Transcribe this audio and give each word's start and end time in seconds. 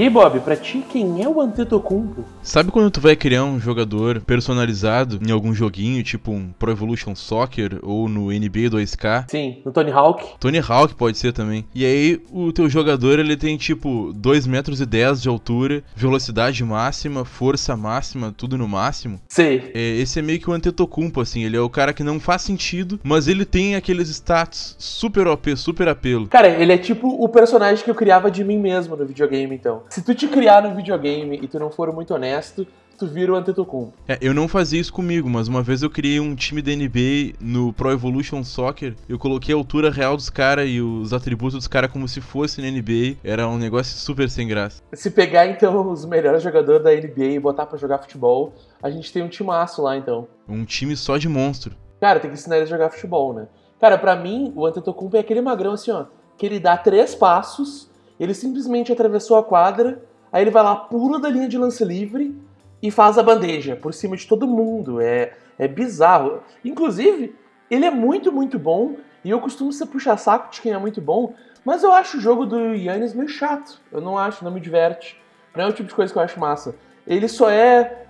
E 0.00 0.04
aí, 0.04 0.08
Bob, 0.08 0.40
pra 0.40 0.56
ti, 0.56 0.82
quem 0.88 1.22
é 1.22 1.28
o 1.28 1.42
Antetokounmpo? 1.42 2.24
Sabe 2.42 2.70
quando 2.70 2.90
tu 2.90 3.02
vai 3.02 3.14
criar 3.14 3.44
um 3.44 3.60
jogador 3.60 4.22
personalizado 4.22 5.20
em 5.22 5.30
algum 5.30 5.52
joguinho, 5.52 6.02
tipo 6.02 6.32
um 6.32 6.54
Pro 6.58 6.70
Evolution 6.70 7.14
Soccer 7.14 7.78
ou 7.82 8.08
no 8.08 8.28
NBA 8.28 8.70
2K? 8.70 9.26
Sim, 9.28 9.58
no 9.62 9.70
Tony 9.70 9.90
Hawk. 9.90 10.24
Tony 10.40 10.58
Hawk 10.58 10.94
pode 10.94 11.18
ser 11.18 11.34
também. 11.34 11.66
E 11.74 11.84
aí 11.84 12.18
o 12.32 12.50
teu 12.50 12.66
jogador 12.66 13.18
ele 13.18 13.36
tem 13.36 13.58
tipo 13.58 14.10
2 14.14 14.46
metros 14.46 14.80
e 14.80 14.86
10 14.86 15.20
de 15.20 15.28
altura, 15.28 15.84
velocidade 15.94 16.64
máxima, 16.64 17.22
força 17.26 17.76
máxima, 17.76 18.32
tudo 18.34 18.56
no 18.56 18.66
máximo. 18.66 19.20
Sim. 19.28 19.60
É, 19.74 19.96
esse 19.98 20.18
é 20.18 20.22
meio 20.22 20.40
que 20.40 20.48
o 20.48 20.54
Antetokounmpo, 20.54 21.20
assim, 21.20 21.44
ele 21.44 21.58
é 21.58 21.60
o 21.60 21.68
cara 21.68 21.92
que 21.92 22.02
não 22.02 22.18
faz 22.18 22.40
sentido, 22.40 22.98
mas 23.02 23.28
ele 23.28 23.44
tem 23.44 23.74
aqueles 23.76 24.08
status 24.08 24.74
super 24.78 25.26
OP, 25.26 25.54
super 25.56 25.88
apelo. 25.88 26.26
Cara, 26.28 26.48
ele 26.48 26.72
é 26.72 26.78
tipo 26.78 27.22
o 27.22 27.28
personagem 27.28 27.84
que 27.84 27.90
eu 27.90 27.94
criava 27.94 28.30
de 28.30 28.42
mim 28.42 28.56
mesmo 28.56 28.96
no 28.96 29.04
videogame, 29.04 29.54
então. 29.54 29.82
Se 29.90 30.02
tu 30.02 30.14
te 30.14 30.28
criar 30.28 30.62
no 30.62 30.72
videogame 30.72 31.40
e 31.42 31.48
tu 31.48 31.58
não 31.58 31.68
for 31.68 31.92
muito 31.92 32.14
honesto, 32.14 32.64
tu 32.96 33.08
vira 33.08 33.32
o 33.32 33.34
Antetokounmpo. 33.34 33.92
É, 34.06 34.16
eu 34.20 34.32
não 34.32 34.46
fazia 34.46 34.80
isso 34.80 34.92
comigo, 34.92 35.28
mas 35.28 35.48
uma 35.48 35.64
vez 35.64 35.82
eu 35.82 35.90
criei 35.90 36.20
um 36.20 36.32
time 36.36 36.62
da 36.62 36.70
NBA 36.70 37.34
no 37.40 37.72
Pro 37.72 37.90
Evolution 37.90 38.44
Soccer. 38.44 38.94
Eu 39.08 39.18
coloquei 39.18 39.52
a 39.52 39.58
altura 39.58 39.90
real 39.90 40.16
dos 40.16 40.30
caras 40.30 40.70
e 40.70 40.80
os 40.80 41.12
atributos 41.12 41.54
dos 41.54 41.66
caras 41.66 41.90
como 41.90 42.06
se 42.06 42.20
fosse 42.20 42.62
na 42.62 42.70
NBA. 42.70 43.16
Era 43.24 43.48
um 43.48 43.58
negócio 43.58 43.98
super 43.98 44.30
sem 44.30 44.46
graça. 44.46 44.80
Se 44.92 45.10
pegar 45.10 45.48
então 45.48 45.90
os 45.90 46.04
melhores 46.04 46.40
jogadores 46.40 46.84
da 46.84 46.92
NBA 46.92 47.24
e 47.24 47.40
botar 47.40 47.66
para 47.66 47.76
jogar 47.76 47.98
futebol, 47.98 48.54
a 48.80 48.90
gente 48.90 49.12
tem 49.12 49.24
um 49.24 49.28
timaço 49.28 49.82
lá 49.82 49.96
então. 49.96 50.28
Um 50.48 50.64
time 50.64 50.96
só 50.96 51.18
de 51.18 51.28
monstro. 51.28 51.74
Cara, 52.00 52.20
tem 52.20 52.30
que 52.30 52.36
ensinar 52.36 52.58
ele 52.58 52.66
a 52.66 52.68
jogar 52.68 52.90
futebol, 52.90 53.34
né? 53.34 53.48
Cara, 53.80 53.98
para 53.98 54.14
mim, 54.14 54.52
o 54.54 54.64
Antetokounmpo 54.64 55.16
é 55.16 55.20
aquele 55.20 55.40
magrão 55.40 55.72
assim, 55.72 55.90
ó, 55.90 56.04
que 56.38 56.46
ele 56.46 56.60
dá 56.60 56.76
três 56.76 57.12
passos, 57.12 57.89
ele 58.20 58.34
simplesmente 58.34 58.92
atravessou 58.92 59.38
a 59.38 59.42
quadra, 59.42 60.02
aí 60.30 60.42
ele 60.42 60.50
vai 60.50 60.62
lá, 60.62 60.76
pula 60.76 61.18
da 61.18 61.30
linha 61.30 61.48
de 61.48 61.56
lance 61.56 61.82
livre 61.82 62.38
e 62.82 62.90
faz 62.90 63.16
a 63.16 63.22
bandeja 63.22 63.74
por 63.74 63.94
cima 63.94 64.14
de 64.14 64.26
todo 64.26 64.46
mundo. 64.46 65.00
É, 65.00 65.32
é 65.58 65.66
bizarro. 65.66 66.42
Inclusive, 66.62 67.34
ele 67.70 67.86
é 67.86 67.90
muito, 67.90 68.30
muito 68.30 68.58
bom. 68.58 68.96
E 69.24 69.30
eu 69.30 69.40
costumo 69.40 69.72
ser 69.72 69.86
puxar 69.86 70.18
saco 70.18 70.50
de 70.50 70.60
quem 70.60 70.72
é 70.72 70.78
muito 70.78 71.00
bom. 71.00 71.34
Mas 71.64 71.82
eu 71.82 71.92
acho 71.92 72.18
o 72.18 72.20
jogo 72.20 72.44
do 72.44 72.74
Yannis 72.74 73.14
meio 73.14 73.28
chato. 73.28 73.80
Eu 73.90 74.02
não 74.02 74.18
acho, 74.18 74.44
não 74.44 74.50
me 74.50 74.60
diverte. 74.60 75.20
Não 75.54 75.64
é 75.64 75.68
o 75.68 75.72
tipo 75.72 75.88
de 75.88 75.94
coisa 75.94 76.12
que 76.12 76.18
eu 76.18 76.22
acho 76.22 76.38
massa. 76.38 76.74
Ele 77.06 77.26
só 77.26 77.50
é 77.50 78.06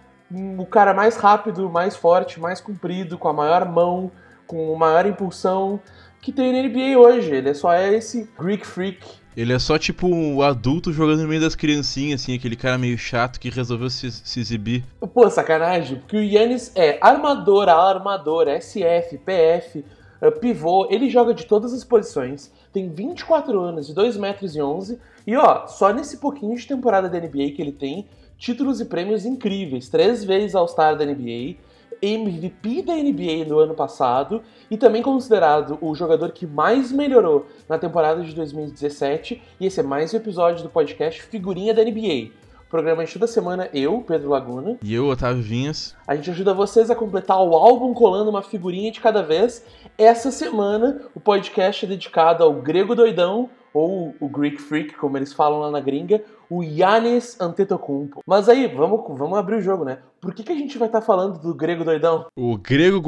o 0.58 0.66
cara 0.66 0.92
mais 0.92 1.16
rápido, 1.16 1.68
mais 1.70 1.96
forte, 1.96 2.40
mais 2.40 2.60
comprido, 2.60 3.16
com 3.16 3.28
a 3.28 3.32
maior 3.32 3.68
mão, 3.68 4.10
com 4.46 4.74
a 4.74 4.78
maior 4.78 5.06
impulsão 5.06 5.80
que 6.20 6.32
tem 6.32 6.52
na 6.52 6.68
NBA 6.68 6.98
hoje. 6.98 7.34
Ele 7.34 7.54
só 7.54 7.72
é 7.72 7.94
esse 7.94 8.28
Greek 8.38 8.66
Freak 8.66 9.19
ele 9.36 9.52
é 9.52 9.58
só 9.58 9.78
tipo 9.78 10.06
um 10.08 10.42
adulto 10.42 10.92
jogando 10.92 11.22
no 11.22 11.28
meio 11.28 11.40
das 11.40 11.54
criancinhas, 11.54 12.22
assim, 12.22 12.34
aquele 12.34 12.56
cara 12.56 12.76
meio 12.76 12.98
chato 12.98 13.38
que 13.38 13.48
resolveu 13.48 13.88
se, 13.88 14.10
se 14.10 14.40
exibir. 14.40 14.84
Pô, 15.14 15.28
sacanagem, 15.30 15.98
porque 15.98 16.16
o 16.16 16.22
Yannis 16.22 16.72
é 16.74 16.98
armador, 17.00 17.68
armador, 17.68 18.48
SF, 18.48 19.18
PF, 19.18 19.84
eh, 20.20 20.30
pivô, 20.30 20.88
ele 20.90 21.08
joga 21.08 21.32
de 21.32 21.46
todas 21.46 21.72
as 21.72 21.84
posições, 21.84 22.52
tem 22.72 22.88
24 22.88 23.58
anos 23.60 23.88
e 23.88 23.94
2 23.94 24.16
metros 24.16 24.56
e 24.56 24.60
11, 24.60 24.98
e 25.26 25.36
ó, 25.36 25.66
só 25.66 25.92
nesse 25.92 26.18
pouquinho 26.18 26.56
de 26.56 26.66
temporada 26.66 27.08
da 27.08 27.18
NBA 27.18 27.52
que 27.52 27.62
ele 27.62 27.72
tem, 27.72 28.06
títulos 28.36 28.80
e 28.80 28.84
prêmios 28.84 29.24
incríveis, 29.24 29.88
três 29.88 30.24
vezes 30.24 30.54
All-Star 30.54 30.96
da 30.96 31.04
NBA, 31.04 31.56
MVP 32.02 32.82
da 32.82 32.94
NBA 32.94 33.44
no 33.46 33.58
ano 33.58 33.74
passado 33.74 34.42
e 34.70 34.76
também 34.76 35.02
considerado 35.02 35.78
o 35.80 35.94
jogador 35.94 36.32
que 36.32 36.46
mais 36.46 36.90
melhorou 36.90 37.46
na 37.68 37.78
temporada 37.78 38.22
de 38.22 38.34
2017. 38.34 39.42
E 39.60 39.66
esse 39.66 39.80
é 39.80 39.82
mais 39.82 40.12
um 40.12 40.16
episódio 40.16 40.62
do 40.62 40.70
podcast 40.70 41.22
Figurinha 41.22 41.74
da 41.74 41.84
NBA. 41.84 42.30
O 42.66 42.70
programa 42.70 43.04
de 43.04 43.12
toda 43.12 43.26
semana, 43.26 43.68
eu, 43.74 44.00
Pedro 44.00 44.30
Laguna. 44.30 44.78
E 44.82 44.94
eu, 44.94 45.08
Otávio 45.08 45.42
Vinhas. 45.42 45.96
A 46.06 46.14
gente 46.14 46.30
ajuda 46.30 46.54
vocês 46.54 46.88
a 46.90 46.94
completar 46.94 47.42
o 47.42 47.54
álbum 47.54 47.92
colando 47.92 48.30
uma 48.30 48.42
figurinha 48.42 48.92
de 48.92 49.00
cada 49.00 49.22
vez. 49.22 49.64
Essa 49.98 50.30
semana, 50.30 51.02
o 51.14 51.20
podcast 51.20 51.84
é 51.84 51.88
dedicado 51.88 52.44
ao 52.44 52.54
Grego 52.54 52.94
Doidão, 52.94 53.50
ou 53.72 54.14
o 54.20 54.28
Greek 54.28 54.60
Freak, 54.60 54.94
como 54.94 55.16
eles 55.16 55.32
falam 55.32 55.60
lá 55.60 55.70
na 55.70 55.80
gringa, 55.80 56.22
o 56.50 56.62
Yannis 56.62 57.40
Antetokounmpo. 57.40 58.22
Mas 58.26 58.48
aí, 58.48 58.66
vamos, 58.66 59.00
vamos 59.16 59.38
abrir 59.38 59.56
o 59.56 59.62
jogo, 59.62 59.84
né? 59.84 59.98
Por 60.20 60.34
que, 60.34 60.42
que 60.42 60.52
a 60.52 60.56
gente 60.56 60.76
vai 60.76 60.86
estar 60.86 61.00
tá 61.00 61.06
falando 61.06 61.40
do 61.40 61.54
grego 61.54 61.82
doidão? 61.82 62.26
O 62.36 62.58
grego 62.58 63.00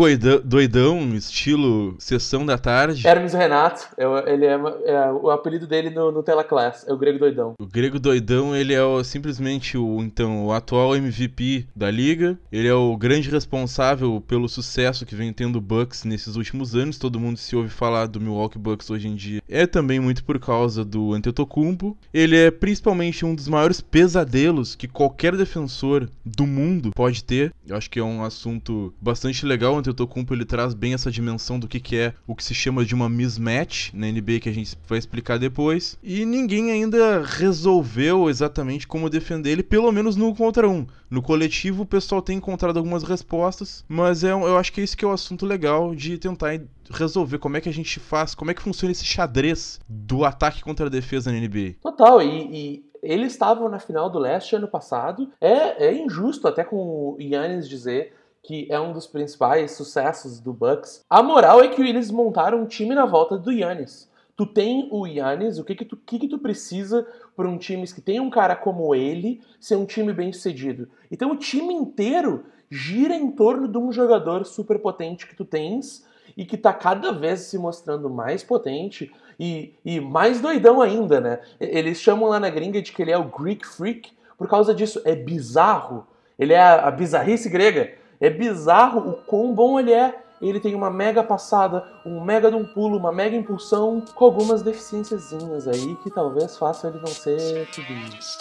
doidão, 0.42 1.14
estilo 1.14 1.94
sessão 1.98 2.46
da 2.46 2.56
tarde. 2.56 3.06
Hermes 3.06 3.34
Renato, 3.34 3.86
é, 3.98 4.32
ele 4.32 4.46
é, 4.46 4.58
é, 4.86 5.12
o 5.12 5.30
apelido 5.30 5.66
dele 5.66 5.90
no, 5.90 6.10
no 6.10 6.22
Tela 6.22 6.42
Class, 6.42 6.86
é 6.88 6.92
o 6.92 6.96
grego 6.96 7.18
doidão. 7.18 7.52
O 7.60 7.66
grego 7.66 8.00
doidão, 8.00 8.56
ele 8.56 8.72
é 8.72 8.82
o, 8.82 9.04
simplesmente 9.04 9.76
o, 9.76 10.00
então, 10.00 10.46
o 10.46 10.52
atual 10.52 10.96
MVP 10.96 11.66
da 11.76 11.90
liga. 11.90 12.38
Ele 12.50 12.68
é 12.68 12.74
o 12.74 12.96
grande 12.96 13.28
responsável 13.28 14.22
pelo 14.26 14.48
sucesso 14.48 15.04
que 15.04 15.14
vem 15.14 15.34
tendo 15.34 15.56
o 15.56 15.60
Bucks 15.60 16.04
nesses 16.04 16.36
últimos 16.36 16.74
anos. 16.74 16.96
Todo 16.96 17.20
mundo 17.20 17.36
se 17.36 17.54
ouve 17.54 17.68
falar 17.68 18.06
do 18.06 18.20
Milwaukee 18.20 18.58
Bucks 18.58 18.88
hoje 18.88 19.08
em 19.08 19.14
dia. 19.14 19.42
É 19.46 19.66
também 19.66 20.00
muito 20.00 20.24
por 20.24 20.38
causa 20.38 20.82
do 20.82 21.12
Antetokounmpo. 21.12 21.94
Ele 22.12 22.38
é 22.38 22.50
principalmente 22.50 23.22
um 23.26 23.31
dos 23.34 23.48
maiores 23.48 23.80
pesadelos 23.80 24.74
que 24.74 24.88
qualquer 24.88 25.36
defensor 25.36 26.08
do 26.24 26.46
mundo 26.46 26.90
pode 26.94 27.24
ter. 27.24 27.52
Eu 27.66 27.76
acho 27.76 27.90
que 27.90 27.98
é 27.98 28.04
um 28.04 28.24
assunto 28.24 28.92
bastante 29.00 29.44
legal. 29.46 29.74
O 29.74 29.78
Antetokounmpo 29.78 30.34
ele 30.34 30.44
traz 30.44 30.74
bem 30.74 30.94
essa 30.94 31.10
dimensão 31.10 31.58
do 31.58 31.68
que, 31.68 31.80
que 31.80 31.96
é 31.96 32.14
o 32.26 32.34
que 32.34 32.44
se 32.44 32.54
chama 32.54 32.84
de 32.84 32.94
uma 32.94 33.08
mismatch 33.08 33.92
na 33.92 34.06
NBA 34.06 34.40
que 34.40 34.48
a 34.48 34.54
gente 34.54 34.76
vai 34.86 34.98
explicar 34.98 35.38
depois. 35.38 35.98
E 36.02 36.24
ninguém 36.24 36.70
ainda 36.70 37.22
resolveu 37.22 38.28
exatamente 38.28 38.86
como 38.86 39.10
defender 39.10 39.50
ele, 39.50 39.62
pelo 39.62 39.90
menos 39.92 40.16
no 40.16 40.34
contra 40.34 40.68
um. 40.68 40.86
No 41.10 41.20
coletivo 41.20 41.82
o 41.82 41.86
pessoal 41.86 42.22
tem 42.22 42.38
encontrado 42.38 42.78
algumas 42.78 43.02
respostas, 43.02 43.84
mas 43.86 44.24
é, 44.24 44.32
eu 44.32 44.56
acho 44.56 44.72
que 44.72 44.80
é 44.80 44.84
isso 44.84 44.96
que 44.96 45.04
é 45.04 45.08
o 45.08 45.12
assunto 45.12 45.44
legal 45.44 45.94
de 45.94 46.16
tentar 46.16 46.58
resolver 46.90 47.38
como 47.38 47.56
é 47.56 47.60
que 47.60 47.68
a 47.68 47.72
gente 47.72 48.00
faz, 48.00 48.34
como 48.34 48.50
é 48.50 48.54
que 48.54 48.62
funciona 48.62 48.92
esse 48.92 49.04
xadrez 49.04 49.78
do 49.88 50.24
ataque 50.24 50.62
contra 50.62 50.86
a 50.86 50.90
defesa 50.90 51.30
na 51.30 51.38
NBA. 51.38 51.74
Total, 51.82 52.22
e, 52.22 52.48
e 52.50 52.91
eles 53.02 53.32
estavam 53.32 53.68
na 53.68 53.78
final 53.78 54.08
do 54.08 54.18
leste 54.18 54.54
ano 54.54 54.68
passado. 54.68 55.30
É, 55.40 55.86
é 55.86 55.94
injusto 55.94 56.46
até 56.46 56.62
com 56.62 56.76
o 56.76 57.16
Yannis 57.20 57.68
dizer 57.68 58.14
que 58.42 58.66
é 58.70 58.78
um 58.78 58.92
dos 58.92 59.06
principais 59.06 59.72
sucessos 59.72 60.40
do 60.40 60.52
Bucks. 60.52 61.04
A 61.08 61.22
moral 61.22 61.60
é 61.60 61.68
que 61.68 61.80
eles 61.80 62.10
montaram 62.10 62.62
um 62.62 62.66
time 62.66 62.94
na 62.94 63.06
volta 63.06 63.38
do 63.38 63.52
Yannis. 63.52 64.10
Tu 64.36 64.46
tem 64.46 64.88
o 64.90 65.06
Yannis, 65.06 65.58
o 65.58 65.64
que 65.64 65.74
que 65.74 65.84
tu, 65.84 65.96
que 65.96 66.18
que 66.18 66.28
tu 66.28 66.38
precisa 66.38 67.06
para 67.36 67.48
um 67.48 67.58
time 67.58 67.86
que 67.86 68.00
tem 68.00 68.18
um 68.18 68.30
cara 68.30 68.56
como 68.56 68.94
ele 68.94 69.40
ser 69.60 69.76
um 69.76 69.84
time 69.84 70.12
bem 70.12 70.32
sucedido? 70.32 70.88
Então 71.10 71.30
o 71.30 71.36
time 71.36 71.72
inteiro 71.74 72.44
gira 72.70 73.14
em 73.14 73.30
torno 73.30 73.68
de 73.68 73.78
um 73.78 73.92
jogador 73.92 74.44
super 74.44 74.78
potente 74.78 75.26
que 75.26 75.36
tu 75.36 75.44
tens 75.44 76.06
e 76.36 76.44
que 76.44 76.56
está 76.56 76.72
cada 76.72 77.12
vez 77.12 77.40
se 77.40 77.58
mostrando 77.58 78.08
mais 78.08 78.42
potente 78.42 79.12
e, 79.42 79.74
e 79.84 80.00
mais 80.00 80.40
doidão 80.40 80.80
ainda, 80.80 81.20
né? 81.20 81.40
Eles 81.58 81.98
chamam 81.98 82.28
lá 82.28 82.38
na 82.38 82.48
gringa 82.48 82.80
de 82.80 82.92
que 82.92 83.02
ele 83.02 83.10
é 83.10 83.18
o 83.18 83.24
Greek 83.24 83.66
Freak 83.66 84.12
por 84.38 84.48
causa 84.48 84.72
disso. 84.72 85.02
É 85.04 85.16
bizarro. 85.16 86.06
Ele 86.38 86.52
é 86.52 86.60
a, 86.60 86.86
a 86.86 86.90
bizarrice 86.92 87.48
grega. 87.48 87.92
É 88.20 88.30
bizarro 88.30 89.00
o 89.00 89.12
quão 89.14 89.52
bom 89.52 89.80
ele 89.80 89.92
é. 89.92 90.14
Ele 90.40 90.60
tem 90.60 90.76
uma 90.76 90.90
mega 90.90 91.24
passada, 91.24 91.84
um 92.06 92.20
mega 92.20 92.50
de 92.50 92.56
um 92.56 92.64
pulo, 92.64 92.96
uma 92.96 93.10
mega 93.10 93.36
impulsão, 93.36 94.04
com 94.14 94.24
algumas 94.24 94.62
deficiênciazinhas 94.62 95.66
aí 95.66 95.96
que 96.04 96.10
talvez 96.10 96.56
façam 96.56 96.90
ele 96.90 97.00
não 97.00 97.08
ser 97.08 97.68
tudo 97.72 97.92
isso. 98.16 98.38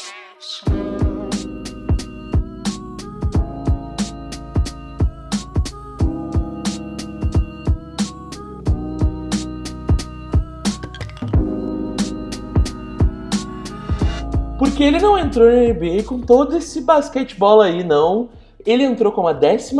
Porque 14.61 14.83
ele 14.83 14.99
não 14.99 15.17
entrou 15.17 15.47
na 15.47 15.73
NBA 15.73 16.03
com 16.05 16.21
todo 16.21 16.55
esse 16.55 16.81
basquetebol 16.81 17.61
aí, 17.61 17.83
não. 17.83 18.29
Ele 18.63 18.83
entrou 18.83 19.11
com 19.11 19.27
a 19.27 19.33
15 19.33 19.75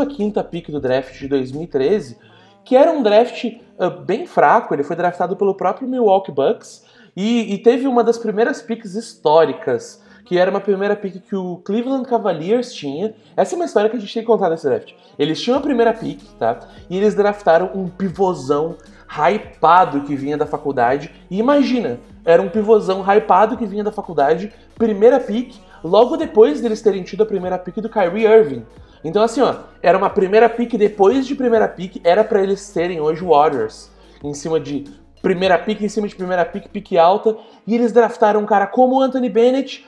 pick 0.50 0.72
do 0.72 0.80
draft 0.80 1.16
de 1.20 1.28
2013, 1.28 2.18
que 2.64 2.74
era 2.74 2.90
um 2.90 3.00
draft 3.00 3.44
uh, 3.44 3.90
bem 4.04 4.26
fraco. 4.26 4.74
Ele 4.74 4.82
foi 4.82 4.96
draftado 4.96 5.36
pelo 5.36 5.54
próprio 5.54 5.86
Milwaukee 5.86 6.32
Bucks 6.32 6.84
e, 7.16 7.54
e, 7.54 7.58
teve 7.58 7.86
uma 7.86 8.02
das 8.02 8.18
primeiras 8.18 8.60
picks 8.60 8.96
históricas, 8.96 10.02
que 10.24 10.36
era 10.36 10.50
uma 10.50 10.60
primeira 10.60 10.96
pick 10.96 11.28
que 11.28 11.36
o 11.36 11.58
Cleveland 11.58 12.08
Cavaliers 12.08 12.74
tinha. 12.74 13.14
Essa 13.36 13.54
é 13.54 13.56
uma 13.56 13.66
história 13.66 13.88
que 13.88 13.96
a 13.96 14.00
gente 14.00 14.12
tem 14.12 14.24
que 14.24 14.26
contar 14.26 14.50
nesse 14.50 14.68
draft. 14.68 14.94
Eles 15.16 15.40
tinham 15.40 15.58
a 15.58 15.62
primeira 15.62 15.92
pick, 15.92 16.20
tá? 16.40 16.58
E 16.90 16.96
eles 16.96 17.14
draftaram 17.14 17.70
um 17.72 17.88
pivôzão 17.88 18.76
hypado 19.06 20.00
que 20.00 20.16
vinha 20.16 20.36
da 20.36 20.44
faculdade. 20.44 21.08
E 21.30 21.38
imagina, 21.38 22.00
era 22.24 22.40
um 22.40 22.48
pivôzão 22.48 23.02
hypado 23.02 23.56
que 23.56 23.66
vinha 23.66 23.84
da 23.84 23.92
faculdade, 23.92 24.52
primeira 24.76 25.18
pick, 25.18 25.54
logo 25.82 26.16
depois 26.16 26.60
deles 26.60 26.80
terem 26.80 27.02
tido 27.02 27.22
a 27.22 27.26
primeira 27.26 27.58
pick 27.58 27.76
do 27.76 27.88
Kyrie 27.88 28.26
Irving. 28.26 28.64
Então 29.04 29.22
assim, 29.22 29.40
ó, 29.40 29.54
era 29.82 29.98
uma 29.98 30.10
primeira 30.10 30.48
pick 30.48 30.74
depois 30.76 31.26
de 31.26 31.34
primeira 31.34 31.68
pick, 31.68 32.00
era 32.04 32.22
para 32.22 32.42
eles 32.42 32.72
terem 32.72 33.00
hoje 33.00 33.24
Warriors, 33.24 33.90
em 34.22 34.32
cima 34.32 34.60
de 34.60 34.84
primeira 35.20 35.58
pick, 35.58 35.80
em 35.80 35.88
cima 35.88 36.06
de 36.06 36.14
primeira 36.14 36.44
pick, 36.44 36.68
pick 36.68 36.96
alta, 36.96 37.36
e 37.66 37.74
eles 37.74 37.92
draftaram 37.92 38.40
um 38.40 38.46
cara 38.46 38.66
como 38.66 39.00
Anthony 39.00 39.28
Bennett, 39.28 39.86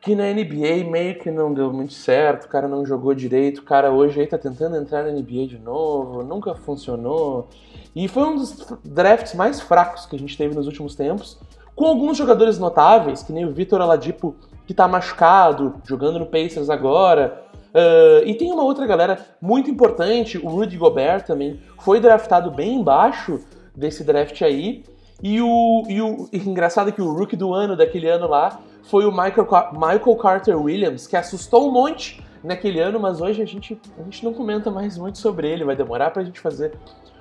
que 0.00 0.14
na 0.14 0.32
NBA 0.32 0.90
meio 0.90 1.18
que 1.18 1.30
não 1.30 1.52
deu 1.52 1.70
muito 1.70 1.92
certo, 1.92 2.44
o 2.44 2.48
cara 2.48 2.66
não 2.66 2.86
jogou 2.86 3.14
direito, 3.14 3.58
o 3.58 3.64
cara 3.64 3.90
hoje 3.90 4.20
aí 4.20 4.26
tá 4.26 4.38
tentando 4.38 4.76
entrar 4.76 5.02
na 5.02 5.10
NBA 5.10 5.46
de 5.46 5.58
novo, 5.58 6.22
nunca 6.22 6.54
funcionou. 6.54 7.48
E 7.94 8.06
foi 8.08 8.22
um 8.22 8.36
dos 8.36 8.66
drafts 8.84 9.34
mais 9.34 9.60
fracos 9.60 10.06
que 10.06 10.16
a 10.16 10.18
gente 10.18 10.36
teve 10.36 10.54
nos 10.54 10.66
últimos 10.66 10.94
tempos, 10.94 11.38
com 11.74 11.86
alguns 11.86 12.16
jogadores 12.16 12.58
notáveis, 12.58 13.22
que 13.22 13.32
nem 13.32 13.44
o 13.44 13.52
Vitor 13.52 13.80
Aladipo, 13.80 14.34
que 14.66 14.74
tá 14.74 14.86
machucado, 14.86 15.74
jogando 15.84 16.18
no 16.18 16.26
Pacers 16.26 16.70
agora. 16.70 17.42
Uh, 17.70 18.26
e 18.26 18.34
tem 18.34 18.52
uma 18.52 18.62
outra 18.62 18.86
galera 18.86 19.18
muito 19.40 19.70
importante, 19.70 20.38
o 20.38 20.48
Rudy 20.48 20.76
Gobert 20.76 21.24
também, 21.24 21.60
foi 21.80 22.00
draftado 22.00 22.50
bem 22.50 22.76
embaixo 22.76 23.40
desse 23.74 24.04
draft 24.04 24.40
aí. 24.42 24.84
E 25.22 25.40
o, 25.40 25.84
e 25.88 26.00
o 26.00 26.28
e 26.32 26.38
engraçado 26.48 26.92
que 26.92 27.02
o 27.02 27.12
rookie 27.12 27.36
do 27.36 27.52
ano 27.52 27.76
daquele 27.76 28.08
ano 28.08 28.28
lá 28.28 28.60
foi 28.84 29.04
o 29.04 29.10
Michael, 29.10 29.46
Michael 29.72 30.16
Carter 30.16 30.60
Williams, 30.60 31.06
que 31.06 31.16
assustou 31.16 31.68
um 31.68 31.72
monte 31.72 32.22
naquele 32.42 32.80
ano, 32.80 32.98
mas 32.98 33.20
hoje 33.20 33.42
a 33.42 33.46
gente, 33.46 33.78
a 33.98 34.02
gente 34.02 34.24
não 34.24 34.32
comenta 34.32 34.70
mais 34.70 34.96
muito 34.96 35.18
sobre 35.18 35.48
ele, 35.48 35.64
vai 35.64 35.76
demorar 35.76 36.10
pra 36.10 36.24
gente 36.24 36.40
fazer 36.40 36.72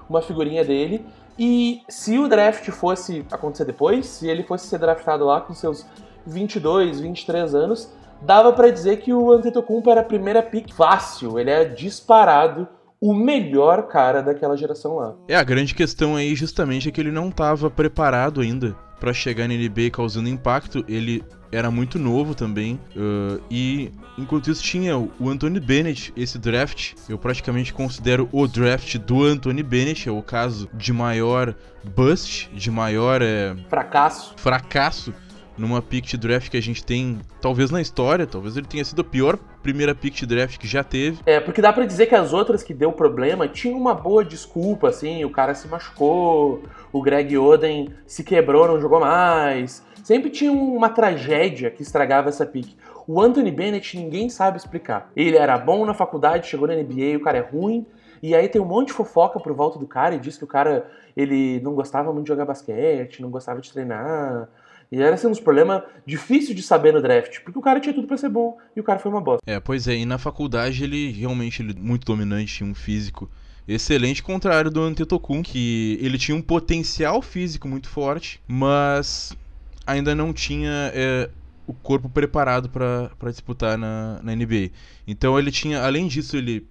uma 0.09 0.21
figurinha 0.21 0.63
dele. 0.65 1.05
E 1.37 1.81
se 1.87 2.17
o 2.17 2.27
draft 2.27 2.69
fosse 2.71 3.25
acontecer 3.31 3.65
depois, 3.65 4.05
se 4.07 4.27
ele 4.27 4.43
fosse 4.43 4.67
ser 4.67 4.79
draftado 4.79 5.25
lá 5.25 5.39
com 5.39 5.53
seus 5.53 5.85
22, 6.25 6.99
23 6.99 7.55
anos, 7.55 7.93
dava 8.21 8.51
para 8.51 8.69
dizer 8.69 8.97
que 8.97 9.13
o 9.13 9.31
Antetokounmpo 9.31 9.89
era 9.89 10.01
a 10.01 10.03
primeira 10.03 10.43
pick 10.43 10.73
fácil, 10.73 11.39
ele 11.39 11.49
é 11.49 11.63
disparado 11.63 12.67
o 13.01 13.13
melhor 13.13 13.87
cara 13.87 14.21
daquela 14.21 14.57
geração 14.57 14.95
lá. 14.95 15.15
É, 15.27 15.35
a 15.35 15.43
grande 15.43 15.73
questão 15.73 16.17
aí 16.17 16.35
justamente 16.35 16.89
é 16.89 16.91
que 16.91 16.99
ele 16.99 17.11
não 17.11 17.29
estava 17.29 17.69
preparado 17.69 18.41
ainda 18.41 18.75
para 18.99 19.13
chegar 19.13 19.47
na 19.47 19.53
NBA 19.53 19.89
causando 19.91 20.27
impacto. 20.27 20.83
Ele 20.87 21.23
era 21.51 21.71
muito 21.71 21.97
novo 21.97 22.35
também. 22.35 22.79
Uh, 22.95 23.41
e 23.49 23.91
enquanto 24.17 24.49
isso 24.49 24.63
tinha 24.63 24.97
o 24.97 25.29
Anthony 25.29 25.59
Bennett, 25.59 26.13
esse 26.15 26.37
draft. 26.37 26.93
Eu 27.07 27.17
praticamente 27.17 27.73
considero 27.73 28.29
o 28.31 28.47
draft 28.47 28.97
do 28.97 29.23
Anthony 29.23 29.63
Bennett. 29.63 30.07
É 30.07 30.11
o 30.11 30.21
caso 30.21 30.69
de 30.73 30.93
maior 30.93 31.55
bust, 31.95 32.49
de 32.53 32.69
maior 32.69 33.21
é, 33.21 33.55
fracasso. 33.69 34.33
fracasso 34.37 35.13
numa 35.59 35.81
pick 35.81 36.05
de 36.05 36.17
draft 36.17 36.49
que 36.49 36.55
a 36.55 36.61
gente 36.61 36.83
tem, 36.83 37.19
talvez 37.41 37.69
na 37.69 37.81
história, 37.81 38.25
talvez 38.25 38.55
ele 38.55 38.65
tenha 38.65 38.83
sido 38.85 39.01
a 39.01 39.03
pior 39.03 39.37
primeira 39.61 39.93
pick 39.93 40.15
de 40.15 40.25
draft 40.25 40.57
que 40.57 40.65
já 40.65 40.83
teve. 40.83 41.19
É, 41.25 41.39
porque 41.39 41.61
dá 41.61 41.73
para 41.73 41.85
dizer 41.85 42.05
que 42.05 42.15
as 42.15 42.31
outras 42.31 42.63
que 42.63 42.73
deu 42.73 42.93
problema 42.93 43.45
tinham 43.45 43.77
uma 43.77 43.93
boa 43.93 44.23
desculpa, 44.23 44.87
assim, 44.87 45.25
o 45.25 45.29
cara 45.29 45.53
se 45.53 45.67
machucou, 45.67 46.63
o 46.93 47.01
Greg 47.01 47.37
Oden 47.37 47.89
se 48.07 48.23
quebrou, 48.23 48.67
não 48.67 48.79
jogou 48.79 49.01
mais. 49.01 49.83
Sempre 50.03 50.29
tinha 50.29 50.51
uma 50.51 50.89
tragédia 50.89 51.69
que 51.69 51.81
estragava 51.81 52.29
essa 52.29 52.45
pick. 52.45 52.75
O 53.07 53.21
Anthony 53.21 53.51
Bennett 53.51 53.97
ninguém 53.97 54.29
sabe 54.29 54.57
explicar. 54.57 55.11
Ele 55.15 55.35
era 55.35 55.57
bom 55.57 55.85
na 55.85 55.93
faculdade, 55.93 56.47
chegou 56.47 56.67
na 56.67 56.75
NBA, 56.75 57.17
o 57.17 57.21
cara 57.21 57.37
é 57.39 57.41
ruim, 57.41 57.85
e 58.21 58.35
aí 58.35 58.47
tem 58.47 58.61
um 58.61 58.65
monte 58.65 58.87
de 58.87 58.93
fofoca 58.93 59.39
por 59.39 59.53
volta 59.53 59.79
do 59.79 59.87
cara 59.87 60.15
e 60.15 60.19
diz 60.19 60.37
que 60.37 60.43
o 60.43 60.47
cara 60.47 60.89
ele 61.15 61.59
não 61.61 61.73
gostava 61.73 62.11
muito 62.13 62.25
de 62.25 62.29
jogar 62.29 62.45
basquete, 62.45 63.21
não 63.21 63.29
gostava 63.29 63.61
de 63.61 63.71
treinar, 63.71 64.49
e 64.91 65.01
era 65.01 65.13
assim, 65.13 65.27
um 65.27 65.35
problema 65.35 65.85
difícil 66.05 66.55
de 66.55 66.63
saber 66.63 66.93
no 66.93 67.01
draft, 67.01 67.41
porque 67.43 67.59
o 67.59 67.61
cara 67.61 67.79
tinha 67.79 67.93
tudo 67.93 68.07
para 68.07 68.17
ser 68.17 68.29
bom 68.29 68.57
e 68.75 68.79
o 68.79 68.83
cara 68.83 68.99
foi 68.99 69.11
uma 69.11 69.21
bosta. 69.21 69.41
É, 69.45 69.59
pois 69.59 69.87
é, 69.87 69.95
e 69.95 70.05
na 70.05 70.17
faculdade 70.17 70.83
ele 70.83 71.11
realmente 71.11 71.61
ele 71.61 71.75
muito 71.79 72.05
dominante, 72.05 72.55
tinha 72.55 72.69
um 72.69 72.75
físico 72.75 73.29
excelente, 73.67 74.23
contrário 74.23 74.71
do 74.71 74.81
Antetokounmpo, 74.81 75.47
que 75.47 75.99
ele 76.01 76.17
tinha 76.17 76.35
um 76.35 76.41
potencial 76.41 77.21
físico 77.21 77.67
muito 77.67 77.87
forte, 77.87 78.41
mas 78.47 79.37
ainda 79.89 80.13
não 80.15 80.33
tinha 80.33 80.91
é, 80.93 81.29
o 81.65 81.73
corpo 81.73 82.09
preparado 82.09 82.69
para 82.69 83.31
disputar 83.31 83.77
na, 83.77 84.19
na 84.23 84.35
NBA. 84.35 84.71
Então 85.07 85.37
ele 85.37 85.51
tinha, 85.51 85.81
além 85.81 86.07
disso, 86.07 86.37
ele 86.37 86.67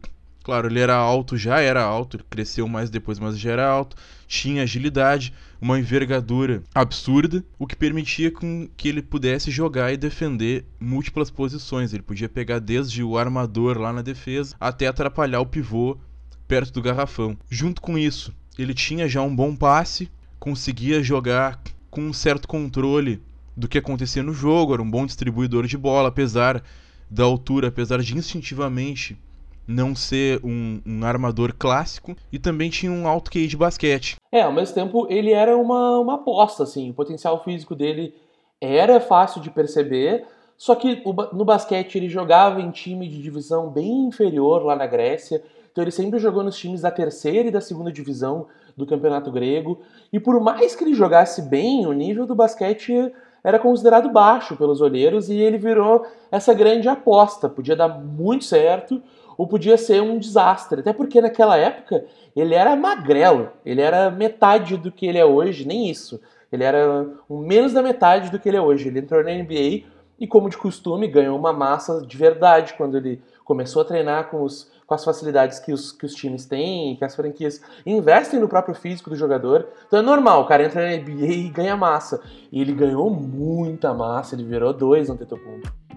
Claro, 0.48 0.66
ele 0.66 0.80
era 0.80 0.94
alto, 0.94 1.36
já 1.36 1.60
era 1.60 1.82
alto, 1.82 2.24
cresceu 2.24 2.66
mais 2.66 2.88
depois, 2.88 3.18
mas 3.18 3.38
já 3.38 3.50
era 3.52 3.68
alto, 3.68 3.94
tinha 4.26 4.62
agilidade, 4.62 5.34
uma 5.60 5.78
envergadura 5.78 6.62
absurda, 6.74 7.44
o 7.58 7.66
que 7.66 7.76
permitia 7.76 8.30
com 8.30 8.66
que 8.74 8.88
ele 8.88 9.02
pudesse 9.02 9.50
jogar 9.50 9.92
e 9.92 9.98
defender 9.98 10.64
múltiplas 10.80 11.30
posições. 11.30 11.92
Ele 11.92 12.02
podia 12.02 12.30
pegar 12.30 12.60
desde 12.60 13.02
o 13.02 13.18
armador 13.18 13.76
lá 13.76 13.92
na 13.92 14.00
defesa 14.00 14.56
até 14.58 14.86
atrapalhar 14.86 15.40
o 15.40 15.46
pivô 15.46 15.98
perto 16.46 16.72
do 16.72 16.80
garrafão. 16.80 17.36
Junto 17.50 17.82
com 17.82 17.98
isso, 17.98 18.34
ele 18.58 18.72
tinha 18.72 19.06
já 19.06 19.20
um 19.20 19.36
bom 19.36 19.54
passe, 19.54 20.10
conseguia 20.38 21.02
jogar 21.02 21.60
com 21.98 22.02
um 22.02 22.12
certo 22.12 22.46
controle 22.46 23.20
do 23.56 23.66
que 23.66 23.76
acontecia 23.76 24.22
no 24.22 24.32
jogo, 24.32 24.72
era 24.72 24.80
um 24.80 24.88
bom 24.88 25.04
distribuidor 25.04 25.66
de 25.66 25.76
bola, 25.76 26.10
apesar 26.10 26.62
da 27.10 27.24
altura, 27.24 27.68
apesar 27.68 28.00
de 28.00 28.16
instintivamente 28.16 29.18
não 29.66 29.96
ser 29.96 30.40
um, 30.44 30.80
um, 30.86 31.04
armador 31.04 31.52
clássico 31.52 32.16
e 32.32 32.38
também 32.38 32.70
tinha 32.70 32.92
um 32.92 33.08
alto 33.08 33.32
QI 33.32 33.48
de 33.48 33.56
basquete. 33.56 34.14
É, 34.30 34.42
ao 34.42 34.52
mesmo 34.52 34.74
tempo 34.76 35.08
ele 35.10 35.32
era 35.32 35.56
uma, 35.56 35.98
uma 35.98 36.14
aposta, 36.14 36.62
assim, 36.62 36.90
o 36.90 36.94
potencial 36.94 37.42
físico 37.42 37.74
dele 37.74 38.14
era 38.60 39.00
fácil 39.00 39.40
de 39.42 39.50
perceber, 39.50 40.24
só 40.56 40.76
que 40.76 41.02
no 41.32 41.44
basquete 41.44 41.96
ele 41.96 42.08
jogava 42.08 42.60
em 42.60 42.70
time 42.70 43.08
de 43.08 43.20
divisão 43.20 43.70
bem 43.70 44.06
inferior 44.06 44.64
lá 44.64 44.76
na 44.76 44.86
Grécia, 44.86 45.42
então 45.72 45.82
ele 45.82 45.90
sempre 45.90 46.20
jogou 46.20 46.44
nos 46.44 46.56
times 46.56 46.82
da 46.82 46.92
terceira 46.92 47.48
e 47.48 47.52
da 47.52 47.60
segunda 47.60 47.90
divisão 47.90 48.46
do 48.78 48.86
campeonato 48.86 49.30
grego, 49.30 49.80
e 50.12 50.19
por 50.19 50.40
mais 50.40 50.75
que 50.75 50.84
ele 50.84 50.94
jogasse 50.94 51.42
bem, 51.42 51.86
o 51.86 51.92
nível 51.92 52.25
do 52.25 52.34
basquete 52.34 53.12
era 53.42 53.58
considerado 53.58 54.10
baixo 54.10 54.56
pelos 54.56 54.80
olheiros 54.80 55.28
e 55.28 55.36
ele 55.36 55.58
virou 55.58 56.06
essa 56.30 56.54
grande 56.54 56.88
aposta, 56.88 57.48
podia 57.48 57.76
dar 57.76 57.88
muito 57.88 58.44
certo, 58.44 59.02
ou 59.36 59.46
podia 59.46 59.76
ser 59.76 60.02
um 60.02 60.19
desastre. 60.19 60.80
Até 60.80 60.92
porque 60.92 61.20
naquela 61.20 61.56
época 61.56 62.04
ele 62.34 62.54
era 62.54 62.75
magrelo, 62.75 63.50
ele 63.64 63.80
era 63.80 64.10
metade 64.10 64.76
do 64.76 64.90
que 64.90 65.06
ele 65.06 65.19
é 65.19 65.25
hoje, 65.25 65.66
nem 65.66 65.88
isso. 65.88 66.20
Ele 66.50 66.64
era 66.64 67.06
menos 67.28 67.72
da 67.72 67.82
metade 67.82 68.30
do 68.30 68.38
que 68.38 68.48
ele 68.48 68.56
é 68.56 68.60
hoje. 68.60 68.88
Ele 68.88 69.00
entrou 69.00 69.23
na 69.23 69.30
NBA 69.30 69.85
e, 70.18 70.26
como 70.26 70.49
de 70.49 70.56
costume, 70.56 71.06
ganhou 71.06 71.38
uma 71.38 71.52
massa 71.52 72.04
de 72.04 72.16
verdade 72.16 72.75
quando 72.75 72.97
ele 72.97 73.23
começou 73.49 73.81
a 73.81 73.85
treinar 73.87 74.28
com, 74.28 74.43
os, 74.43 74.71
com 74.87 74.95
as 74.95 75.02
facilidades 75.02 75.59
que 75.59 75.73
os, 75.73 75.90
que 75.90 76.05
os 76.05 76.14
times 76.14 76.45
têm, 76.45 76.95
que 76.97 77.05
as 77.05 77.17
franquias 77.17 77.62
investem 77.87 78.38
no 78.38 78.47
próprio 78.47 78.75
físico 78.75 79.09
do 79.09 79.17
jogador. 79.17 79.67
Então 79.87 80.00
é 80.00 80.02
normal, 80.02 80.43
o 80.43 80.47
cara 80.47 80.64
entra 80.64 80.83
na 80.83 81.02
NBA 81.02 81.33
e 81.33 81.49
ganha 81.49 81.75
massa. 81.75 82.21
E 82.52 82.61
ele 82.61 82.75
ganhou 82.75 83.09
muita 83.09 83.95
massa, 83.95 84.35
ele 84.35 84.45
virou 84.45 84.75
dois 84.75 85.09
no 85.09 85.14
Antetokounmpo. 85.14 85.88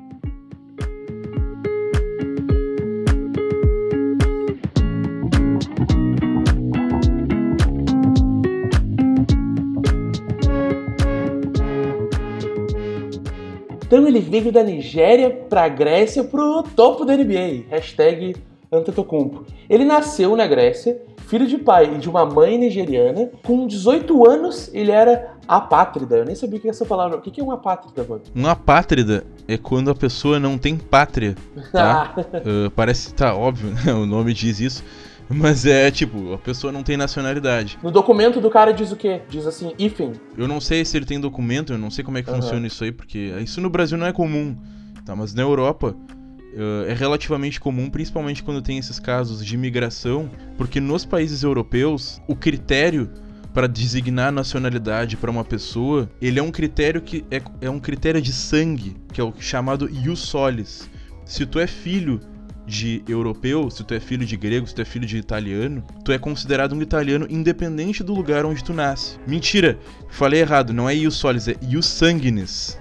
Então 13.91 14.07
ele 14.07 14.21
veio 14.21 14.53
da 14.53 14.63
Nigéria 14.63 15.29
para 15.29 15.65
a 15.65 15.67
Grécia 15.67 16.23
pro 16.23 16.63
topo 16.63 17.03
da 17.03 17.13
NBA. 17.13 17.65
Hashtag 17.69 18.37
Antetokounmpo. 18.71 19.45
Ele 19.69 19.83
nasceu 19.83 20.33
na 20.33 20.47
Grécia, 20.47 21.01
filho 21.27 21.45
de 21.45 21.57
pai 21.57 21.95
e 21.95 21.97
de 21.97 22.09
uma 22.09 22.25
mãe 22.25 22.57
nigeriana. 22.57 23.29
Com 23.45 23.67
18 23.67 24.29
anos, 24.29 24.73
ele 24.73 24.91
era 24.91 25.33
apátrida. 25.45 26.15
Eu 26.15 26.23
nem 26.23 26.35
sabia 26.35 26.57
o 26.57 26.61
que 26.61 26.69
é 26.69 26.71
essa 26.71 26.85
palavra. 26.85 27.17
O 27.17 27.21
que 27.21 27.41
é 27.41 27.43
uma 27.43 27.55
apátrida, 27.55 28.05
mano? 28.07 28.21
Uma 28.33 28.51
apátrida 28.51 29.25
é 29.45 29.57
quando 29.57 29.91
a 29.91 29.95
pessoa 29.95 30.39
não 30.39 30.57
tem 30.57 30.77
pátria, 30.77 31.35
tá? 31.73 32.15
uh, 32.17 32.71
parece, 32.71 33.13
tá 33.13 33.35
óbvio, 33.35 33.71
né? 33.71 33.91
o 33.91 34.05
nome 34.05 34.33
diz 34.33 34.61
isso. 34.61 34.85
Mas 35.35 35.65
é 35.65 35.89
tipo, 35.89 36.33
a 36.33 36.37
pessoa 36.37 36.71
não 36.71 36.83
tem 36.83 36.97
nacionalidade. 36.97 37.79
No 37.81 37.91
documento 37.91 38.41
do 38.41 38.49
cara 38.49 38.71
diz 38.71 38.91
o 38.91 38.95
quê? 38.95 39.21
Diz 39.29 39.45
assim, 39.47 39.73
IFEM. 39.79 40.13
Eu 40.37 40.47
não 40.47 40.59
sei 40.59 40.83
se 40.83 40.97
ele 40.97 41.05
tem 41.05 41.19
documento, 41.19 41.73
eu 41.73 41.77
não 41.77 41.89
sei 41.89 42.03
como 42.03 42.17
é 42.17 42.23
que 42.23 42.29
uhum. 42.29 42.41
funciona 42.41 42.67
isso 42.67 42.83
aí, 42.83 42.91
porque 42.91 43.33
isso 43.41 43.61
no 43.61 43.69
Brasil 43.69 43.97
não 43.97 44.05
é 44.05 44.13
comum, 44.13 44.55
tá? 45.05 45.15
Mas 45.15 45.33
na 45.33 45.41
Europa 45.41 45.95
uh, 46.53 46.85
é 46.87 46.93
relativamente 46.93 47.59
comum, 47.59 47.89
principalmente 47.89 48.43
quando 48.43 48.61
tem 48.61 48.77
esses 48.77 48.99
casos 48.99 49.45
de 49.45 49.55
imigração, 49.55 50.29
porque 50.57 50.79
nos 50.79 51.05
países 51.05 51.43
europeus 51.43 52.21
o 52.27 52.35
critério 52.35 53.09
para 53.53 53.67
designar 53.67 54.31
nacionalidade 54.31 55.17
para 55.17 55.29
uma 55.29 55.43
pessoa, 55.43 56.09
ele 56.21 56.39
é 56.39 56.43
um 56.43 56.51
critério 56.51 57.01
que 57.01 57.25
é, 57.29 57.41
é 57.59 57.69
um 57.69 57.79
critério 57.79 58.21
de 58.21 58.31
sangue, 58.31 58.95
que 59.11 59.19
é 59.19 59.23
o 59.23 59.33
chamado 59.39 59.89
ius 59.89 60.19
solis. 60.19 60.89
Se 61.25 61.45
tu 61.45 61.59
é 61.59 61.67
filho 61.67 62.19
de 62.71 63.03
europeu, 63.05 63.69
se 63.69 63.83
tu 63.83 63.93
é 63.93 63.99
filho 63.99 64.25
de 64.25 64.37
grego, 64.37 64.65
se 64.65 64.73
tu 64.73 64.81
é 64.81 64.85
filho 64.85 65.05
de 65.05 65.17
italiano, 65.17 65.83
tu 66.05 66.13
é 66.13 66.17
considerado 66.17 66.73
um 66.73 66.81
italiano 66.81 67.27
independente 67.29 68.01
do 68.01 68.13
lugar 68.13 68.45
onde 68.45 68.63
tu 68.63 68.71
nasce. 68.71 69.19
Mentira, 69.27 69.77
falei 70.07 70.39
errado, 70.39 70.71
não 70.71 70.89
é 70.89 70.95
ius 70.95 71.15
solis, 71.15 71.49
é 71.49 71.55
ius 71.61 71.85
sanguinis. 71.85 72.79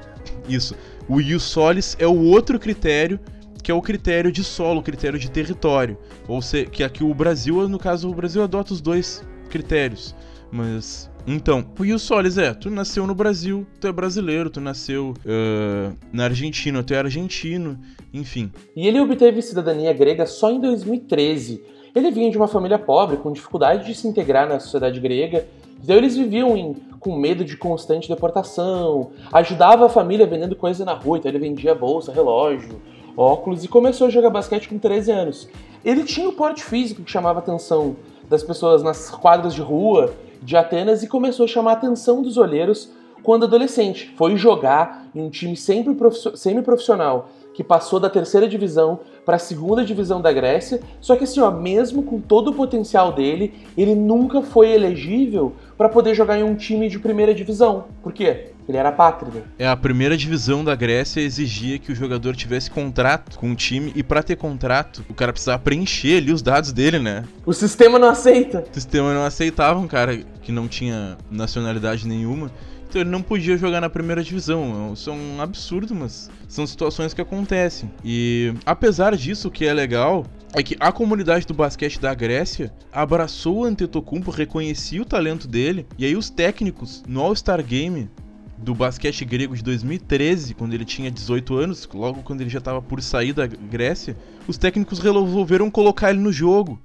Isso. 0.48 0.76
O 1.08 1.20
ius 1.20 1.42
solis 1.42 1.96
é 1.98 2.06
o 2.06 2.16
outro 2.16 2.56
critério 2.58 3.18
que 3.64 3.70
é 3.70 3.74
o 3.74 3.82
critério 3.82 4.32
de 4.32 4.42
solo, 4.42 4.80
o 4.80 4.82
critério 4.82 5.18
de 5.18 5.30
território. 5.30 5.98
Ou 6.26 6.40
seja, 6.40 6.70
que 6.70 6.82
aqui 6.82 7.04
o 7.04 7.12
Brasil, 7.12 7.68
no 7.68 7.78
caso, 7.78 8.08
o 8.08 8.14
Brasil 8.14 8.42
adota 8.42 8.72
os 8.72 8.80
dois 8.80 9.22
critérios. 9.50 10.14
Mas 10.50 11.09
Então, 11.26 11.64
o 11.78 11.98
Solis 11.98 12.38
é, 12.38 12.52
tu 12.54 12.70
nasceu 12.70 13.06
no 13.06 13.14
Brasil, 13.14 13.66
tu 13.80 13.86
é 13.86 13.92
brasileiro, 13.92 14.50
tu 14.50 14.60
nasceu 14.60 15.14
uh, 15.18 15.96
na 16.12 16.24
Argentina, 16.24 16.82
tu 16.82 16.94
é 16.94 16.98
argentino, 16.98 17.78
enfim. 18.12 18.50
E 18.74 18.86
ele 18.86 19.00
obteve 19.00 19.42
cidadania 19.42 19.92
grega 19.92 20.26
só 20.26 20.50
em 20.50 20.60
2013. 20.60 21.62
Ele 21.94 22.10
vinha 22.10 22.30
de 22.30 22.36
uma 22.36 22.48
família 22.48 22.78
pobre, 22.78 23.16
com 23.16 23.32
dificuldade 23.32 23.86
de 23.86 23.94
se 23.94 24.06
integrar 24.06 24.48
na 24.48 24.58
sociedade 24.60 24.98
grega, 25.00 25.46
então 25.82 25.96
eles 25.96 26.16
viviam 26.16 26.56
em, 26.56 26.74
com 26.98 27.16
medo 27.16 27.44
de 27.44 27.56
constante 27.56 28.08
deportação, 28.08 29.10
ajudava 29.32 29.86
a 29.86 29.88
família 29.88 30.26
vendendo 30.26 30.54
coisa 30.54 30.84
na 30.84 30.92
rua, 30.92 31.18
então 31.18 31.30
ele 31.30 31.38
vendia 31.38 31.74
bolsa, 31.74 32.12
relógio, 32.12 32.80
óculos 33.16 33.64
e 33.64 33.68
começou 33.68 34.06
a 34.06 34.10
jogar 34.10 34.30
basquete 34.30 34.68
com 34.68 34.78
13 34.78 35.10
anos. 35.10 35.48
Ele 35.84 36.04
tinha 36.04 36.28
o 36.28 36.32
porte 36.32 36.62
físico 36.62 37.02
que 37.02 37.10
chamava 37.10 37.38
a 37.38 37.42
atenção 37.42 37.96
das 38.28 38.42
pessoas 38.42 38.82
nas 38.82 39.10
quadras 39.10 39.54
de 39.54 39.60
rua 39.60 40.14
de 40.42 40.56
Atenas 40.56 41.02
e 41.02 41.08
começou 41.08 41.44
a 41.44 41.48
chamar 41.48 41.72
a 41.72 41.74
atenção 41.74 42.22
dos 42.22 42.36
olheiros 42.36 42.90
quando 43.22 43.44
adolescente. 43.44 44.12
Foi 44.16 44.36
jogar 44.36 45.06
em 45.14 45.20
um 45.20 45.30
time 45.30 45.56
semi-profissional 45.56 47.30
que 47.54 47.64
passou 47.64 48.00
da 48.00 48.08
terceira 48.08 48.48
divisão 48.48 49.00
para 49.24 49.36
a 49.36 49.38
segunda 49.38 49.84
divisão 49.84 50.20
da 50.20 50.32
Grécia. 50.32 50.80
Só 51.00 51.16
que 51.16 51.24
assim, 51.24 51.40
ó, 51.40 51.50
mesmo 51.50 52.02
com 52.02 52.20
todo 52.20 52.48
o 52.48 52.54
potencial 52.54 53.12
dele, 53.12 53.54
ele 53.76 53.94
nunca 53.94 54.42
foi 54.42 54.70
elegível 54.70 55.54
para 55.76 55.88
poder 55.88 56.14
jogar 56.14 56.38
em 56.38 56.42
um 56.42 56.54
time 56.54 56.88
de 56.88 56.98
primeira 56.98 57.34
divisão. 57.34 57.84
Por 58.02 58.12
quê? 58.12 58.48
Ele 58.68 58.78
era 58.78 58.90
apátrida. 58.90 59.42
É, 59.58 59.66
a 59.66 59.76
primeira 59.76 60.16
divisão 60.16 60.62
da 60.62 60.76
Grécia 60.76 61.20
exigia 61.20 61.78
que 61.78 61.90
o 61.90 61.94
jogador 61.94 62.36
tivesse 62.36 62.70
contrato 62.70 63.36
com 63.38 63.50
o 63.50 63.56
time 63.56 63.92
e 63.96 64.02
para 64.02 64.22
ter 64.22 64.36
contrato, 64.36 65.04
o 65.08 65.14
cara 65.14 65.32
precisava 65.32 65.58
preencher 65.58 66.18
ali 66.18 66.32
os 66.32 66.40
dados 66.40 66.72
dele, 66.72 67.00
né? 67.00 67.24
O 67.44 67.52
sistema 67.52 67.98
não 67.98 68.08
aceita. 68.08 68.64
O 68.70 68.74
sistema 68.74 69.12
não 69.12 69.24
aceitava 69.24 69.78
um 69.80 69.88
cara 69.88 70.16
que 70.40 70.52
não 70.52 70.68
tinha 70.68 71.18
nacionalidade 71.30 72.06
nenhuma. 72.06 72.50
Ele 72.98 73.08
não 73.08 73.22
podia 73.22 73.56
jogar 73.56 73.80
na 73.80 73.88
primeira 73.88 74.22
divisão. 74.22 74.92
Isso 74.92 75.10
é 75.10 75.12
um 75.12 75.40
absurdo, 75.40 75.94
mas 75.94 76.30
são 76.48 76.66
situações 76.66 77.14
que 77.14 77.20
acontecem. 77.20 77.90
E 78.04 78.52
apesar 78.66 79.16
disso, 79.16 79.48
o 79.48 79.50
que 79.50 79.66
é 79.66 79.72
legal 79.72 80.26
é 80.54 80.62
que 80.62 80.76
a 80.80 80.90
comunidade 80.90 81.46
do 81.46 81.54
basquete 81.54 82.00
da 82.00 82.12
Grécia 82.14 82.72
abraçou 82.92 83.58
o 83.58 83.64
Antetokounmpo, 83.64 84.30
reconhecia 84.30 85.00
o 85.00 85.04
talento 85.04 85.46
dele, 85.46 85.86
e 85.96 86.04
aí 86.04 86.16
os 86.16 86.28
técnicos 86.28 87.02
no 87.06 87.20
All-Star 87.20 87.64
Game 87.64 88.10
do 88.58 88.74
basquete 88.74 89.24
grego 89.24 89.56
de 89.56 89.62
2013, 89.62 90.54
quando 90.54 90.74
ele 90.74 90.84
tinha 90.84 91.10
18 91.10 91.56
anos, 91.56 91.88
logo 91.94 92.22
quando 92.22 92.42
ele 92.42 92.50
já 92.50 92.58
estava 92.58 92.82
por 92.82 93.00
sair 93.00 93.32
da 93.32 93.46
Grécia, 93.46 94.16
os 94.46 94.58
técnicos 94.58 94.98
resolveram 94.98 95.70
colocar 95.70 96.10
ele 96.10 96.20
no 96.20 96.32
jogo. 96.32 96.78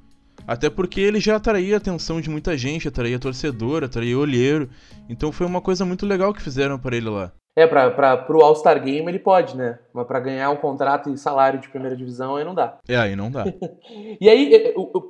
Até 0.48 0.70
porque 0.70 1.02
ele 1.02 1.20
já 1.20 1.36
atraía 1.38 1.76
a 1.76 1.78
atenção 1.78 2.22
de 2.22 2.30
muita 2.30 2.58
gente, 2.58 2.88
atraía 2.88 3.20
torcedor, 3.20 3.84
atraía 3.84 4.18
olheiro. 4.18 4.70
Então 5.10 5.32
foi 5.32 5.46
uma 5.46 5.62
coisa 5.62 5.86
muito 5.86 6.06
legal 6.06 6.34
que 6.34 6.42
fizeram 6.42 6.78
para 6.78 6.96
ele 6.96 7.10
lá. 7.10 7.32
É, 7.58 7.66
pra, 7.66 7.90
pra, 7.90 8.18
pro 8.18 8.44
All-Star 8.44 8.84
Game 8.84 9.08
ele 9.08 9.18
pode, 9.18 9.56
né? 9.56 9.80
Mas 9.94 10.06
pra 10.06 10.20
ganhar 10.20 10.50
um 10.50 10.58
contrato 10.58 11.10
e 11.10 11.18
salário 11.18 11.60
de 11.60 11.70
primeira 11.70 11.96
divisão 11.96 12.36
aí 12.36 12.44
não 12.44 12.54
dá. 12.54 12.78
É, 12.88 12.98
aí 12.98 13.16
não 13.16 13.32
dá. 13.32 13.46
e 14.20 14.30
aí 14.30 14.52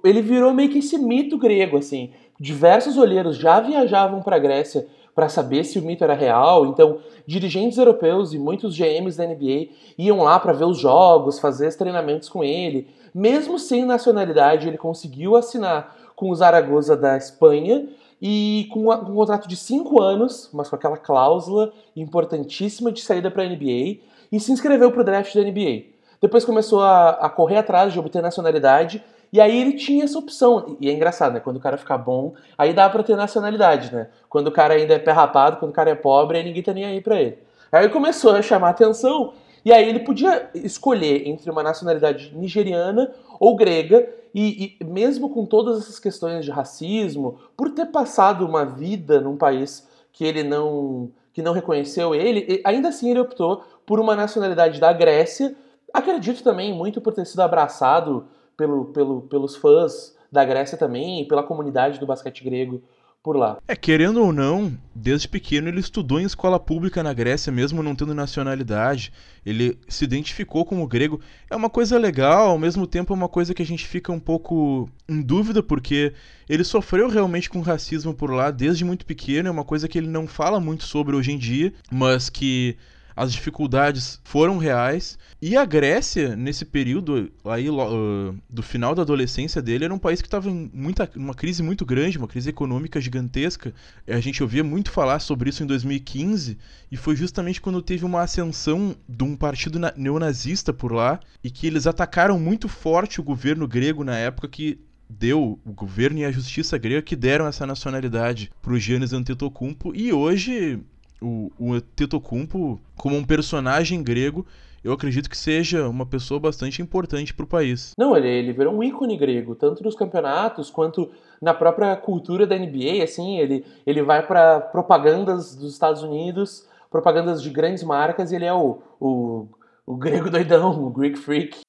ele 0.03 0.21
virou 0.21 0.53
meio 0.53 0.69
que 0.69 0.77
esse 0.77 0.97
mito 0.97 1.39
grego, 1.39 1.77
assim. 1.77 2.13
Diversos 2.39 2.97
olheiros 2.97 3.37
já 3.37 3.59
viajavam 3.59 4.21
pra 4.21 4.37
Grécia 4.37 4.85
para 5.15 5.29
saber 5.29 5.63
se 5.63 5.79
o 5.79 5.81
mito 5.81 6.03
era 6.03 6.13
real. 6.13 6.65
Então, 6.65 7.00
dirigentes 7.25 7.77
europeus 7.77 8.34
e 8.34 8.38
muitos 8.38 8.77
GMs 8.77 9.17
da 9.17 9.25
NBA 9.25 9.69
iam 9.98 10.22
lá 10.22 10.38
para 10.38 10.51
ver 10.51 10.65
os 10.65 10.77
jogos, 10.77 11.39
fazer 11.39 11.67
os 11.67 11.75
treinamentos 11.75 12.27
com 12.27 12.43
ele. 12.43 12.89
Mesmo 13.13 13.57
sem 13.57 13.86
nacionalidade, 13.86 14.67
ele 14.67 14.77
conseguiu 14.77 15.38
assinar 15.38 15.95
com 16.17 16.29
o 16.29 16.36
Zaragoza 16.36 16.98
da 16.98 17.15
Espanha 17.15 17.88
e 18.22 18.67
com 18.72 18.91
um 18.91 19.15
contrato 19.15 19.48
de 19.48 19.55
cinco 19.55 20.01
anos, 20.01 20.50
mas 20.53 20.69
com 20.69 20.75
aquela 20.75 20.98
cláusula 20.98 21.72
importantíssima 21.95 22.91
de 22.91 23.01
saída 23.01 23.31
para 23.31 23.43
a 23.43 23.48
NBA, 23.48 24.00
e 24.31 24.39
se 24.39 24.51
inscreveu 24.51 24.91
para 24.91 25.01
o 25.01 25.03
draft 25.03 25.34
da 25.34 25.41
NBA. 25.41 25.95
Depois 26.22 26.43
começou 26.43 26.81
a, 26.81 27.10
a, 27.12 27.29
correr 27.29 27.57
atrás 27.57 27.93
de 27.93 28.00
obter 28.00 28.22
nacionalidade, 28.22 29.03
e 29.35 29.41
aí 29.41 29.59
ele 29.59 29.73
tinha 29.73 30.05
essa 30.05 30.17
opção. 30.17 30.77
E 30.79 30.89
é 30.89 30.93
engraçado, 30.93 31.33
né? 31.33 31.41
Quando 31.41 31.57
o 31.57 31.59
cara 31.59 31.75
fica 31.77 31.97
bom, 31.97 32.33
aí 32.57 32.73
dá 32.73 32.89
para 32.89 33.03
ter 33.03 33.17
nacionalidade, 33.17 33.93
né? 33.93 34.07
Quando 34.29 34.47
o 34.47 34.51
cara 34.51 34.75
ainda 34.75 34.93
é 34.93 34.99
pé 34.99 35.11
rapado, 35.11 35.57
quando 35.57 35.71
o 35.71 35.73
cara 35.73 35.89
é 35.89 35.95
pobre, 35.95 36.37
aí 36.37 36.43
ninguém 36.45 36.63
tá 36.63 36.73
nem 36.73 36.85
aí 36.85 37.01
para 37.01 37.21
ele. 37.21 37.39
Aí 37.69 37.89
começou 37.89 38.31
a 38.31 38.41
chamar 38.41 38.69
atenção 38.69 39.33
e 39.65 39.73
aí 39.73 39.89
ele 39.89 39.99
podia 39.99 40.49
escolher 40.53 41.27
entre 41.27 41.51
uma 41.51 41.61
nacionalidade 41.61 42.33
nigeriana 42.33 43.11
ou 43.37 43.57
grega, 43.57 44.07
e, 44.33 44.77
e, 44.79 44.83
mesmo 44.85 45.29
com 45.29 45.45
todas 45.45 45.79
essas 45.79 45.99
questões 45.99 46.45
de 46.45 46.51
racismo, 46.51 47.37
por 47.57 47.71
ter 47.71 47.87
passado 47.87 48.45
uma 48.45 48.63
vida 48.63 49.19
num 49.19 49.35
país 49.35 49.85
que 50.13 50.23
ele 50.23 50.43
não 50.43 51.11
que 51.33 51.41
não 51.41 51.51
reconheceu 51.51 52.15
ele, 52.15 52.61
ainda 52.63 52.87
assim 52.87 53.09
ele 53.11 53.19
optou 53.19 53.61
por 53.85 53.99
uma 53.99 54.15
nacionalidade 54.15 54.79
da 54.79 54.93
Grécia. 54.93 55.53
Acredito 55.93 56.41
também 56.41 56.73
muito 56.73 57.01
por 57.01 57.11
ter 57.11 57.25
sido 57.25 57.41
abraçado 57.41 58.25
pelo, 58.57 58.85
pelo, 58.85 59.21
pelos 59.24 59.55
fãs 59.55 60.15
da 60.31 60.43
Grécia 60.43 60.77
também 60.77 61.21
e 61.21 61.27
pela 61.27 61.43
comunidade 61.43 62.00
do 62.00 62.05
basquete 62.05 62.43
grego 62.43 62.81
por 63.25 63.35
lá. 63.35 63.57
É, 63.67 63.75
querendo 63.75 64.21
ou 64.21 64.31
não, 64.31 64.71
desde 64.93 65.27
pequeno 65.27 65.67
ele 65.67 65.79
estudou 65.79 66.19
em 66.19 66.25
escola 66.25 66.59
pública 66.59 67.01
na 67.01 67.12
Grécia, 67.12 67.51
mesmo 67.51 67.81
não 67.81 67.95
tendo 67.95 68.13
nacionalidade. 68.13 69.12
Ele 69.43 69.79
se 69.88 70.03
identificou 70.03 70.63
como 70.63 70.85
grego. 70.85 71.19
É 71.50 71.55
uma 71.55 71.67
coisa 71.67 71.97
legal, 71.97 72.50
ao 72.50 72.59
mesmo 72.59 72.85
tempo 72.85 73.12
é 73.12 73.15
uma 73.15 73.27
coisa 73.27 73.55
que 73.55 73.63
a 73.63 73.65
gente 73.65 73.88
fica 73.88 74.12
um 74.12 74.19
pouco 74.19 74.88
em 75.09 75.24
dúvida, 75.24 75.63
porque 75.63 76.13
ele 76.47 76.63
sofreu 76.63 77.09
realmente 77.09 77.50
com 77.50 77.62
racismo 77.62 78.13
por 78.13 78.29
lá 78.29 78.51
desde 78.51 78.85
muito 78.85 79.07
pequeno. 79.07 79.47
É 79.47 79.51
uma 79.51 79.65
coisa 79.65 79.88
que 79.88 79.97
ele 79.97 80.07
não 80.07 80.27
fala 80.27 80.59
muito 80.59 80.83
sobre 80.83 81.15
hoje 81.15 81.31
em 81.31 81.38
dia, 81.39 81.74
mas 81.91 82.29
que 82.29 82.77
as 83.15 83.31
dificuldades 83.31 84.19
foram 84.24 84.57
reais. 84.57 85.17
E 85.41 85.55
a 85.55 85.63
Grécia, 85.63 86.36
nesse 86.36 86.65
período 86.65 87.31
aí 87.45 87.69
uh, 87.69 88.36
do 88.50 88.62
final 88.62 88.93
da 88.93 89.03
adolescência 89.03 89.62
dele, 89.62 89.86
era 89.86 89.93
um 89.93 90.00
país 90.00 90.22
que 90.22 90.27
estava 90.27 90.50
em 90.50 90.69
muita, 90.74 91.10
uma 91.15 91.34
crise 91.34 91.63
muito 91.63 91.86
grande, 91.86 92.17
uma 92.17 92.27
crise 92.27 92.50
econômica 92.50 93.00
gigantesca. 93.00 93.74
A 94.07 94.19
gente 94.19 94.43
ouvia 94.43 94.63
muito 94.63 94.91
falar 94.91 95.19
sobre 95.19 95.50
isso 95.50 95.63
em 95.63 95.67
2015, 95.67 96.57
e 96.91 96.98
foi 96.98 97.15
justamente 97.15 97.62
quando 97.62 97.81
teve 97.81 98.03
uma 98.03 98.22
ascensão 98.22 98.95
de 99.07 99.24
um 99.24 99.36
partido 99.36 99.79
neonazista 99.95 100.74
por 100.74 100.91
lá, 100.91 101.19
e 101.43 101.50
que 101.50 101.67
eles 101.67 101.88
atacaram 101.88 102.39
muito 102.39 102.67
forte 102.67 103.19
o 103.19 103.24
governo 103.24 103.67
grego 103.67 104.03
na 104.03 104.17
época 104.17 104.48
que 104.48 104.79
deu 105.10 105.60
o 105.63 105.72
governo 105.72 106.19
e 106.19 106.25
a 106.25 106.31
justiça 106.31 106.77
grega 106.77 107.01
que 107.01 107.15
deram 107.15 107.48
essa 107.48 107.65
nacionalidade 107.65 108.51
para 108.62 108.74
o 108.74 108.79
Giannis 108.79 109.13
Antetokounmpo 109.13 109.95
e 109.95 110.12
hoje 110.12 110.81
o, 111.25 111.51
o 111.58 111.74
Antetokounmpo 111.74 112.79
como 112.96 113.17
um 113.17 113.24
personagem 113.24 114.03
grego 114.03 114.46
eu 114.86 114.94
acredito 114.94 115.27
que 115.27 115.36
seja 115.36 115.89
uma 115.89 116.05
pessoa 116.05 116.39
bastante 116.39 116.79
importante 116.79 117.34
para 117.34 117.44
o 117.44 117.48
país. 117.48 117.94
Não, 117.98 118.15
ele, 118.15 118.27
ele 118.27 118.53
virou 118.53 118.72
um 118.72 118.84
ícone 118.84 119.17
grego, 119.17 119.55
tanto 119.55 119.84
nos 119.84 119.96
campeonatos 119.96 120.70
quanto 120.70 121.10
na 121.41 121.55
própria 121.55 121.96
cultura 121.96 122.46
da 122.46 122.55
NBA. 122.55 123.03
Assim, 123.03 123.39
ele, 123.39 123.65
ele 123.84 124.03
vai 124.03 124.25
para 124.27 124.60
propagandas 124.62 125.55
dos 125.55 125.74
Estados 125.74 126.03
Unidos, 126.03 126.67
propagandas 126.91 127.41
de 127.41 127.50
grandes 127.50 127.84
marcas, 127.84 128.32
e 128.32 128.36
ele 128.36 128.46
é 128.46 128.53
o, 128.53 128.79
o, 129.00 129.48
o 129.88 129.96
grego 129.96 130.29
doidão, 130.29 130.86
o 130.86 130.91
Greek 130.91 131.17
Freak. 131.17 131.62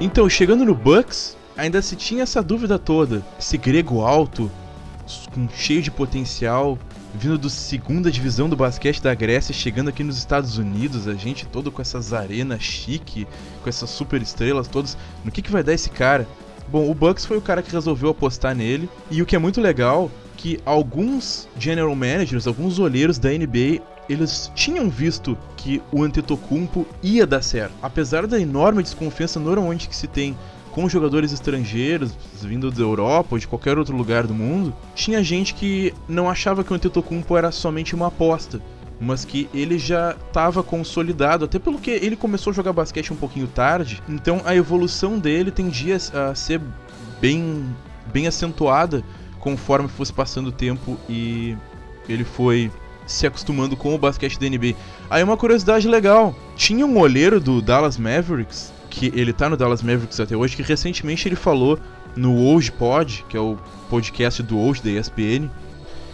Então, 0.00 0.30
chegando 0.30 0.64
no 0.64 0.74
Bucks, 0.74 1.36
ainda 1.54 1.82
se 1.82 1.94
tinha 1.94 2.22
essa 2.22 2.42
dúvida 2.42 2.78
toda. 2.78 3.22
Esse 3.38 3.58
grego 3.58 4.00
alto, 4.00 4.50
com 5.34 5.46
cheio 5.50 5.82
de 5.82 5.90
potencial, 5.90 6.78
vindo 7.14 7.36
do 7.36 7.50
segunda 7.50 8.10
divisão 8.10 8.48
do 8.48 8.56
basquete 8.56 9.02
da 9.02 9.14
Grécia, 9.14 9.52
chegando 9.52 9.90
aqui 9.90 10.02
nos 10.02 10.16
Estados 10.16 10.56
Unidos, 10.56 11.06
a 11.06 11.12
gente 11.12 11.46
todo 11.46 11.70
com 11.70 11.82
essas 11.82 12.14
arenas 12.14 12.62
chique, 12.62 13.28
com 13.62 13.68
essas 13.68 13.90
super 13.90 14.22
estrelas 14.22 14.68
todas. 14.68 14.96
No 15.22 15.30
que, 15.30 15.42
que 15.42 15.52
vai 15.52 15.62
dar 15.62 15.74
esse 15.74 15.90
cara? 15.90 16.26
Bom, 16.66 16.90
o 16.90 16.94
Bucks 16.94 17.26
foi 17.26 17.36
o 17.36 17.42
cara 17.42 17.62
que 17.62 17.70
resolveu 17.70 18.08
apostar 18.08 18.54
nele. 18.54 18.88
E 19.10 19.20
o 19.20 19.26
que 19.26 19.36
é 19.36 19.38
muito 19.38 19.60
legal, 19.60 20.10
que 20.34 20.58
alguns 20.64 21.46
general 21.58 21.94
managers, 21.94 22.46
alguns 22.46 22.78
olheiros 22.78 23.18
da 23.18 23.28
NBA 23.28 23.82
eles 24.10 24.50
tinham 24.56 24.90
visto 24.90 25.38
que 25.56 25.80
o 25.92 26.02
Antetokounmpo 26.02 26.84
ia 27.00 27.24
dar 27.24 27.42
certo. 27.42 27.74
Apesar 27.80 28.26
da 28.26 28.40
enorme 28.40 28.82
desconfiança 28.82 29.38
normalmente 29.38 29.88
que 29.88 29.94
se 29.94 30.08
tem 30.08 30.36
com 30.72 30.88
jogadores 30.88 31.32
estrangeiros 31.32 32.12
vindo 32.42 32.72
da 32.72 32.82
Europa 32.82 33.28
ou 33.32 33.38
de 33.38 33.46
qualquer 33.46 33.78
outro 33.78 33.96
lugar 33.96 34.26
do 34.26 34.34
mundo, 34.34 34.74
tinha 34.96 35.22
gente 35.22 35.54
que 35.54 35.94
não 36.08 36.28
achava 36.28 36.64
que 36.64 36.72
o 36.72 36.74
Antetokounmpo 36.74 37.36
era 37.36 37.52
somente 37.52 37.94
uma 37.94 38.08
aposta, 38.08 38.60
mas 39.00 39.24
que 39.24 39.48
ele 39.54 39.78
já 39.78 40.16
estava 40.26 40.62
consolidado, 40.62 41.44
até 41.44 41.60
pelo 41.60 41.78
que 41.78 41.90
ele 41.90 42.16
começou 42.16 42.50
a 42.50 42.54
jogar 42.54 42.72
basquete 42.72 43.12
um 43.12 43.16
pouquinho 43.16 43.46
tarde, 43.46 44.02
então 44.08 44.42
a 44.44 44.54
evolução 44.56 45.18
dele 45.20 45.52
tendia 45.52 45.96
a 45.96 46.34
ser 46.34 46.60
bem 47.20 47.64
bem 48.12 48.26
acentuada 48.26 49.04
conforme 49.38 49.88
fosse 49.88 50.12
passando 50.12 50.48
o 50.48 50.52
tempo 50.52 50.98
e 51.08 51.56
ele 52.08 52.24
foi 52.24 52.70
se 53.10 53.26
acostumando 53.26 53.76
com 53.76 53.94
o 53.94 53.98
basquete 53.98 54.38
da 54.38 54.48
NBA. 54.48 54.74
Aí 55.08 55.22
uma 55.22 55.36
curiosidade 55.36 55.88
legal, 55.88 56.34
tinha 56.56 56.86
um 56.86 56.98
olheiro 56.98 57.40
do 57.40 57.60
Dallas 57.60 57.98
Mavericks, 57.98 58.72
que 58.88 59.06
ele 59.14 59.32
tá 59.32 59.48
no 59.48 59.56
Dallas 59.56 59.82
Mavericks 59.82 60.20
até 60.20 60.36
hoje, 60.36 60.56
que 60.56 60.62
recentemente 60.62 61.28
ele 61.28 61.36
falou 61.36 61.78
no 62.16 62.34
Woj 62.34 62.72
Pod, 62.72 63.24
que 63.28 63.36
é 63.36 63.40
o 63.40 63.56
podcast 63.88 64.42
do 64.42 64.56
Woj 64.56 64.82
da 64.82 64.90
ESPN, 64.90 65.48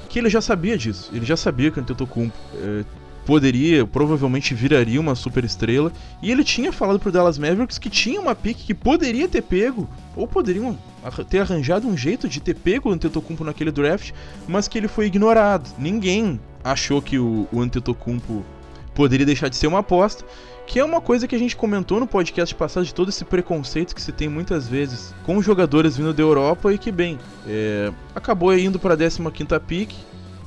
que 0.09 0.19
ele 0.19 0.31
já 0.31 0.41
sabia 0.41 0.77
disso. 0.77 1.11
Ele 1.13 1.25
já 1.25 1.37
sabia 1.37 1.71
que 1.71 1.79
o 1.79 1.83
Antetokounmpo 1.83 2.37
é, 2.55 2.85
poderia, 3.27 3.85
provavelmente 3.85 4.55
viraria 4.55 5.01
uma 5.01 5.15
super 5.15 5.45
estrela. 5.45 5.93
E 6.23 6.31
ele 6.31 6.45
tinha 6.45 6.73
falado 6.73 6.99
pro 6.99 7.11
Dallas 7.11 7.37
Mavericks 7.37 7.77
que 7.77 7.91
tinha 7.91 8.21
uma 8.21 8.35
pique 8.35 8.65
que 8.65 8.75
poderia 8.75 9.29
ter 9.29 9.43
pego, 9.43 9.89
ou 10.15 10.27
poderiam 10.27 10.79
ter 11.29 11.41
arranjado 11.41 11.87
um 11.87 11.97
jeito 11.97 12.29
de 12.29 12.41
ter 12.41 12.55
pego 12.55 12.89
o 12.89 12.93
Antetokounmpo 12.93 13.45
naquele 13.45 13.73
draft, 13.73 14.13
mas 14.47 14.69
que 14.69 14.79
ele 14.79 14.89
foi 14.89 15.07
ignorado. 15.07 15.69
Ninguém 15.79 16.41
achou 16.67 17.01
que 17.01 17.19
o, 17.19 17.47
o 17.53 17.61
Antetokounmpo 17.61 18.45
poderia 18.95 19.25
deixar 19.25 19.49
de 19.49 19.57
ser 19.57 19.69
uma 19.69 19.79
aposta, 19.79 20.25
que 20.67 20.81
é 20.81 20.85
uma 20.85 21.01
coisa 21.01 21.29
que 21.29 21.37
a 21.37 21.39
gente 21.39 21.55
comentou 21.55 22.01
no 22.01 22.07
podcast 22.07 22.53
passado 22.55 22.85
de 22.85 22.93
todo 22.93 23.09
esse 23.09 23.25
preconceito 23.25 23.95
que 23.95 24.03
se 24.03 24.11
tem 24.11 24.29
muitas 24.29 24.67
vezes 24.67 25.15
com 25.25 25.41
jogadores 25.41 25.97
vindo 25.97 26.13
da 26.13 26.23
Europa 26.23 26.73
e 26.73 26.79
que, 26.79 26.91
bem, 26.91 27.19
é, 27.47 27.93
acabou 28.15 28.57
indo 28.57 28.79
para 28.79 28.95
a 28.95 28.97
15ª 28.97 29.61
pick, 29.61 29.93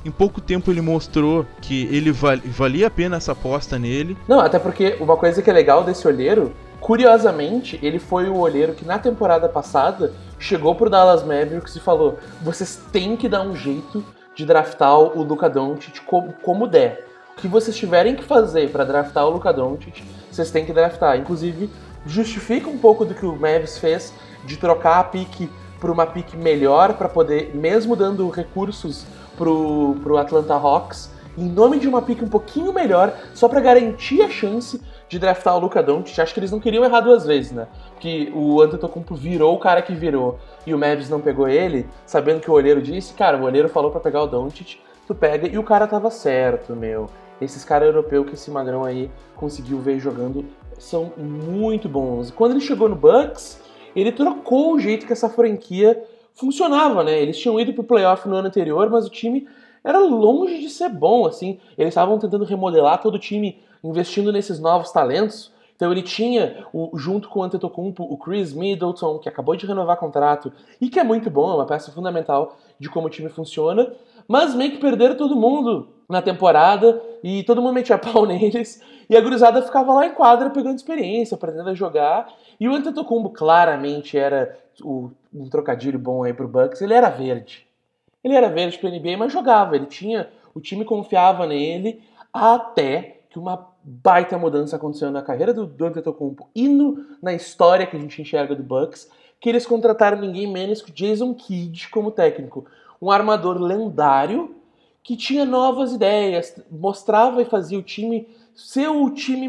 em 0.04 0.10
pouco 0.10 0.40
tempo 0.40 0.70
ele 0.70 0.82
mostrou 0.82 1.46
que 1.62 1.84
ele 1.90 2.12
val 2.12 2.36
valia 2.44 2.88
a 2.88 2.90
pena 2.90 3.16
essa 3.16 3.32
aposta 3.32 3.78
nele. 3.78 4.16
Não, 4.28 4.40
até 4.40 4.58
porque 4.58 4.96
uma 5.00 5.16
coisa 5.16 5.40
que 5.40 5.48
é 5.48 5.52
legal 5.52 5.84
desse 5.84 6.06
olheiro, 6.06 6.52
curiosamente, 6.80 7.78
ele 7.82 7.98
foi 7.98 8.28
o 8.28 8.36
olheiro 8.36 8.74
que 8.74 8.84
na 8.84 8.98
temporada 8.98 9.48
passada 9.48 10.12
chegou 10.38 10.74
pro 10.74 10.90
Dallas 10.90 11.22
Mavericks 11.22 11.76
e 11.76 11.80
falou: 11.80 12.18
"Vocês 12.42 12.78
têm 12.92 13.16
que 13.16 13.28
dar 13.28 13.42
um 13.42 13.54
jeito 13.54 14.04
de 14.40 14.46
draftar 14.46 14.98
o 14.98 15.22
Luka 15.22 15.50
Doncic 15.50 16.00
como, 16.06 16.32
como 16.32 16.66
der. 16.66 17.06
O 17.36 17.40
que 17.40 17.46
vocês 17.46 17.76
tiverem 17.76 18.16
que 18.16 18.24
fazer 18.24 18.70
para 18.70 18.84
draftar 18.84 19.26
o 19.26 19.30
Luka 19.30 19.52
Doncic, 19.52 20.02
vocês 20.30 20.50
têm 20.50 20.64
que 20.64 20.72
draftar. 20.72 21.18
Inclusive, 21.18 21.68
justifica 22.06 22.68
um 22.70 22.78
pouco 22.78 23.04
do 23.04 23.14
que 23.14 23.26
o 23.26 23.36
Mavis 23.36 23.76
fez 23.76 24.14
de 24.46 24.56
trocar 24.56 24.98
a 24.98 25.04
pique 25.04 25.50
por 25.78 25.90
uma 25.90 26.06
pique 26.06 26.38
melhor 26.38 26.94
para 26.94 27.08
poder, 27.08 27.54
mesmo 27.54 27.94
dando 27.94 28.30
recursos 28.30 29.04
pro, 29.36 29.96
pro 30.02 30.16
Atlanta 30.16 30.54
Hawks, 30.54 31.10
em 31.36 31.44
nome 31.44 31.78
de 31.78 31.86
uma 31.86 32.00
pique 32.00 32.24
um 32.24 32.28
pouquinho 32.28 32.72
melhor, 32.72 33.12
só 33.34 33.46
para 33.46 33.60
garantir 33.60 34.22
a 34.22 34.30
chance 34.30 34.80
de 35.10 35.18
draftar 35.18 35.56
o 35.56 35.58
Luka 35.58 35.82
Doncic. 35.82 36.18
Acho 36.20 36.32
que 36.32 36.38
eles 36.38 36.52
não 36.52 36.60
queriam 36.60 36.84
errar 36.84 37.00
duas 37.00 37.26
vezes, 37.26 37.50
né? 37.50 37.66
Que 37.98 38.32
o 38.32 38.62
Antetokounmpo 38.62 39.14
virou 39.16 39.54
o 39.54 39.58
cara 39.58 39.82
que 39.82 39.92
virou 39.92 40.38
e 40.64 40.72
o 40.72 40.78
Mavis 40.78 41.10
não 41.10 41.20
pegou 41.20 41.48
ele, 41.48 41.86
sabendo 42.06 42.40
que 42.40 42.50
o 42.50 42.54
olheiro 42.54 42.80
disse, 42.80 43.12
cara, 43.12 43.36
o 43.36 43.42
olheiro 43.42 43.68
falou 43.68 43.90
para 43.90 44.00
pegar 44.00 44.22
o 44.22 44.26
Doncic, 44.28 44.78
tu 45.08 45.14
pega 45.14 45.48
e 45.48 45.58
o 45.58 45.64
cara 45.64 45.88
tava 45.88 46.10
certo, 46.10 46.76
meu. 46.76 47.10
Esses 47.40 47.64
caras 47.64 47.88
europeus 47.88 48.26
que 48.28 48.34
esse 48.34 48.50
magrão 48.50 48.84
aí 48.84 49.10
conseguiu 49.34 49.80
ver 49.80 49.98
jogando 49.98 50.44
são 50.78 51.12
muito 51.16 51.88
bons. 51.88 52.30
Quando 52.30 52.52
ele 52.52 52.60
chegou 52.60 52.88
no 52.88 52.94
Bucks, 52.94 53.60
ele 53.96 54.12
trocou 54.12 54.74
o 54.74 54.78
jeito 54.78 55.06
que 55.06 55.12
essa 55.12 55.28
franquia 55.28 56.00
funcionava, 56.34 57.02
né? 57.02 57.20
Eles 57.20 57.36
tinham 57.36 57.58
ido 57.58 57.72
pro 57.74 57.82
playoff 57.82 58.28
no 58.28 58.36
ano 58.36 58.46
anterior, 58.46 58.88
mas 58.88 59.06
o 59.06 59.10
time 59.10 59.48
era 59.82 59.98
longe 59.98 60.60
de 60.60 60.70
ser 60.70 60.88
bom, 60.88 61.26
assim. 61.26 61.58
Eles 61.76 61.88
estavam 61.88 62.16
tentando 62.18 62.44
remodelar 62.44 63.00
todo 63.00 63.16
o 63.16 63.18
time, 63.18 63.58
investindo 63.82 64.32
nesses 64.32 64.58
novos 64.58 64.90
talentos. 64.90 65.52
Então 65.76 65.90
ele 65.90 66.02
tinha, 66.02 66.66
o, 66.74 66.90
junto 66.98 67.28
com 67.28 67.40
o 67.40 67.42
Antetokounmpo, 67.42 68.02
o 68.02 68.16
Chris 68.18 68.52
Middleton, 68.52 69.18
que 69.18 69.28
acabou 69.28 69.56
de 69.56 69.64
renovar 69.64 69.96
contrato 69.96 70.52
e 70.78 70.90
que 70.90 71.00
é 71.00 71.04
muito 71.04 71.30
bom, 71.30 71.50
é 71.50 71.54
uma 71.54 71.66
peça 71.66 71.90
fundamental 71.90 72.58
de 72.78 72.90
como 72.90 73.06
o 73.06 73.10
time 73.10 73.30
funciona, 73.30 73.90
mas 74.28 74.54
meio 74.54 74.72
que 74.72 74.78
perderam 74.78 75.16
todo 75.16 75.34
mundo 75.34 75.88
na 76.06 76.20
temporada 76.20 77.02
e 77.24 77.42
todo 77.44 77.62
mundo 77.62 77.74
metia 77.74 77.96
pau 77.96 78.24
neles. 78.26 78.82
E 79.08 79.16
a 79.16 79.20
gurizada 79.20 79.62
ficava 79.62 79.94
lá 79.94 80.06
em 80.06 80.12
quadra 80.12 80.50
pegando 80.50 80.76
experiência, 80.76 81.34
aprendendo 81.34 81.70
a 81.70 81.74
jogar. 81.74 82.28
E 82.60 82.68
o 82.68 82.74
Antetokounmpo 82.74 83.30
claramente 83.30 84.18
era 84.18 84.58
o, 84.82 85.10
um 85.32 85.48
trocadilho 85.48 85.98
bom 85.98 86.24
aí 86.24 86.34
pro 86.34 86.46
Bucks, 86.46 86.82
ele 86.82 86.92
era 86.92 87.08
verde. 87.08 87.66
Ele 88.22 88.34
era 88.34 88.50
verde 88.50 88.78
pro 88.78 88.90
NBA, 88.90 89.16
mas 89.16 89.32
jogava, 89.32 89.76
ele 89.76 89.86
tinha, 89.86 90.28
o 90.54 90.60
time 90.60 90.84
confiava 90.84 91.46
nele 91.46 92.02
até 92.32 93.19
que 93.30 93.38
uma 93.38 93.68
baita 93.82 94.36
mudança 94.36 94.74
aconteceu 94.76 95.10
na 95.10 95.22
carreira 95.22 95.54
do, 95.54 95.64
do 95.64 95.86
Antetokounmpo 95.86 96.48
e 96.54 96.68
no, 96.68 97.06
na 97.22 97.32
história 97.32 97.86
que 97.86 97.96
a 97.96 98.00
gente 98.00 98.20
enxerga 98.20 98.56
do 98.56 98.62
Bucks, 98.62 99.08
que 99.40 99.48
eles 99.48 99.64
contrataram 99.64 100.20
ninguém 100.20 100.52
menos 100.52 100.82
que 100.82 100.92
Jason 100.92 101.32
Kidd 101.32 101.88
como 101.90 102.10
técnico. 102.10 102.66
Um 103.00 103.10
armador 103.10 103.56
lendário 103.58 104.56
que 105.02 105.16
tinha 105.16 105.44
novas 105.44 105.92
ideias, 105.92 106.60
mostrava 106.70 107.40
e 107.40 107.46
fazia 107.46 107.78
o 107.78 107.82
time 107.82 108.28
ser 108.54 108.88
o 108.88 109.08
time, 109.10 109.48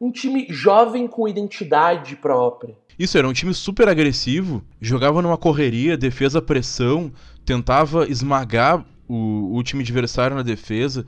um 0.00 0.10
time 0.10 0.46
jovem 0.48 1.06
com 1.06 1.28
identidade 1.28 2.16
própria. 2.16 2.76
Isso, 2.98 3.18
era 3.18 3.28
um 3.28 3.32
time 3.32 3.52
super 3.52 3.88
agressivo, 3.88 4.64
jogava 4.80 5.20
numa 5.20 5.36
correria, 5.36 5.98
defesa 5.98 6.40
pressão, 6.40 7.12
tentava 7.44 8.08
esmagar 8.08 8.86
o, 9.06 9.56
o 9.56 9.62
time 9.62 9.82
adversário 9.82 10.34
na 10.34 10.42
defesa, 10.42 11.04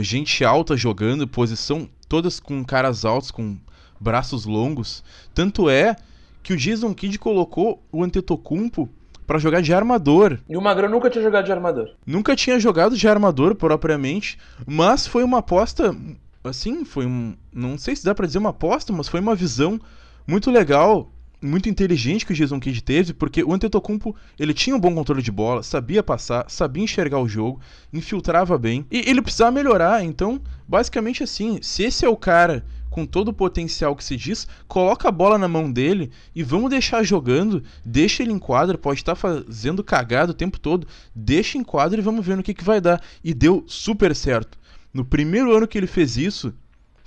gente 0.00 0.44
alta 0.44 0.76
jogando, 0.76 1.26
posição 1.26 1.88
todas 2.08 2.38
com 2.38 2.64
caras 2.64 3.04
altos, 3.04 3.30
com 3.30 3.56
braços 4.00 4.44
longos. 4.44 5.02
Tanto 5.34 5.70
é 5.70 5.96
que 6.42 6.52
o 6.52 6.56
Jason 6.56 6.92
Kidd 6.92 7.18
colocou 7.18 7.82
o 7.90 8.02
Antetokounmpo 8.02 8.88
para 9.26 9.38
jogar 9.38 9.62
de 9.62 9.72
armador. 9.72 10.38
E 10.48 10.56
o 10.56 10.60
Magrão 10.60 10.88
nunca 10.88 11.08
tinha 11.08 11.22
jogado 11.22 11.44
de 11.44 11.52
armador. 11.52 11.90
Nunca 12.04 12.34
tinha 12.34 12.58
jogado 12.58 12.96
de 12.96 13.08
armador 13.08 13.54
propriamente, 13.54 14.38
mas 14.66 15.06
foi 15.06 15.22
uma 15.22 15.38
aposta, 15.38 15.96
assim, 16.42 16.84
foi 16.84 17.06
um, 17.06 17.34
não 17.52 17.78
sei 17.78 17.94
se 17.94 18.04
dá 18.04 18.14
para 18.14 18.26
dizer 18.26 18.38
uma 18.38 18.50
aposta, 18.50 18.92
mas 18.92 19.08
foi 19.08 19.20
uma 19.20 19.34
visão 19.34 19.80
muito 20.26 20.50
legal 20.50 21.11
muito 21.42 21.68
inteligente 21.68 22.24
que 22.24 22.32
o 22.32 22.36
Jason 22.36 22.60
Kidd 22.60 22.82
teve, 22.82 23.12
porque 23.12 23.42
o 23.42 23.52
Antetokounmpo, 23.52 24.14
ele 24.38 24.54
tinha 24.54 24.76
um 24.76 24.80
bom 24.80 24.94
controle 24.94 25.22
de 25.22 25.32
bola, 25.32 25.62
sabia 25.62 26.02
passar, 26.02 26.48
sabia 26.48 26.84
enxergar 26.84 27.18
o 27.18 27.28
jogo, 27.28 27.60
infiltrava 27.92 28.56
bem, 28.56 28.86
e 28.90 28.98
ele 29.08 29.20
precisava 29.20 29.50
melhorar, 29.50 30.04
então, 30.04 30.40
basicamente 30.68 31.22
assim, 31.22 31.58
se 31.60 31.82
esse 31.82 32.04
é 32.04 32.08
o 32.08 32.16
cara 32.16 32.64
com 32.92 33.06
todo 33.06 33.28
o 33.28 33.32
potencial 33.32 33.96
que 33.96 34.04
se 34.04 34.16
diz, 34.16 34.46
coloca 34.68 35.08
a 35.08 35.12
bola 35.12 35.38
na 35.38 35.48
mão 35.48 35.72
dele 35.72 36.10
e 36.34 36.42
vamos 36.42 36.70
deixar 36.70 37.02
jogando, 37.02 37.64
deixa 37.84 38.22
ele 38.22 38.32
em 38.32 38.38
quadra, 38.38 38.78
pode 38.78 39.00
estar 39.00 39.14
fazendo 39.14 39.82
cagada 39.82 40.30
o 40.30 40.34
tempo 40.34 40.60
todo, 40.60 40.86
deixa 41.14 41.56
em 41.56 41.64
quadra 41.64 41.98
e 41.98 42.04
vamos 42.04 42.24
ver 42.24 42.36
no 42.36 42.42
que, 42.42 42.52
que 42.52 42.62
vai 42.62 42.80
dar. 42.80 43.02
E 43.24 43.32
deu 43.32 43.64
super 43.66 44.14
certo. 44.14 44.58
No 44.92 45.06
primeiro 45.06 45.56
ano 45.56 45.66
que 45.66 45.78
ele 45.78 45.86
fez 45.86 46.18
isso, 46.18 46.52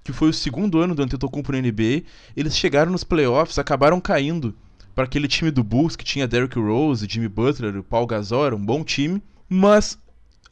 que 0.06 0.14
foi 0.14 0.30
o 0.30 0.34
segundo 0.34 0.80
ano 0.80 0.94
do 0.94 1.02
Antetokounmpo 1.02 1.52
na 1.52 1.60
NBA, 1.60 2.04
eles 2.38 2.56
chegaram 2.56 2.92
nos 2.92 3.04
playoffs, 3.04 3.58
acabaram 3.58 4.00
caindo 4.00 4.56
para 4.94 5.06
aquele 5.06 5.28
time 5.28 5.50
do 5.50 5.64
Bulls 5.64 5.96
que 5.96 6.06
tinha 6.06 6.28
Derrick 6.28 6.60
Rose, 6.60 7.08
Jimmy 7.10 7.28
Butler, 7.28 7.82
Paul 7.82 8.06
Gasol, 8.06 8.46
era 8.46 8.56
um 8.56 8.64
bom 8.64 8.84
time, 8.84 9.22
mas 9.50 9.98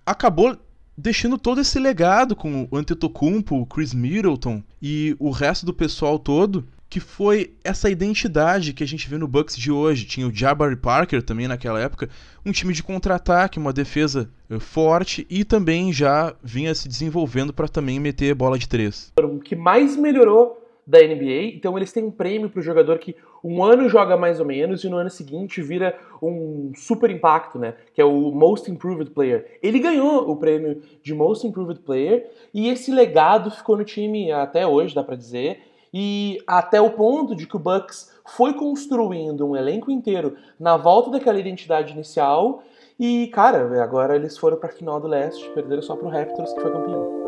acabou 0.03 0.57
deixando 0.97 1.37
todo 1.37 1.61
esse 1.61 1.77
legado 1.77 2.35
com 2.35 2.67
o 2.69 2.75
Antetokounmpo, 2.75 3.61
o 3.61 3.65
Chris 3.67 3.93
Middleton 3.93 4.63
e 4.81 5.15
o 5.19 5.29
resto 5.29 5.67
do 5.67 5.73
pessoal 5.73 6.17
todo 6.17 6.67
que 6.93 6.99
foi 6.99 7.56
essa 7.63 7.89
identidade 7.89 8.71
que 8.71 8.84
a 8.84 8.88
gente 8.88 9.10
vê 9.10 9.17
no 9.17 9.27
Bucks 9.27 9.58
de 9.58 9.71
hoje. 9.71 10.06
Tinha 10.06 10.27
o 10.27 10.32
Jabari 10.32 10.75
Parker 10.75 11.23
também 11.23 11.47
naquela 11.47 11.82
época, 11.82 12.08
um 12.45 12.51
time 12.51 12.71
de 12.71 12.84
contra-ataque, 12.84 13.58
uma 13.58 13.73
defesa 13.73 14.29
eh, 14.47 14.60
forte 14.60 15.25
e 15.27 15.43
também 15.43 15.91
já 15.91 16.36
vinha 16.43 16.75
se 16.75 16.88
desenvolvendo 16.88 17.51
para 17.51 17.67
também 17.67 17.99
meter 17.99 18.36
bola 18.36 18.60
de 18.60 18.69
três. 18.69 19.12
O 19.19 19.39
que 19.39 19.56
mais 19.56 19.97
melhorou 19.97 20.62
da 20.86 20.99
NBA, 20.99 21.56
então 21.56 21.75
eles 21.75 21.91
têm 21.91 22.03
um 22.03 22.12
prêmio 22.12 22.47
para 22.47 22.60
o 22.60 22.63
jogador 22.63 22.99
que 22.99 23.15
um 23.43 23.63
ano 23.63 23.89
joga 23.89 24.15
mais 24.15 24.39
ou 24.39 24.45
menos 24.45 24.84
e 24.84 24.89
no 24.89 24.97
ano 24.97 25.10
seguinte 25.10 25.63
vira 25.63 25.97
um 26.21 26.73
super 26.75 27.10
impacto, 27.10 27.58
né? 27.58 27.73
Que 27.95 28.01
é 28.03 28.06
o 28.06 28.32
Most 28.32 28.69
Improved 28.69 29.10
Player. 29.10 29.58
Ele 29.63 29.79
ganhou 29.79 30.29
o 30.29 30.36
prêmio 30.36 30.79
de 31.01 31.12
Most 31.15 31.47
Improved 31.47 31.79
Player 31.79 32.29
e 32.53 32.69
esse 32.69 32.91
legado 32.91 33.49
ficou 33.49 33.75
no 33.75 33.84
time 33.84 34.32
até 34.32 34.67
hoje, 34.67 34.93
dá 34.93 35.03
para 35.03 35.15
dizer 35.15 35.72
e 35.93 36.39
até 36.47 36.82
o 36.82 36.89
ponto 36.89 37.36
de 37.36 37.45
que 37.45 37.56
o 37.56 37.60
Bucks 37.60 38.12
foi 38.25 38.53
construindo 38.53 39.47
um 39.47 39.56
elenco 39.56 39.91
inteiro 39.91 40.36
na 40.60 40.75
volta 40.75 41.12
daquela 41.12 41.39
identidade 41.39 41.93
inicial 41.93 42.63
e, 42.99 43.27
cara, 43.27 43.84
agora 43.84 44.15
eles 44.15 44.38
foram 44.38 44.58
para 44.58 44.69
a 44.69 44.73
final 44.73 44.99
do 44.99 45.08
leste, 45.08 45.49
perderam 45.49 45.82
só 45.82 45.95
para 45.95 46.08
o 46.08 46.10
Raptors, 46.10 46.53
que 46.53 46.62
foi 46.62 46.71
campeão. 46.71 47.23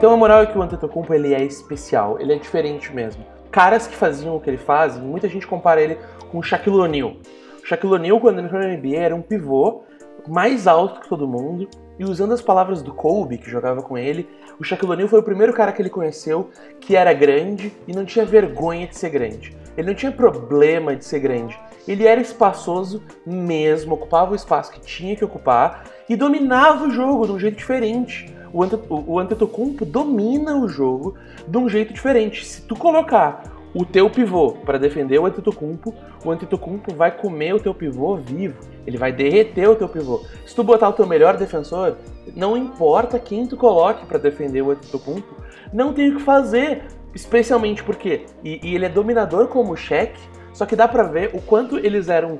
Então 0.00 0.14
a 0.14 0.16
moral 0.16 0.42
é 0.42 0.46
que 0.46 0.56
o 0.56 0.62
Antetokounmpo 0.62 1.12
ele 1.12 1.34
é 1.34 1.44
especial, 1.44 2.18
ele 2.18 2.32
é 2.32 2.36
diferente 2.36 2.90
mesmo. 2.90 3.22
Caras 3.50 3.86
que 3.86 3.96
faziam 3.96 4.36
o 4.36 4.40
que 4.40 4.48
ele 4.48 4.58
faz, 4.58 4.96
muita 4.96 5.28
gente 5.28 5.46
compara 5.46 5.80
ele 5.80 5.98
com 6.30 6.38
o 6.38 6.42
Shaquille 6.42 6.76
O'Neal. 6.76 7.16
O 7.62 7.66
Shaquille 7.66 7.94
O'Neal, 7.94 8.20
quando 8.20 8.38
ele 8.38 8.46
entrou 8.46 8.62
na 8.62 8.68
NBA, 8.68 8.96
era 8.96 9.14
um 9.14 9.22
pivô 9.22 9.82
mais 10.28 10.66
alto 10.66 11.00
que 11.00 11.08
todo 11.08 11.26
mundo. 11.26 11.68
E 11.98 12.04
usando 12.04 12.32
as 12.32 12.40
palavras 12.40 12.80
do 12.80 12.94
Kobe, 12.94 13.36
que 13.36 13.50
jogava 13.50 13.82
com 13.82 13.98
ele, 13.98 14.26
o 14.58 14.64
Shaquille 14.64 14.92
O'Neal 14.92 15.08
foi 15.08 15.18
o 15.18 15.22
primeiro 15.22 15.52
cara 15.52 15.72
que 15.72 15.82
ele 15.82 15.90
conheceu 15.90 16.48
que 16.80 16.96
era 16.96 17.12
grande 17.12 17.72
e 17.86 17.92
não 17.92 18.04
tinha 18.04 18.24
vergonha 18.24 18.86
de 18.86 18.96
ser 18.96 19.10
grande. 19.10 19.54
Ele 19.76 19.88
não 19.88 19.94
tinha 19.94 20.10
problema 20.10 20.96
de 20.96 21.04
ser 21.04 21.20
grande. 21.20 21.58
Ele 21.86 22.06
era 22.06 22.20
espaçoso 22.20 23.02
mesmo, 23.26 23.94
ocupava 23.94 24.32
o 24.32 24.34
espaço 24.34 24.72
que 24.72 24.80
tinha 24.80 25.16
que 25.16 25.24
ocupar 25.24 25.84
e 26.08 26.16
dominava 26.16 26.86
o 26.86 26.90
jogo 26.90 27.26
de 27.26 27.32
um 27.32 27.38
jeito 27.38 27.56
diferente. 27.56 28.32
O, 28.52 29.12
o 29.14 29.18
Antetokounmpo 29.18 29.84
domina 29.84 30.56
o 30.56 30.68
jogo 30.68 31.14
de 31.46 31.58
um 31.58 31.68
jeito 31.68 31.92
diferente. 31.92 32.44
Se 32.44 32.62
tu 32.62 32.74
colocar 32.74 33.44
o 33.74 33.84
teu 33.84 34.10
pivô 34.10 34.52
para 34.64 34.78
defender 34.78 35.18
o 35.18 35.26
Antetokounmpo, 35.26 35.94
o 36.24 36.30
Antetokounmpo 36.30 36.94
vai 36.94 37.16
comer 37.16 37.54
o 37.54 37.60
teu 37.60 37.72
pivô 37.72 38.16
vivo. 38.16 38.58
Ele 38.86 38.98
vai 38.98 39.12
derreter 39.12 39.68
o 39.68 39.76
teu 39.76 39.88
pivô. 39.88 40.24
Se 40.44 40.54
tu 40.54 40.64
botar 40.64 40.88
o 40.88 40.92
teu 40.92 41.06
melhor 41.06 41.36
defensor, 41.36 41.96
não 42.34 42.56
importa 42.56 43.18
quem 43.18 43.46
tu 43.46 43.56
coloque 43.56 44.04
para 44.06 44.18
defender 44.18 44.62
o 44.62 44.70
Antetokounmpo, 44.70 45.36
não 45.72 45.92
tem 45.92 46.10
o 46.10 46.16
que 46.16 46.22
fazer. 46.22 46.84
Especialmente 47.12 47.82
porque 47.82 48.26
e, 48.44 48.60
e 48.62 48.74
ele 48.74 48.84
é 48.84 48.88
dominador 48.88 49.48
como 49.48 49.72
o 49.72 49.76
só 50.52 50.66
que 50.66 50.76
dá 50.76 50.86
para 50.86 51.04
ver 51.04 51.30
o 51.34 51.40
quanto 51.40 51.78
eles 51.78 52.08
eram 52.08 52.38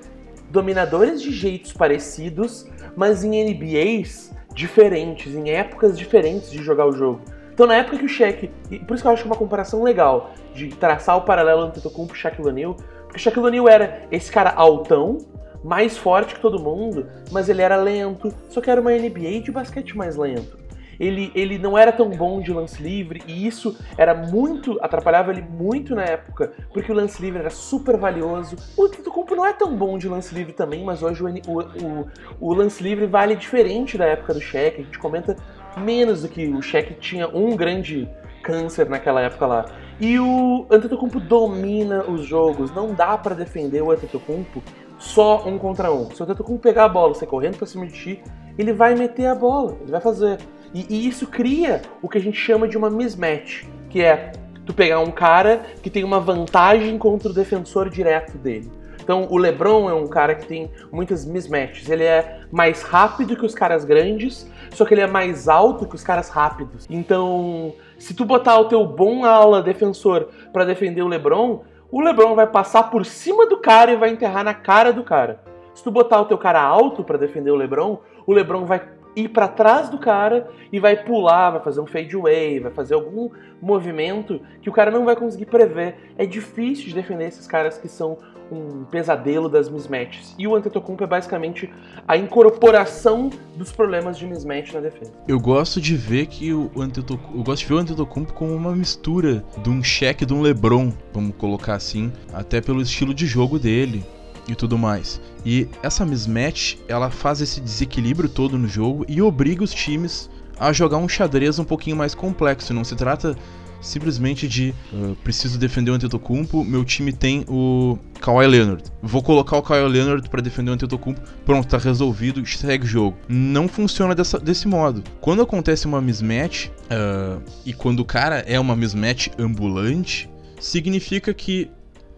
dominadores 0.50 1.22
de 1.22 1.30
jeitos 1.30 1.72
parecidos, 1.72 2.68
mas 2.96 3.24
em 3.24 3.44
NBAs 3.44 4.32
diferentes, 4.54 5.34
em 5.34 5.50
épocas 5.50 5.98
diferentes 5.98 6.50
de 6.50 6.62
jogar 6.62 6.86
o 6.86 6.92
jogo. 6.92 7.20
Então, 7.52 7.66
na 7.66 7.76
época 7.76 7.98
que 7.98 8.04
o 8.04 8.08
Shaq, 8.08 8.48
por 8.86 8.94
isso 8.94 9.02
que 9.02 9.08
eu 9.08 9.12
acho 9.12 9.26
uma 9.26 9.36
comparação 9.36 9.82
legal 9.82 10.30
de 10.54 10.68
traçar 10.68 11.16
o 11.16 11.22
paralelo 11.22 11.66
entre 11.66 11.80
Antetokounmpo 11.80 12.14
e 12.14 12.18
Shaquille 12.18 12.48
O'Neal, 12.48 12.74
porque 13.04 13.18
o 13.18 13.20
Shaquille 13.20 13.46
O'Neal 13.46 13.68
era 13.68 14.02
esse 14.10 14.30
cara 14.30 14.50
altão, 14.50 15.18
mais 15.62 15.96
forte 15.96 16.34
que 16.34 16.40
todo 16.40 16.62
mundo, 16.62 17.06
mas 17.30 17.48
ele 17.48 17.60
era 17.60 17.76
lento, 17.76 18.32
só 18.48 18.60
que 18.60 18.70
era 18.70 18.80
uma 18.80 18.92
NBA 18.92 19.42
de 19.42 19.52
basquete 19.52 19.96
mais 19.96 20.16
lento. 20.16 20.59
Ele, 21.00 21.32
ele 21.34 21.58
não 21.58 21.78
era 21.78 21.90
tão 21.90 22.10
bom 22.10 22.40
de 22.40 22.52
lance 22.52 22.82
livre 22.82 23.22
e 23.26 23.46
isso 23.46 23.74
era 23.96 24.14
muito 24.14 24.78
atrapalhava 24.82 25.30
ele 25.30 25.40
muito 25.40 25.94
na 25.94 26.04
época, 26.04 26.52
porque 26.74 26.92
o 26.92 26.94
lance 26.94 27.20
livre 27.22 27.40
era 27.40 27.48
super 27.48 27.96
valioso. 27.96 28.56
O 28.76 28.84
Antetokounmpo 28.84 29.34
não 29.34 29.46
é 29.46 29.54
tão 29.54 29.74
bom 29.74 29.96
de 29.96 30.06
lance 30.08 30.34
livre 30.34 30.52
também, 30.52 30.84
mas 30.84 31.02
hoje 31.02 31.22
o, 31.22 31.26
o, 31.26 32.06
o, 32.38 32.52
lance 32.52 32.82
livre 32.82 33.06
vale 33.06 33.34
diferente 33.34 33.96
da 33.96 34.04
época 34.04 34.34
do 34.34 34.40
Shaq. 34.40 34.80
A 34.80 34.84
gente 34.84 34.98
comenta 34.98 35.34
menos 35.78 36.20
do 36.20 36.28
que 36.28 36.46
o 36.48 36.60
Shaq 36.60 36.94
tinha 37.00 37.26
um 37.28 37.56
grande 37.56 38.06
câncer 38.42 38.88
naquela 38.88 39.22
época 39.22 39.46
lá. 39.46 39.66
E 39.98 40.18
o 40.18 40.66
Antetokounmpo 40.70 41.20
domina 41.20 42.04
os 42.04 42.24
jogos, 42.24 42.70
não 42.74 42.94
dá 42.94 43.16
para 43.16 43.34
defender 43.34 43.82
o 43.82 43.90
Antetokounmpo 43.90 44.62
só 44.98 45.46
um 45.46 45.58
contra 45.58 45.90
um. 45.92 46.10
Se 46.10 46.20
o 46.20 46.24
Antetokounmpo 46.24 46.62
pegar 46.62 46.84
a 46.84 46.88
bola, 46.88 47.14
você 47.14 47.26
correndo 47.26 47.56
pra 47.56 47.66
cima 47.66 47.86
de 47.86 47.92
ti, 47.92 48.22
ele 48.58 48.72
vai 48.72 48.94
meter 48.94 49.26
a 49.26 49.34
bola, 49.34 49.76
ele 49.80 49.90
vai 49.90 50.00
fazer. 50.00 50.38
E, 50.72 50.86
e, 50.88 51.08
isso 51.08 51.26
cria 51.26 51.82
o 52.00 52.08
que 52.08 52.18
a 52.18 52.20
gente 52.20 52.38
chama 52.38 52.68
de 52.68 52.76
uma 52.76 52.88
mismatch, 52.88 53.64
que 53.88 54.02
é 54.02 54.32
tu 54.64 54.72
pegar 54.72 55.00
um 55.00 55.10
cara 55.10 55.62
que 55.82 55.90
tem 55.90 56.04
uma 56.04 56.20
vantagem 56.20 56.96
contra 56.96 57.28
o 57.28 57.34
defensor 57.34 57.88
direto 57.88 58.38
dele. 58.38 58.70
Então 59.02 59.26
o 59.28 59.36
LeBron 59.36 59.90
é 59.90 59.94
um 59.94 60.06
cara 60.06 60.36
que 60.36 60.46
tem 60.46 60.70
muitas 60.92 61.24
mismatches. 61.24 61.88
Ele 61.88 62.04
é 62.04 62.42
mais 62.52 62.82
rápido 62.82 63.36
que 63.36 63.44
os 63.44 63.54
caras 63.54 63.84
grandes, 63.84 64.48
só 64.70 64.84
que 64.84 64.94
ele 64.94 65.00
é 65.00 65.06
mais 65.06 65.48
alto 65.48 65.86
que 65.86 65.96
os 65.96 66.04
caras 66.04 66.28
rápidos. 66.28 66.86
Então, 66.88 67.72
se 67.98 68.14
tu 68.14 68.24
botar 68.24 68.58
o 68.58 68.66
teu 68.66 68.86
bom 68.86 69.24
ala 69.24 69.62
defensor 69.62 70.28
para 70.52 70.64
defender 70.64 71.02
o 71.02 71.08
LeBron, 71.08 71.64
o 71.90 72.00
LeBron 72.00 72.36
vai 72.36 72.46
passar 72.46 72.84
por 72.84 73.04
cima 73.04 73.46
do 73.46 73.56
cara 73.56 73.90
e 73.90 73.96
vai 73.96 74.10
enterrar 74.10 74.44
na 74.44 74.54
cara 74.54 74.92
do 74.92 75.02
cara. 75.02 75.42
Se 75.74 75.82
tu 75.82 75.90
botar 75.90 76.20
o 76.20 76.26
teu 76.26 76.38
cara 76.38 76.62
alto 76.62 77.02
para 77.02 77.18
defender 77.18 77.50
o 77.50 77.56
LeBron, 77.56 77.98
o 78.26 78.32
LeBron 78.32 78.64
vai 78.64 78.80
ir 79.14 79.28
para 79.28 79.48
trás 79.48 79.88
do 79.88 79.98
cara 79.98 80.48
e 80.72 80.78
vai 80.78 80.96
pular, 81.04 81.50
vai 81.50 81.60
fazer 81.60 81.80
um 81.80 81.86
fade 81.86 82.14
away, 82.14 82.60
vai 82.60 82.70
fazer 82.70 82.94
algum 82.94 83.30
movimento 83.60 84.40
que 84.62 84.68
o 84.68 84.72
cara 84.72 84.90
não 84.90 85.04
vai 85.04 85.16
conseguir 85.16 85.46
prever. 85.46 86.12
É 86.16 86.24
difícil 86.24 86.86
de 86.86 86.94
defender 86.94 87.28
esses 87.28 87.46
caras 87.46 87.78
que 87.78 87.88
são 87.88 88.18
um 88.50 88.84
pesadelo 88.84 89.48
das 89.48 89.68
mismatches. 89.68 90.34
E 90.38 90.46
o 90.46 90.54
Antetokounmpo 90.54 91.04
é 91.04 91.06
basicamente 91.06 91.72
a 92.06 92.16
incorporação 92.16 93.30
dos 93.54 93.70
problemas 93.70 94.18
de 94.18 94.26
mismatch 94.26 94.72
na 94.72 94.80
defesa. 94.80 95.12
Eu 95.28 95.38
gosto 95.38 95.80
de 95.80 95.94
ver 95.96 96.26
que 96.26 96.52
o 96.52 96.70
Antetokounmpo, 96.76 97.38
eu 97.38 97.44
gosto 97.44 97.62
de 97.62 97.68
ver 97.68 97.74
o 97.74 97.78
Antetokounmpo 97.78 98.32
como 98.32 98.52
uma 98.52 98.74
mistura 98.74 99.44
de 99.62 99.70
um 99.70 99.82
cheque 99.82 100.26
de 100.26 100.34
um 100.34 100.42
LeBron, 100.42 100.92
vamos 101.12 101.36
colocar 101.36 101.74
assim, 101.74 102.12
até 102.32 102.60
pelo 102.60 102.82
estilo 102.82 103.14
de 103.14 103.26
jogo 103.26 103.58
dele 103.58 104.04
e 104.48 104.54
tudo 104.54 104.78
mais. 104.78 105.20
E 105.44 105.68
essa 105.82 106.04
mismatch, 106.04 106.76
ela 106.88 107.10
faz 107.10 107.40
esse 107.40 107.60
desequilíbrio 107.60 108.28
todo 108.28 108.58
no 108.58 108.68
jogo 108.68 109.04
e 109.08 109.20
obriga 109.22 109.64
os 109.64 109.72
times 109.72 110.30
a 110.58 110.72
jogar 110.72 110.98
um 110.98 111.08
xadrez 111.08 111.58
um 111.58 111.64
pouquinho 111.64 111.96
mais 111.96 112.14
complexo. 112.14 112.74
Não 112.74 112.84
se 112.84 112.94
trata 112.94 113.36
simplesmente 113.80 114.46
de 114.46 114.74
uh, 114.92 115.16
preciso 115.24 115.58
defender 115.58 115.90
o 115.90 115.94
Antetokounmpo, 115.94 116.64
meu 116.64 116.84
time 116.84 117.12
tem 117.12 117.44
o 117.48 117.98
Kawhi 118.20 118.46
Leonard. 118.46 118.84
Vou 119.02 119.22
colocar 119.22 119.56
o 119.56 119.62
Kawhi 119.62 119.88
Leonard 119.88 120.28
para 120.28 120.42
defender 120.42 120.70
o 120.70 120.74
Antetokounmpo, 120.74 121.20
pronto, 121.44 121.66
tá 121.66 121.78
resolvido, 121.78 122.46
segue 122.46 122.84
o 122.84 122.86
jogo. 122.86 123.16
Não 123.28 123.66
funciona 123.68 124.14
dessa, 124.14 124.38
desse 124.38 124.68
modo. 124.68 125.02
Quando 125.20 125.42
acontece 125.42 125.86
uma 125.86 126.00
mismatch, 126.00 126.66
uh, 126.66 127.42
e 127.64 127.72
quando 127.72 128.00
o 128.00 128.04
cara 128.04 128.40
é 128.40 128.60
uma 128.60 128.76
mismatch 128.76 129.28
ambulante, 129.38 130.28
significa 130.60 131.32
que 131.32 131.70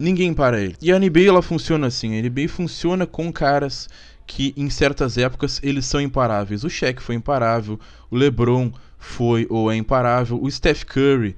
ninguém 0.03 0.33
para 0.33 0.61
ele. 0.61 0.75
E 0.81 0.91
a 0.91 0.99
NBA 0.99 1.27
ela 1.27 1.41
funciona 1.41 1.87
assim, 1.87 2.17
a 2.17 2.21
NBA 2.21 2.49
funciona 2.49 3.07
com 3.07 3.31
caras 3.31 3.89
que 4.27 4.53
em 4.55 4.69
certas 4.69 5.17
épocas 5.17 5.59
eles 5.63 5.85
são 5.85 6.01
imparáveis. 6.01 6.63
O 6.63 6.69
Shaq 6.69 7.01
foi 7.01 7.15
imparável, 7.15 7.79
o 8.11 8.15
LeBron 8.15 8.71
foi 8.97 9.47
ou 9.49 9.71
é 9.71 9.75
imparável, 9.75 10.39
o 10.41 10.49
Steph 10.49 10.83
Curry 10.83 11.35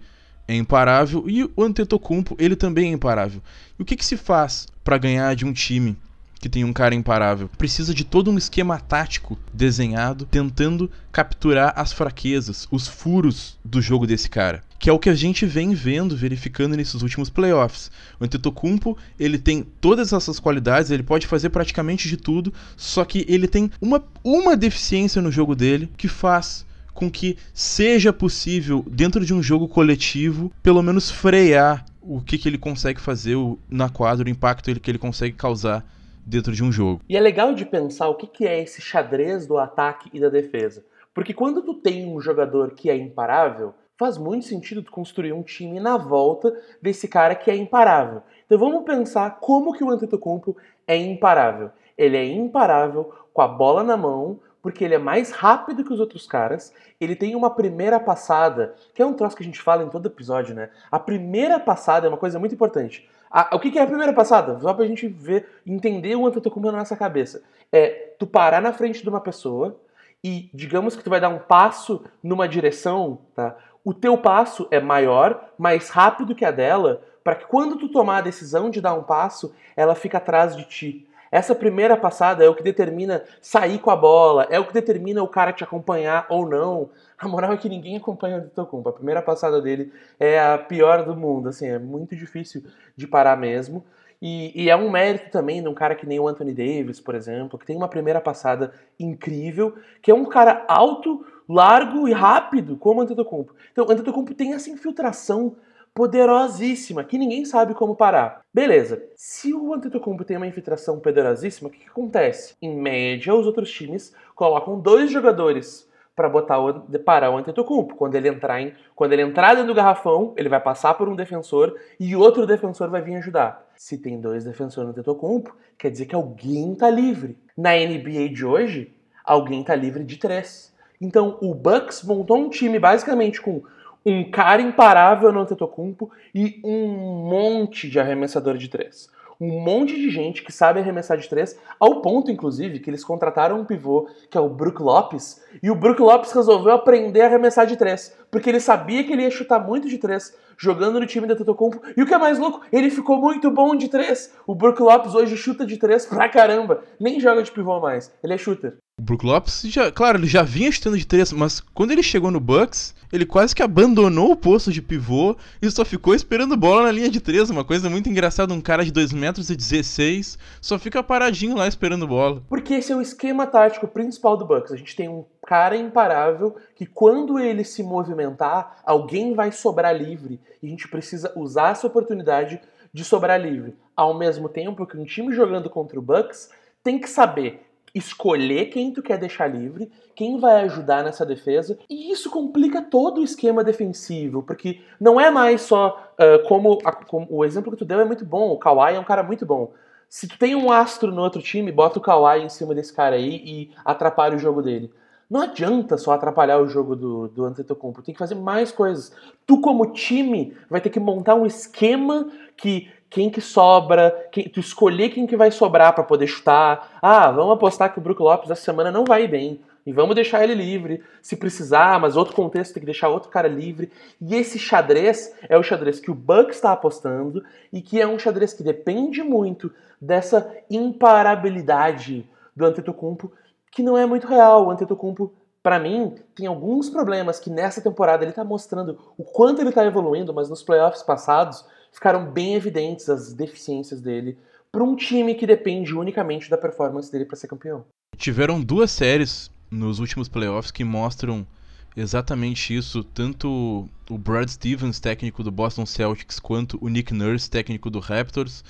é 0.48 0.56
imparável 0.56 1.26
e 1.28 1.44
o 1.44 1.64
Antetokounmpo, 1.64 2.36
ele 2.40 2.56
também 2.56 2.90
é 2.90 2.94
imparável. 2.94 3.42
E 3.78 3.82
o 3.82 3.86
que, 3.86 3.96
que 3.96 4.06
se 4.06 4.18
faz 4.18 4.68
para 4.84 4.98
ganhar 4.98 5.36
de 5.36 5.46
um 5.46 5.54
time 5.54 5.98
que 6.40 6.50
tem 6.50 6.64
um 6.64 6.74
cara 6.74 6.96
imparável? 6.96 7.50
Precisa 7.58 7.94
de 7.94 8.04
todo 8.04 8.30
um 8.30 8.38
esquema 8.38 8.80
tático 8.80 9.38
desenhado, 9.54 10.26
tentando 10.26 10.92
capturar 11.12 11.74
as 11.76 11.92
fraquezas, 11.92 12.68
os 12.72 12.88
furos 12.88 13.58
do 13.64 13.82
jogo 13.82 14.06
desse 14.06 14.30
cara. 14.30 14.64
Que 14.78 14.90
é 14.90 14.94
o 14.94 15.00
que 15.00 15.10
a 15.10 15.16
gente 15.16 15.46
vem 15.46 15.74
vendo, 15.74 16.16
verificando 16.16 16.76
nesses 16.76 17.02
últimos 17.02 17.30
playoffs. 17.30 17.90
O 18.20 18.26
Antetokounmpo, 18.26 18.98
ele 19.20 19.38
tem 19.38 19.66
todas 19.82 20.14
essas 20.14 20.40
qualidades, 20.40 20.92
ele 20.92 21.04
pode 21.04 21.26
fazer 21.26 21.50
praticamente 21.50 22.08
de 22.08 22.18
tudo, 22.18 22.54
só 22.78 23.04
que 23.04 23.26
ele 23.28 23.48
tem 23.48 23.72
uma, 23.82 24.04
uma 24.24 24.56
deficiência 24.56 25.22
no 25.22 25.32
jogo 25.32 25.56
dele 25.56 25.90
que 25.98 26.08
faz 26.08 26.66
com 26.94 27.12
que 27.12 27.38
seja 27.54 28.14
possível, 28.14 28.86
dentro 28.90 29.26
de 29.26 29.34
um 29.34 29.44
jogo 29.44 29.68
coletivo, 29.68 30.52
pelo 30.64 30.82
menos 30.82 31.12
frear 31.12 31.86
o 32.02 32.22
que, 32.22 32.38
que 32.38 32.48
ele 32.48 32.58
consegue 32.58 33.02
fazer 33.02 33.36
na 33.70 33.90
quadra, 33.90 34.28
o 34.28 34.32
impacto 34.32 34.80
que 34.80 34.92
ele 34.92 34.98
consegue 34.98 35.36
causar 35.36 35.86
dentro 36.26 36.52
de 36.52 36.64
um 36.64 36.72
jogo. 36.72 37.02
E 37.08 37.16
é 37.16 37.20
legal 37.20 37.54
de 37.54 37.66
pensar 37.66 38.10
o 38.10 38.16
que, 38.16 38.28
que 38.28 38.48
é 38.48 38.62
esse 38.62 38.82
xadrez 38.82 39.46
do 39.46 39.58
ataque 39.58 40.10
e 40.12 40.20
da 40.20 40.30
defesa. 40.30 40.84
Porque 41.14 41.34
quando 41.34 41.62
tu 41.62 41.76
tem 41.76 42.08
um 42.08 42.20
jogador 42.20 42.72
que 42.72 42.90
é 42.90 42.96
imparável, 42.98 43.74
faz 43.98 44.18
muito 44.18 44.46
sentido 44.46 44.84
tu 44.84 44.92
construir 44.92 45.32
um 45.32 45.44
time 45.44 45.80
na 45.80 45.98
volta 45.98 46.54
desse 46.82 47.08
cara 47.08 47.36
que 47.36 47.50
é 47.50 47.56
imparável. 47.56 48.22
Então 48.46 48.58
vamos 48.58 48.84
pensar 48.84 49.40
como 49.40 49.74
que 49.74 49.84
o 49.84 49.90
Antetokounmpo 49.90 50.58
é 50.88 50.98
imparável. 50.98 51.72
Ele 51.98 52.18
é 52.18 52.26
imparável 52.26 53.14
com 53.34 53.42
a 53.42 53.48
bola 53.48 53.84
na 53.84 53.96
mão, 53.96 54.40
porque 54.62 54.84
ele 54.84 54.96
é 54.96 55.00
mais 55.00 55.32
rápido 55.32 55.84
que 55.84 55.94
os 55.94 56.00
outros 56.00 56.26
caras, 56.26 56.74
ele 57.00 57.16
tem 57.16 57.36
uma 57.36 57.52
primeira 57.52 58.00
passada, 58.00 58.74
que 58.94 59.02
é 59.02 59.06
um 59.06 59.14
troço 59.14 59.36
que 59.36 59.44
a 59.44 59.46
gente 59.46 59.62
fala 59.62 59.84
em 59.84 59.90
todo 59.90 60.08
episódio, 60.08 60.56
né? 60.56 60.70
A 60.92 60.98
primeira 60.98 61.60
passada 61.60 62.08
é 62.08 62.10
uma 62.10 62.18
coisa 62.18 62.40
muito 62.40 62.56
importante. 62.56 63.08
A, 63.30 63.56
o 63.56 63.60
que, 63.60 63.72
que 63.72 63.80
é 63.80 63.82
a 63.82 63.88
primeira 63.88 64.14
passada? 64.14 64.60
Só 64.60 64.74
pra 64.74 64.86
gente 64.86 65.08
ver, 65.08 65.48
entender 65.66 66.16
o 66.16 66.26
Antetokounmpo 66.26 66.72
na 66.72 66.80
nossa 66.80 66.96
cabeça. 66.96 67.44
É 67.72 68.14
tu 68.18 68.26
parar 68.26 68.62
na 68.62 68.72
frente 68.72 69.02
de 69.02 69.10
uma 69.10 69.20
pessoa 69.20 69.80
e, 70.24 70.50
digamos 70.54 70.96
que 70.96 71.04
tu 71.04 71.10
vai 71.10 71.20
dar 71.20 71.30
um 71.30 71.40
passo 71.40 72.04
numa 72.24 72.48
direção, 72.48 73.20
tá? 73.36 73.56
O 73.84 73.94
teu 73.94 74.18
passo 74.18 74.68
é 74.72 74.80
maior, 74.80 75.50
mais 75.58 75.90
rápido 75.90 76.34
que 76.34 76.44
a 76.44 76.50
dela, 76.50 77.04
para 77.24 77.36
que 77.36 77.46
quando 77.46 77.78
tu 77.78 77.90
tomar 77.90 78.18
a 78.18 78.22
decisão 78.22 78.70
de 78.70 78.82
dar 78.82 78.96
um 78.96 79.04
passo, 79.04 79.54
ela 79.76 79.94
fica 79.94 80.18
atrás 80.18 80.56
de 80.56 80.64
ti. 80.64 81.08
Essa 81.36 81.54
primeira 81.54 81.98
passada 81.98 82.46
é 82.46 82.48
o 82.48 82.56
que 82.56 82.64
determina 82.64 83.22
sair 83.42 83.78
com 83.80 83.92
a 83.92 83.96
bola, 83.98 84.48
é 84.50 84.58
o 84.58 84.66
que 84.66 84.72
determina 84.72 85.22
o 85.22 85.28
cara 85.28 85.52
te 85.52 85.66
acompanhar 85.66 86.26
ou 86.30 86.48
não. 86.48 86.90
A 87.20 87.28
moral 87.28 87.52
é 87.52 87.58
que 87.58 87.68
ninguém 87.68 87.98
acompanha 87.98 88.38
o 88.38 88.40
Antetokounmpo. 88.40 88.88
A 88.88 88.94
primeira 88.94 89.22
passada 89.22 89.62
dele 89.62 89.92
é 90.18 90.40
a 90.40 90.58
pior 90.58 91.04
do 91.04 91.14
mundo, 91.14 91.50
assim, 91.50 91.68
é 91.68 91.78
muito 91.78 92.16
difícil 92.16 92.64
de 92.96 93.06
parar 93.06 93.36
mesmo. 93.36 93.84
E, 94.22 94.64
e, 94.64 94.70
é 94.70 94.78
um 94.78 94.90
mérito 94.90 95.30
também 95.30 95.62
de 95.62 95.68
um 95.68 95.74
cara 95.74 95.94
que 95.94 96.06
nem 96.06 96.22
o 96.22 96.28
Anthony 96.30 96.54
Davis, 96.54 97.02
por 97.02 97.16
exemplo, 97.16 97.60
que 97.60 97.66
tem 97.66 97.76
uma 97.76 97.90
primeira 97.90 98.22
passada 98.22 98.72
incrível, 98.98 99.76
que 100.02 100.10
é 100.10 100.16
um 100.16 100.24
cara 100.24 100.64
alto, 100.70 101.26
largo 101.50 102.08
e 102.08 102.14
rápido, 102.14 102.78
como 102.78 103.02
o 103.02 103.04
Antetokounmpo. 103.04 103.54
Então, 103.74 103.86
o 103.86 103.92
Antetokounmpo 103.92 104.34
tem 104.34 104.54
essa 104.54 104.70
infiltração 104.70 105.58
poderosíssima 105.96 107.06
que 107.06 107.18
ninguém 107.18 107.46
sabe 107.46 107.74
como 107.74 107.96
parar. 107.96 108.42
Beleza. 108.54 109.02
Se 109.16 109.54
o 109.54 109.74
Antetokounmpo 109.74 110.26
tem 110.26 110.36
uma 110.36 110.46
infiltração 110.46 111.00
poderosíssima, 111.00 111.70
o 111.70 111.72
que, 111.72 111.80
que 111.80 111.90
acontece? 111.90 112.54
Em 112.62 112.76
média, 112.76 113.34
os 113.34 113.48
outros 113.48 113.72
times 113.72 114.14
colocam 114.36 114.78
dois 114.78 115.10
jogadores 115.10 115.90
para 116.14 116.28
botar 116.28 116.60
o, 116.60 116.82
parar 117.00 117.32
o 117.32 117.38
Antetokounmpo. 117.38 117.96
Quando 117.96 118.16
ele 118.16 118.28
entrar 118.28 118.62
em, 118.62 118.74
quando 118.94 119.14
ele 119.14 119.22
entrar 119.22 119.54
dentro 119.54 119.68
do 119.68 119.74
garrafão, 119.74 120.34
ele 120.36 120.50
vai 120.50 120.60
passar 120.60 120.94
por 120.96 121.08
um 121.08 121.16
defensor 121.16 121.74
e 121.98 122.14
outro 122.14 122.46
defensor 122.46 122.90
vai 122.90 123.02
vir 123.02 123.16
ajudar. 123.16 123.66
Se 123.78 123.98
tem 123.98 124.20
dois 124.20 124.44
defensores 124.44 124.88
no 124.88 124.92
Antetokounmpo, 124.92 125.56
quer 125.78 125.90
dizer 125.90 126.08
que 126.08 126.16
alguém 126.16 126.76
tá 126.76 126.90
livre. 126.90 127.38
Na 127.58 127.72
NBA 127.72 128.30
de 128.34 128.46
hoje, 128.46 128.94
alguém 129.24 129.64
tá 129.64 129.74
livre 129.74 130.04
de 130.04 130.18
três. 130.18 130.76
Então, 131.00 131.38
o 131.42 131.54
Bucks 131.54 132.04
montou 132.04 132.38
um 132.38 132.50
time 132.50 132.80
basicamente 132.80 133.42
com 133.42 133.64
um 134.06 134.30
cara 134.30 134.62
imparável 134.62 135.32
no 135.32 135.40
Antetokounmpo 135.42 136.12
e 136.34 136.62
um 136.64 136.88
monte 137.28 137.90
de 137.90 138.00
arremessador 138.00 138.58
de 138.58 138.68
três 138.68 139.10
um 139.40 139.60
monte 139.60 139.96
de 139.96 140.10
gente 140.10 140.44
que 140.44 140.52
sabe 140.52 140.80
arremessar 140.80 141.18
de 141.18 141.28
três, 141.28 141.60
ao 141.80 142.02
ponto, 142.02 142.32
inclusive, 142.32 142.80
que 142.80 142.90
eles 142.90 143.04
contrataram 143.04 143.60
um 143.60 143.66
pivô, 143.66 144.08
que 144.30 144.38
é 144.38 144.42
o 144.42 144.50
Brook 144.50 144.82
Lopes, 144.82 145.44
e 145.62 145.70
o 145.70 145.76
Brook 145.76 146.02
Lopes 146.02 146.32
resolveu 146.32 146.74
aprender 146.74 147.22
a 147.22 147.26
arremessar 147.26 147.66
de 147.66 147.76
três, 147.76 148.16
porque 148.32 148.50
ele 148.50 148.60
sabia 148.60 149.04
que 149.04 149.12
ele 149.12 149.24
ia 149.24 149.32
chutar 149.32 149.60
muito 149.60 149.90
de 149.90 149.98
três, 149.98 150.36
jogando 150.58 151.00
no 151.00 151.06
time 151.06 151.28
da 151.28 151.36
Tetocompo, 151.36 151.82
e 151.96 152.02
o 152.02 152.06
que 152.06 152.14
é 152.14 152.18
mais 152.18 152.40
louco, 152.40 152.62
ele 152.72 152.90
ficou 152.90 153.18
muito 153.18 153.52
bom 153.52 153.76
de 153.76 153.90
três. 153.90 154.34
O 154.48 154.56
Brook 154.56 154.82
Lopes 154.82 155.14
hoje 155.14 155.36
chuta 155.36 155.66
de 155.66 155.78
três 155.78 156.06
pra 156.06 156.30
caramba, 156.30 156.84
nem 157.00 157.20
joga 157.20 157.44
de 157.44 157.52
pivô 157.52 157.80
mais, 157.80 158.14
ele 158.24 158.34
é 158.34 158.38
shooter. 158.38 158.78
O 158.98 159.04
Brook 159.04 159.26
Lopes, 159.26 159.64
já, 159.66 159.92
claro, 159.92 160.18
ele 160.18 160.26
já 160.26 160.42
vinha 160.42 160.72
chutando 160.72 160.98
de 160.98 161.06
três, 161.06 161.34
mas 161.34 161.60
quando 161.60 161.92
ele 161.92 162.02
chegou 162.02 162.32
no 162.32 162.40
Bucks, 162.40 162.96
ele 163.12 163.26
quase 163.26 163.54
que 163.54 163.62
abandonou 163.62 164.32
o 164.32 164.38
posto 164.38 164.72
de 164.72 164.82
pivô 164.82 165.36
e 165.62 165.70
só 165.70 165.84
ficou 165.84 166.16
esperando 166.16 166.56
bola 166.56 166.84
na 166.84 166.92
linha 166.94 167.10
de 167.10 167.20
três. 167.20 167.50
Uma 167.50 167.66
coisa 167.66 167.90
muito 167.90 168.08
engraçada, 168.08 168.54
um 168.54 168.62
cara 168.62 168.86
de 168.86 168.94
2 168.94 169.12
metros 169.12 169.50
e 169.50 169.56
16 169.58 170.40
só 170.62 170.80
fica 170.80 171.04
paradinho 171.04 171.58
lá 171.58 171.68
esperando 171.68 172.08
bola. 172.08 172.42
Porque 172.48 172.74
esse 172.74 172.94
é 172.94 172.96
o 172.96 173.02
esquema 173.02 173.46
tático 173.46 173.86
principal 173.86 174.38
do 174.38 174.46
Bucks. 174.46 174.72
A 174.72 174.78
gente 174.78 174.96
tem 174.96 175.10
um 175.10 175.26
cara 175.46 175.76
imparável 175.76 176.56
que 176.74 176.86
quando 176.86 177.38
ele 177.38 177.66
se 177.66 177.84
movimentar, 177.84 178.78
alguém 178.86 179.34
vai 179.34 179.52
sobrar 179.52 179.94
livre 179.94 180.40
e 180.64 180.68
a 180.68 180.70
gente 180.70 180.88
precisa 180.88 181.34
usar 181.36 181.74
essa 181.74 181.86
oportunidade 181.86 182.62
de 182.94 183.04
sobrar 183.04 183.42
livre. 183.42 183.76
Ao 183.94 184.18
mesmo 184.18 184.48
tempo 184.48 184.88
que 184.88 184.98
um 184.98 185.04
time 185.04 185.36
jogando 185.36 185.70
contra 185.70 186.00
o 186.00 186.02
Bucks 186.02 186.50
tem 186.82 186.98
que 186.98 187.10
saber 187.10 187.66
escolher 187.96 188.66
quem 188.66 188.92
tu 188.92 189.02
quer 189.02 189.18
deixar 189.18 189.48
livre, 189.48 189.90
quem 190.14 190.38
vai 190.38 190.64
ajudar 190.66 191.02
nessa 191.02 191.26
defesa, 191.26 191.80
e 191.90 192.12
isso 192.12 192.30
complica 192.30 192.82
todo 192.82 193.22
o 193.22 193.24
esquema 193.24 193.64
defensivo, 193.64 194.44
porque 194.44 194.82
não 195.00 195.20
é 195.20 195.32
mais 195.32 195.62
só 195.62 196.12
uh, 196.20 196.46
como, 196.46 196.78
a, 196.84 196.92
como, 196.92 197.26
o 197.30 197.46
exemplo 197.46 197.72
que 197.72 197.78
tu 197.78 197.86
deu 197.86 198.02
é 198.02 198.06
muito 198.06 198.26
bom, 198.26 198.52
o 198.52 198.60
Kawhi 198.60 198.96
é 198.96 199.00
um 199.00 199.06
cara 199.06 199.24
muito 199.24 199.46
bom. 199.46 199.74
Se 200.10 200.28
tu 200.28 200.38
tem 200.38 200.56
um 200.56 200.72
astro 200.72 201.12
no 201.12 201.22
outro 201.22 201.42
time, 201.42 201.72
bota 201.72 201.98
o 201.98 202.02
Kawhi 202.02 202.44
em 202.44 202.50
cima 202.50 202.76
desse 202.76 202.94
cara 202.94 203.16
aí 203.16 203.42
e 203.46 203.72
atrapalha 203.84 204.36
o 204.36 204.40
jogo 204.40 204.62
dele. 204.62 204.92
Não 205.30 205.42
adianta 205.42 205.98
só 205.98 206.12
atrapalhar 206.12 206.60
o 206.60 206.68
jogo 206.68 206.96
do, 206.96 207.28
do 207.30 207.46
Antetokounmpo, 207.46 208.04
tem 208.04 208.14
que 208.14 208.20
fazer 208.20 208.36
mais 208.36 208.72
coisas. 208.72 209.12
Tu 209.46 209.60
como 209.60 209.92
time 209.92 210.56
vai 210.70 210.80
ter 210.80 210.92
que 210.92 211.00
montar 211.00 211.34
um 211.34 211.46
esquema 211.46 212.30
que 212.56 212.92
quem 213.10 213.30
que 213.30 213.42
sobra, 213.42 214.28
quem, 214.32 214.50
tu 214.50 214.60
escolher 214.60 215.10
quem 215.10 215.28
que 215.28 215.38
vai 215.38 215.52
sobrar 215.52 215.94
para 215.94 216.04
poder 216.04 216.28
chutar. 216.28 216.98
Ah, 217.02 217.32
vamos 217.32 217.54
apostar 217.54 217.94
que 217.94 218.00
o 218.00 218.02
Brook 218.02 218.22
Lopes 218.22 218.50
essa 218.50 218.62
semana 218.62 218.92
não 218.92 219.06
vai 219.06 219.28
bem. 219.28 219.62
E 219.86 219.94
vamos 219.94 220.16
deixar 220.16 220.44
ele 220.44 220.56
livre, 220.56 221.04
se 221.22 221.38
precisar, 221.38 222.00
mas 222.00 222.18
outro 222.18 222.36
contexto 222.36 222.74
tem 222.74 222.82
que 222.82 222.88
deixar 222.88 223.08
outro 223.08 223.30
cara 223.30 223.48
livre. 223.48 223.92
E 224.20 224.34
esse 224.34 224.58
xadrez 224.58 225.32
é 225.48 225.56
o 225.58 225.64
xadrez 225.64 226.00
que 226.00 226.10
o 226.10 226.16
Bucks 226.16 226.56
está 226.56 226.72
apostando 226.72 227.44
e 227.72 227.82
que 227.82 228.02
é 228.02 228.08
um 228.08 228.18
xadrez 228.18 228.52
que 228.52 228.64
depende 228.64 229.22
muito 229.22 229.72
dessa 230.02 230.52
imparabilidade 230.72 232.28
do 232.56 232.66
Antetokounmpo, 232.66 233.32
que 233.72 233.84
não 233.84 233.96
é 233.96 234.08
muito 234.08 234.26
real. 234.26 234.66
O 234.66 234.72
Antetokounmpo, 234.72 235.32
para 235.62 235.78
mim, 235.78 236.16
tem 236.36 236.48
alguns 236.48 236.90
problemas 236.90 237.40
que 237.40 237.52
nessa 237.52 237.80
temporada 237.80 238.24
ele 238.24 238.32
está 238.32 238.44
mostrando 238.44 238.98
o 239.16 239.24
quanto 239.24 239.62
ele 239.62 239.70
está 239.70 239.86
evoluindo, 239.86 240.34
mas 240.34 240.50
nos 240.50 240.64
playoffs 240.64 241.04
passados 241.04 241.64
ficaram 241.96 242.30
bem 242.30 242.56
evidentes 242.56 243.10
as 243.10 243.34
deficiências 243.34 244.02
dele 244.02 244.38
para 244.70 244.84
um 244.84 244.98
time 244.98 245.34
que 245.34 245.48
depende 245.48 245.96
unicamente 245.96 246.50
da 246.50 246.58
performance 246.58 247.10
dele 247.10 247.24
para 247.24 247.38
ser 247.38 247.48
campeão. 247.48 247.86
Tiveram 248.18 248.62
duas 248.62 248.92
séries 248.92 249.50
nos 249.72 250.00
últimos 250.00 250.28
playoffs 250.28 250.72
que 250.72 250.84
mostram 250.84 251.48
exatamente 251.96 252.76
isso, 252.76 253.02
tanto 253.02 253.90
o 254.10 254.18
Brad 254.18 254.50
Stevens, 254.50 255.00
técnico 255.00 255.42
do 255.42 255.50
Boston 255.50 255.86
Celtics, 255.86 256.38
quanto 256.38 256.78
o 256.82 256.90
Nick 256.90 257.14
Nurse, 257.14 257.50
técnico 257.50 257.90
do 257.90 258.00
Raptors, 258.00 258.62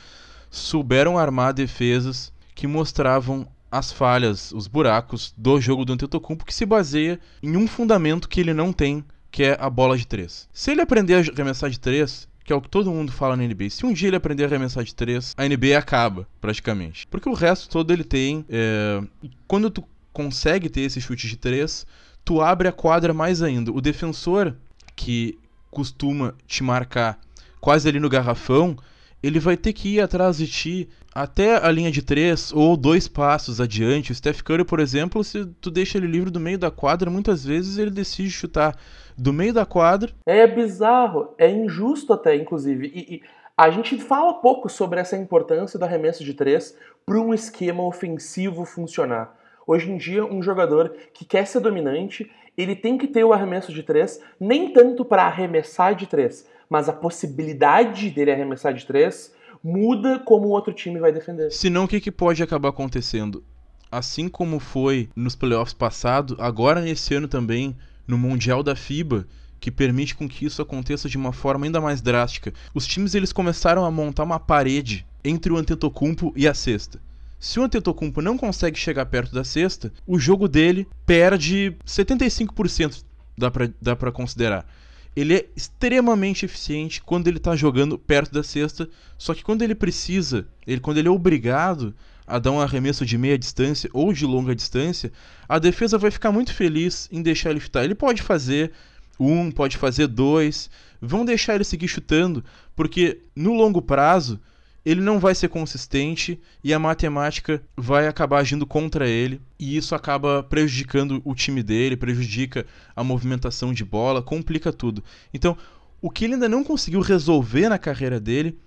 souberam 0.51 1.17
armar 1.17 1.51
defesas 1.51 2.31
que 2.53 2.67
mostravam 2.67 3.47
as 3.71 3.91
falhas, 3.91 4.51
os 4.51 4.67
buracos 4.67 5.33
do 5.35 5.59
jogo 5.59 5.83
do 5.83 5.93
Antetokounmpo 5.93 6.45
que 6.45 6.53
se 6.53 6.65
baseia 6.65 7.19
em 7.41 7.57
um 7.57 7.67
fundamento 7.67 8.29
que 8.29 8.39
ele 8.39 8.53
não 8.53 8.71
tem, 8.71 9.03
que 9.31 9.43
é 9.43 9.57
a 9.59 9.69
bola 9.69 9.97
de 9.97 10.05
três. 10.05 10.47
Se 10.53 10.69
ele 10.69 10.81
aprender 10.81 11.15
a 11.15 11.19
arremessar 11.19 11.71
de 11.71 11.79
três, 11.79 12.27
que 12.45 12.53
é 12.53 12.55
o 12.55 12.61
que 12.61 12.69
todo 12.69 12.91
mundo 12.91 13.11
fala 13.11 13.35
na 13.35 13.43
NBA. 13.43 13.71
Se 13.71 13.85
um 13.87 13.91
dia 13.91 14.07
ele 14.07 14.15
aprender 14.15 14.43
a 14.43 14.47
arremessar 14.47 14.83
de 14.83 14.93
três, 14.93 15.33
a 15.35 15.43
NBA 15.47 15.77
acaba, 15.77 16.27
praticamente. 16.39 17.07
Porque 17.07 17.27
o 17.27 17.33
resto 17.33 17.67
todo 17.67 17.91
ele 17.91 18.03
tem. 18.03 18.45
É... 18.47 19.01
Quando 19.47 19.71
tu 19.71 19.83
consegue 20.13 20.69
ter 20.69 20.81
esse 20.81 21.01
chute 21.01 21.27
de 21.27 21.37
três, 21.37 21.87
tu 22.23 22.41
abre 22.41 22.67
a 22.67 22.71
quadra 22.71 23.15
mais 23.15 23.41
ainda. 23.41 23.71
O 23.71 23.81
defensor 23.81 24.55
que 24.95 25.39
costuma 25.71 26.35
te 26.47 26.63
marcar 26.63 27.19
quase 27.59 27.89
ali 27.89 27.99
no 27.99 28.07
garrafão, 28.07 28.77
ele 29.25 29.39
vai 29.39 29.57
ter 29.57 29.73
que 29.73 29.95
ir 29.95 30.01
atrás 30.01 30.37
de 30.37 30.47
ti 30.47 30.89
até 31.13 31.55
a 31.55 31.71
linha 31.71 31.89
de 31.89 32.01
três 32.01 32.51
ou 32.53 32.75
dois 32.77 33.07
passos 33.07 33.59
adiante. 33.59 34.11
O 34.11 34.15
Steph 34.15 34.41
Curry, 34.41 34.65
por 34.65 34.79
exemplo, 34.79 35.23
se 35.23 35.45
tu 35.61 35.71
deixa 35.71 35.97
ele 35.97 36.07
livre 36.07 36.29
do 36.29 36.39
meio 36.39 36.57
da 36.57 36.69
quadra, 36.69 37.09
muitas 37.09 37.43
vezes 37.43 37.77
ele 37.77 37.89
decide 37.89 38.29
chutar 38.29 38.75
do 39.17 39.31
meio 39.31 39.53
da 39.53 39.65
quadra. 39.65 40.11
É 40.25 40.45
bizarro, 40.45 41.33
é 41.37 41.49
injusto 41.49 42.13
até, 42.13 42.35
inclusive. 42.35 42.91
E, 42.93 43.15
e 43.15 43.21
a 43.57 43.69
gente 43.69 43.97
fala 43.97 44.33
pouco 44.33 44.69
sobre 44.69 44.99
essa 44.99 45.15
importância 45.15 45.79
do 45.79 45.85
arremesso 45.85 46.23
de 46.23 46.33
três 46.33 46.77
para 47.05 47.17
um 47.17 47.33
esquema 47.33 47.83
ofensivo 47.83 48.65
funcionar. 48.65 49.33
Hoje 49.65 49.89
em 49.89 49.97
dia, 49.97 50.23
um 50.25 50.43
jogador 50.43 50.93
que 51.13 51.25
quer 51.25 51.47
ser 51.47 51.61
dominante, 51.61 52.29
ele 52.57 52.75
tem 52.75 52.97
que 52.97 53.07
ter 53.07 53.23
o 53.23 53.33
arremesso 53.33 53.73
de 53.73 53.81
três, 53.81 54.21
nem 54.39 54.71
tanto 54.71 55.03
para 55.03 55.23
arremessar 55.23 55.95
de 55.95 56.05
três, 56.05 56.47
mas 56.69 56.89
a 56.89 56.93
possibilidade 56.93 58.09
dele 58.09 58.31
arremessar 58.31 58.73
de 58.73 58.85
três 58.85 59.33
muda 59.63 60.19
como 60.19 60.47
o 60.47 60.51
outro 60.51 60.73
time 60.73 60.99
vai 60.99 61.11
defender. 61.11 61.51
Senão, 61.51 61.85
o 61.85 61.87
que, 61.87 61.99
que 61.99 62.11
pode 62.11 62.43
acabar 62.43 62.69
acontecendo? 62.69 63.43
Assim 63.91 64.27
como 64.27 64.59
foi 64.59 65.09
nos 65.15 65.35
playoffs 65.35 65.73
passados, 65.73 66.35
agora 66.39 66.81
nesse 66.81 67.13
ano 67.15 67.27
também 67.27 67.75
no 68.07 68.17
Mundial 68.17 68.61
da 68.61 68.75
FIBA, 68.75 69.25
que 69.59 69.71
permite 69.71 70.13
com 70.13 70.27
que 70.29 70.45
isso 70.45 70.61
aconteça 70.61 71.09
de 71.09 71.17
uma 71.17 71.33
forma 71.33 71.65
ainda 71.65 71.81
mais 71.81 72.01
drástica. 72.01 72.53
Os 72.73 72.85
times 72.85 73.15
eles 73.15 73.33
começaram 73.33 73.83
a 73.83 73.89
montar 73.89 74.23
uma 74.23 74.39
parede 74.39 75.05
entre 75.23 75.51
o 75.51 75.57
Antetokounmpo 75.57 76.31
e 76.35 76.47
a 76.47 76.53
cesta. 76.53 77.01
Se 77.39 77.59
o 77.59 77.63
Antetokounmpo 77.63 78.21
não 78.21 78.37
consegue 78.37 78.77
chegar 78.77 79.05
perto 79.07 79.33
da 79.33 79.43
cesta, 79.43 79.91
o 80.05 80.19
jogo 80.19 80.47
dele 80.47 80.87
perde 81.05 81.75
75%, 81.85 83.03
dá 83.37 83.49
pra, 83.49 83.69
dá 83.81 83.95
pra 83.95 84.11
considerar. 84.11 84.67
Ele 85.15 85.35
é 85.35 85.45
extremamente 85.55 86.45
eficiente 86.45 87.01
quando 87.01 87.27
ele 87.27 87.37
está 87.37 87.55
jogando 87.55 87.97
perto 87.97 88.33
da 88.33 88.43
cesta, 88.43 88.89
só 89.17 89.33
que 89.33 89.43
quando 89.43 89.61
ele 89.61 89.73
precisa, 89.73 90.47
ele, 90.67 90.81
quando 90.81 90.97
ele 90.97 91.07
é 91.07 91.11
obrigado 91.11 91.95
a 92.27 92.39
dar 92.39 92.51
um 92.51 92.59
arremesso 92.59 93.05
de 93.05 93.17
meia 93.17 93.37
distância 93.37 93.89
ou 93.93 94.11
de 94.11 94.25
longa 94.25 94.55
distância, 94.55 95.11
a 95.47 95.59
defesa 95.59 95.97
vai 95.97 96.11
ficar 96.11 96.31
muito 96.31 96.53
feliz 96.53 97.07
em 97.11 97.21
deixar 97.21 97.51
ele 97.51 97.59
chutar. 97.59 97.83
Ele 97.83 97.95
pode 97.95 98.21
fazer 98.21 98.71
um, 99.19 99.51
pode 99.51 99.77
fazer 99.77 100.07
dois, 100.07 100.69
vão 101.01 101.23
deixar 101.23 101.55
ele 101.55 101.63
seguir 101.63 101.87
chutando, 101.87 102.43
porque 102.75 103.21
no 103.35 103.53
longo 103.53 103.81
prazo 103.81 104.39
ele 104.85 105.01
não 105.01 105.19
vai 105.19 105.33
ser 105.33 105.49
consistente 105.49 106.39
e 106.63 106.73
a 106.73 106.79
matemática 106.79 107.61
vai 107.75 108.07
acabar 108.07 108.39
agindo 108.39 108.65
contra 108.65 109.07
ele 109.07 109.41
e 109.59 109.75
isso 109.75 109.95
acaba 109.95 110.43
prejudicando 110.43 111.21
o 111.25 111.33
time 111.33 111.63
dele, 111.63 111.97
prejudica 111.97 112.65
a 112.95 113.03
movimentação 113.03 113.73
de 113.73 113.83
bola, 113.83 114.21
complica 114.21 114.71
tudo. 114.71 115.03
Então, 115.33 115.57
o 116.01 116.09
que 116.09 116.25
ele 116.25 116.35
ainda 116.35 116.47
não 116.47 116.63
conseguiu 116.63 117.01
resolver 117.01 117.67
na 117.67 117.79
carreira 117.79 118.19
dele 118.19 118.57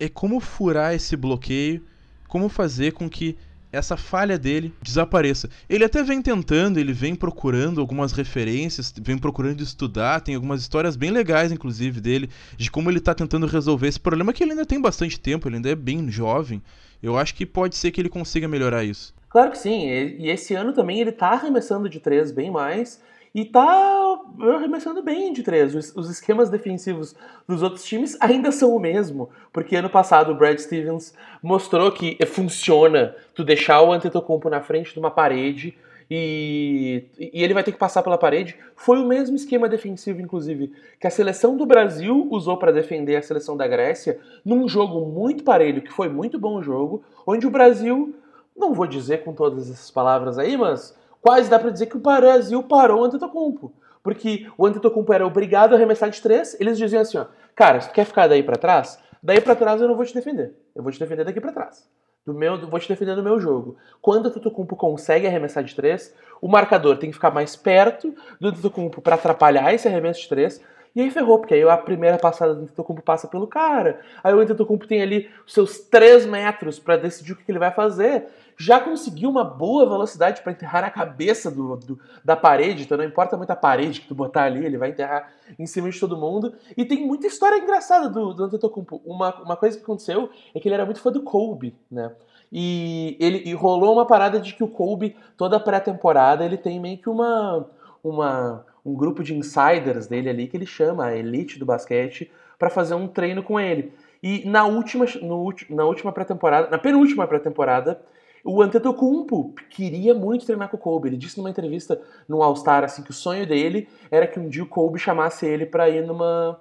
é 0.00 0.08
como 0.08 0.40
furar 0.40 0.94
esse 0.94 1.16
bloqueio 1.16 1.82
como 2.26 2.48
fazer 2.48 2.92
com 2.92 3.08
que 3.08 3.36
essa 3.76 3.96
falha 3.96 4.38
dele 4.38 4.72
desapareça. 4.82 5.48
Ele 5.68 5.84
até 5.84 6.02
vem 6.02 6.22
tentando, 6.22 6.78
ele 6.78 6.92
vem 6.92 7.14
procurando 7.14 7.80
algumas 7.80 8.12
referências, 8.12 8.92
vem 9.00 9.18
procurando 9.18 9.62
estudar, 9.62 10.20
tem 10.20 10.34
algumas 10.34 10.60
histórias 10.60 10.96
bem 10.96 11.10
legais, 11.10 11.52
inclusive, 11.52 12.00
dele, 12.00 12.30
de 12.56 12.70
como 12.70 12.90
ele 12.90 12.98
está 12.98 13.14
tentando 13.14 13.46
resolver 13.46 13.88
esse 13.88 14.00
problema, 14.00 14.32
que 14.32 14.42
ele 14.42 14.52
ainda 14.52 14.66
tem 14.66 14.80
bastante 14.80 15.20
tempo, 15.20 15.48
ele 15.48 15.56
ainda 15.56 15.70
é 15.70 15.74
bem 15.74 16.10
jovem. 16.10 16.62
Eu 17.02 17.18
acho 17.18 17.34
que 17.34 17.44
pode 17.44 17.76
ser 17.76 17.90
que 17.90 18.00
ele 18.00 18.08
consiga 18.08 18.48
melhorar 18.48 18.82
isso. 18.84 19.14
Claro 19.28 19.50
que 19.50 19.58
sim, 19.58 19.86
e 19.86 20.30
esse 20.30 20.54
ano 20.54 20.72
também 20.72 21.00
ele 21.00 21.10
está 21.10 21.28
arremessando 21.28 21.88
de 21.88 22.00
três 22.00 22.30
bem 22.30 22.50
mais, 22.50 23.00
e 23.36 23.44
tá 23.44 24.18
arremessando 24.56 25.02
bem 25.02 25.30
de 25.30 25.42
três. 25.42 25.74
Os, 25.74 25.94
os, 25.94 26.08
esquemas 26.08 26.48
defensivos 26.48 27.14
dos 27.46 27.62
outros 27.62 27.84
times 27.84 28.16
ainda 28.18 28.50
são 28.50 28.74
o 28.74 28.80
mesmo, 28.80 29.28
porque 29.52 29.76
ano 29.76 29.90
passado 29.90 30.32
o 30.32 30.34
Brad 30.34 30.58
Stevens 30.58 31.12
mostrou 31.42 31.92
que 31.92 32.16
funciona 32.24 33.14
tu 33.34 33.44
deixar 33.44 33.82
o 33.82 33.92
Antetokounmpo 33.92 34.48
na 34.48 34.62
frente 34.62 34.94
de 34.94 34.98
uma 34.98 35.10
parede 35.10 35.76
e, 36.10 37.04
e 37.18 37.44
ele 37.44 37.52
vai 37.52 37.62
ter 37.62 37.72
que 37.72 37.78
passar 37.78 38.02
pela 38.02 38.16
parede. 38.16 38.56
Foi 38.74 38.98
o 38.98 39.06
mesmo 39.06 39.36
esquema 39.36 39.68
defensivo, 39.68 40.22
inclusive, 40.22 40.72
que 40.98 41.06
a 41.06 41.10
seleção 41.10 41.58
do 41.58 41.66
Brasil 41.66 42.26
usou 42.30 42.56
para 42.56 42.72
defender 42.72 43.16
a 43.16 43.22
seleção 43.22 43.54
da 43.54 43.68
Grécia 43.68 44.18
num 44.46 44.66
jogo 44.66 45.04
muito 45.04 45.44
parelho, 45.44 45.82
que 45.82 45.92
foi 45.92 46.08
muito 46.08 46.38
bom 46.38 46.56
o 46.56 46.62
jogo, 46.62 47.04
onde 47.26 47.46
o 47.46 47.50
Brasil, 47.50 48.14
não 48.56 48.72
vou 48.72 48.86
dizer 48.86 49.24
com 49.24 49.34
todas 49.34 49.70
essas 49.70 49.90
palavras 49.90 50.38
aí, 50.38 50.56
mas 50.56 50.96
quase 51.26 51.50
dá 51.50 51.58
para 51.58 51.70
dizer 51.70 51.86
que 51.86 51.96
o 51.96 52.00
Brasil 52.00 52.62
parou 52.62 53.00
o 53.00 53.04
Antetokounmpo. 53.04 53.72
Porque 54.00 54.48
o 54.56 54.64
Antetokounmpo 54.64 55.12
era 55.12 55.26
obrigado 55.26 55.72
a 55.72 55.76
arremessar 55.76 56.08
de 56.08 56.22
três, 56.22 56.56
eles 56.60 56.78
diziam 56.78 57.02
assim, 57.02 57.18
ó, 57.18 57.26
cara, 57.52 57.80
se 57.80 57.88
tu 57.88 57.94
quer 57.94 58.04
ficar 58.04 58.28
daí 58.28 58.44
para 58.44 58.54
trás, 58.54 59.02
daí 59.20 59.40
para 59.40 59.56
trás 59.56 59.80
eu 59.80 59.88
não 59.88 59.96
vou 59.96 60.04
te 60.04 60.14
defender. 60.14 60.54
Eu 60.72 60.84
vou 60.84 60.92
te 60.92 61.00
defender 61.00 61.24
daqui 61.24 61.40
para 61.40 61.50
trás. 61.50 61.84
Do 62.24 62.32
meu, 62.32 62.56
vou 62.68 62.78
te 62.78 62.88
defender 62.88 63.16
no 63.16 63.24
meu 63.24 63.40
jogo. 63.40 63.76
Quando 64.00 64.26
o 64.26 64.28
Antetokounmpo 64.28 64.76
consegue 64.76 65.26
arremessar 65.26 65.64
de 65.64 65.74
três, 65.74 66.14
o 66.40 66.46
marcador 66.46 66.96
tem 66.96 67.10
que 67.10 67.16
ficar 67.16 67.32
mais 67.32 67.56
perto 67.56 68.14
do 68.40 68.46
Antetokounmpo 68.46 69.02
para 69.02 69.16
atrapalhar 69.16 69.74
esse 69.74 69.88
arremesso 69.88 70.20
de 70.20 70.28
três, 70.28 70.62
e 70.96 71.02
aí 71.02 71.10
ferrou, 71.10 71.38
porque 71.38 71.52
aí 71.52 71.62
a 71.62 71.76
primeira 71.76 72.16
passada 72.16 72.54
do 72.54 72.62
Antetokounmpo 72.62 73.02
passa 73.02 73.28
pelo 73.28 73.46
cara. 73.46 74.00
Aí 74.24 74.32
o 74.32 74.40
Antetokounmpo 74.40 74.86
tem 74.86 75.02
ali 75.02 75.28
os 75.46 75.52
seus 75.52 75.78
3 75.78 76.24
metros 76.24 76.78
para 76.78 76.96
decidir 76.96 77.32
o 77.32 77.36
que 77.36 77.44
ele 77.46 77.58
vai 77.58 77.70
fazer. 77.70 78.26
Já 78.56 78.80
conseguiu 78.80 79.28
uma 79.28 79.44
boa 79.44 79.86
velocidade 79.86 80.40
para 80.40 80.52
enterrar 80.52 80.80
na 80.80 80.90
cabeça 80.90 81.50
do, 81.50 81.76
do, 81.76 82.00
da 82.24 82.34
parede, 82.34 82.84
então 82.84 82.96
não 82.96 83.04
importa 83.04 83.36
muito 83.36 83.50
a 83.50 83.56
parede 83.56 84.00
que 84.00 84.08
tu 84.08 84.14
botar 84.14 84.44
ali, 84.44 84.64
ele 84.64 84.78
vai 84.78 84.88
enterrar 84.88 85.30
em 85.58 85.66
cima 85.66 85.90
de 85.90 86.00
todo 86.00 86.16
mundo. 86.16 86.54
E 86.74 86.82
tem 86.82 87.06
muita 87.06 87.26
história 87.26 87.58
engraçada 87.58 88.08
do, 88.08 88.32
do 88.32 88.44
Antetokounmpo. 88.44 89.02
Uma, 89.04 89.34
uma 89.42 89.56
coisa 89.56 89.76
que 89.76 89.84
aconteceu 89.84 90.30
é 90.54 90.58
que 90.58 90.66
ele 90.66 90.76
era 90.76 90.86
muito 90.86 91.02
fã 91.02 91.12
do 91.12 91.20
Kobe, 91.20 91.76
né? 91.90 92.10
E 92.50 93.18
ele 93.20 93.42
e 93.44 93.52
rolou 93.52 93.92
uma 93.92 94.06
parada 94.06 94.40
de 94.40 94.54
que 94.54 94.64
o 94.64 94.68
Kobe, 94.68 95.14
toda 95.36 95.60
pré-temporada, 95.60 96.42
ele 96.42 96.56
tem 96.56 96.80
meio 96.80 96.96
que 96.96 97.10
uma, 97.10 97.66
uma 98.02 98.64
um 98.86 98.94
grupo 98.94 99.24
de 99.24 99.34
insiders 99.34 100.06
dele 100.06 100.30
ali 100.30 100.46
que 100.46 100.56
ele 100.56 100.64
chama 100.64 101.06
a 101.06 101.16
elite 101.16 101.58
do 101.58 101.66
basquete 101.66 102.30
para 102.56 102.70
fazer 102.70 102.94
um 102.94 103.08
treino 103.08 103.42
com 103.42 103.58
ele. 103.58 103.92
E 104.22 104.48
na 104.48 104.64
última, 104.64 105.04
no, 105.20 105.52
na 105.68 105.84
última 105.84 106.12
pré-temporada, 106.12 106.70
na 106.70 106.78
penúltima 106.78 107.26
pré-temporada, 107.26 108.00
o 108.44 108.62
Antetokounmpo 108.62 109.54
queria 109.68 110.14
muito 110.14 110.46
treinar 110.46 110.68
com 110.68 110.76
o 110.76 110.80
Kobe. 110.80 111.08
Ele 111.08 111.16
disse 111.16 111.36
numa 111.36 111.50
entrevista 111.50 112.00
no 112.28 112.42
All-Star 112.42 112.84
assim 112.84 113.02
que 113.02 113.10
o 113.10 113.14
sonho 113.14 113.44
dele 113.44 113.88
era 114.08 114.26
que 114.26 114.38
um 114.38 114.48
dia 114.48 114.62
o 114.62 114.68
Kobe 114.68 115.00
chamasse 115.00 115.44
ele 115.44 115.66
para 115.66 115.90
ir 115.90 116.06
numa 116.06 116.60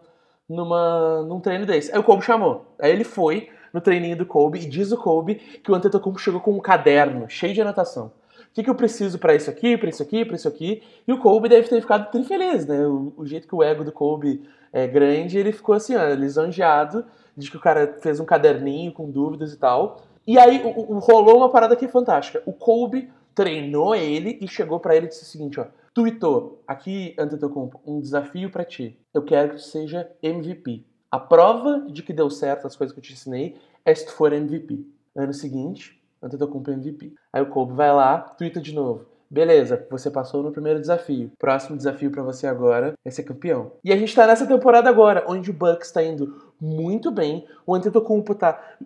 numa 0.50 1.24
num 1.24 1.40
treino 1.40 1.66
desse. 1.66 1.92
Aí 1.92 2.00
o 2.00 2.04
Kobe 2.04 2.24
chamou. 2.24 2.66
Aí 2.80 2.92
ele 2.92 3.04
foi 3.04 3.50
no 3.72 3.80
treininho 3.80 4.18
do 4.18 4.26
Kobe 4.26 4.60
e 4.60 4.66
diz 4.66 4.92
o 4.92 4.98
Kobe 4.98 5.36
que 5.36 5.72
o 5.72 5.76
Antetokounmpo 5.76 6.20
chegou 6.20 6.42
com 6.42 6.54
um 6.54 6.60
caderno 6.60 7.30
cheio 7.30 7.54
de 7.54 7.62
anotação 7.62 8.12
que, 8.56 8.64
que 8.64 8.70
eu 8.70 8.76
preciso 8.76 9.20
para 9.20 9.36
isso 9.36 9.50
aqui, 9.50 9.78
para 9.78 9.90
isso 9.90 10.02
aqui, 10.02 10.24
para 10.24 10.38
isso 10.38 10.48
aqui. 10.48 10.82
E 11.06 11.12
o 11.12 11.20
Kobe 11.20 11.50
deve 11.50 11.68
ter 11.68 11.82
ficado 11.82 12.10
tri 12.10 12.26
né? 12.66 12.88
O, 12.88 13.14
o, 13.18 13.26
jeito 13.26 13.50
que 13.50 13.54
o 13.54 13.62
ego 13.62 13.84
do 13.84 13.92
Kobe 13.92 14.48
é 14.72 14.88
grande, 14.88 15.38
ele 15.38 15.52
ficou 15.52 15.76
assim, 15.76 15.94
ó, 15.94 16.14
lisonjeado 16.14 17.06
de 17.36 17.52
que 17.52 17.58
o 17.58 17.60
cara 17.60 17.98
fez 18.00 18.18
um 18.18 18.26
caderninho 18.26 18.94
com 18.94 19.12
dúvidas 19.12 19.52
e 19.52 19.58
tal. 19.58 19.98
E 20.26 20.40
aí 20.40 20.62
o, 20.64 20.94
o, 20.94 21.00
rolou 21.00 21.36
uma 21.36 21.50
parada 21.50 21.74
aqui 21.74 21.86
fantástica. 21.90 22.42
O 22.46 22.54
Kobe 22.54 23.12
treinou 23.36 23.94
ele 23.94 24.40
e 24.42 24.48
chegou 24.48 24.80
para 24.80 24.96
ele 24.96 25.08
e 25.08 25.10
disse 25.10 25.24
o 25.24 25.28
seguinte, 25.28 25.60
ó. 25.60 25.66
Tweetou, 25.94 26.64
aqui, 26.66 27.14
Antetokounmpo, 27.20 27.82
um 27.86 28.00
desafio 28.00 28.50
para 28.50 28.64
ti. 28.64 28.98
Eu 29.14 29.24
quero 29.24 29.50
que 29.50 29.56
tu 29.56 29.64
seja 29.64 30.10
MVP. 30.24 30.86
A 31.12 31.20
prova 31.20 31.86
de 31.90 32.02
que 32.02 32.14
deu 32.14 32.30
certo 32.30 32.68
as 32.68 32.76
coisas 32.76 32.94
que 32.94 33.00
eu 33.00 33.04
te 33.04 33.14
ensinei 33.14 33.58
é 33.84 33.94
se 33.94 34.06
tu 34.06 34.14
for 34.14 34.32
MVP. 34.32 34.86
Ano 35.14 35.34
seguinte, 35.34 36.02
Antetokounmpo 36.26 36.72
MVP. 36.72 37.14
Aí 37.32 37.42
o 37.42 37.48
Kobe 37.48 37.74
vai 37.74 37.94
lá, 37.94 38.18
twitta 38.18 38.60
de 38.60 38.74
novo. 38.74 39.06
Beleza, 39.30 39.86
você 39.90 40.10
passou 40.10 40.44
no 40.44 40.52
primeiro 40.52 40.80
desafio. 40.80 41.32
Próximo 41.38 41.78
desafio 41.78 42.12
para 42.12 42.24
você 42.24 42.48
agora 42.48 42.94
é 43.04 43.10
ser 43.10 43.24
campeão. 43.24 43.72
E 43.84 43.92
a 43.92 43.98
gente 43.98 44.16
tá 44.16 44.26
nessa 44.28 44.46
temporada 44.46 44.90
agora, 44.90 45.26
onde 45.28 45.50
o 45.50 45.54
Bucks 45.54 45.92
tá 45.92 46.04
indo 46.04 46.54
muito 46.60 47.12
bem. 47.12 47.46
O 47.66 47.74
Antetokounmpo 47.74 48.36
tá 48.36 48.78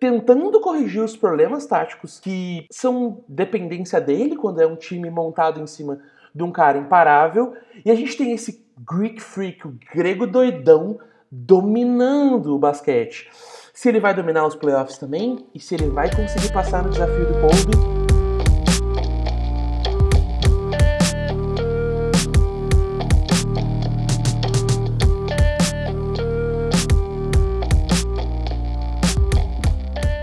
tentando 0.00 0.60
corrigir 0.60 1.02
os 1.02 1.16
problemas 1.16 1.66
táticos 1.66 2.18
que 2.18 2.66
são 2.70 3.22
dependência 3.28 4.00
dele 4.00 4.36
quando 4.36 4.60
é 4.60 4.66
um 4.66 4.76
time 4.76 5.10
montado 5.10 5.60
em 5.60 5.66
cima 5.66 6.00
de 6.34 6.42
um 6.42 6.50
cara 6.50 6.78
imparável. 6.78 7.54
E 7.84 7.90
a 7.90 7.94
gente 7.94 8.16
tem 8.16 8.32
esse 8.32 8.64
Greek 8.78 9.20
Freak, 9.20 9.66
o 9.66 9.78
grego 9.94 10.26
doidão, 10.26 10.98
dominando 11.30 12.54
o 12.54 12.58
basquete 12.58 13.30
se 13.82 13.88
ele 13.88 13.98
vai 13.98 14.14
dominar 14.14 14.46
os 14.46 14.54
playoffs 14.54 14.96
também 14.96 15.44
e 15.52 15.58
se 15.58 15.74
ele 15.74 15.88
vai 15.88 16.08
conseguir 16.08 16.52
passar 16.52 16.84
no 16.84 16.90
desafio 16.90 17.26
do 17.26 17.34
Kobe. 17.40 17.72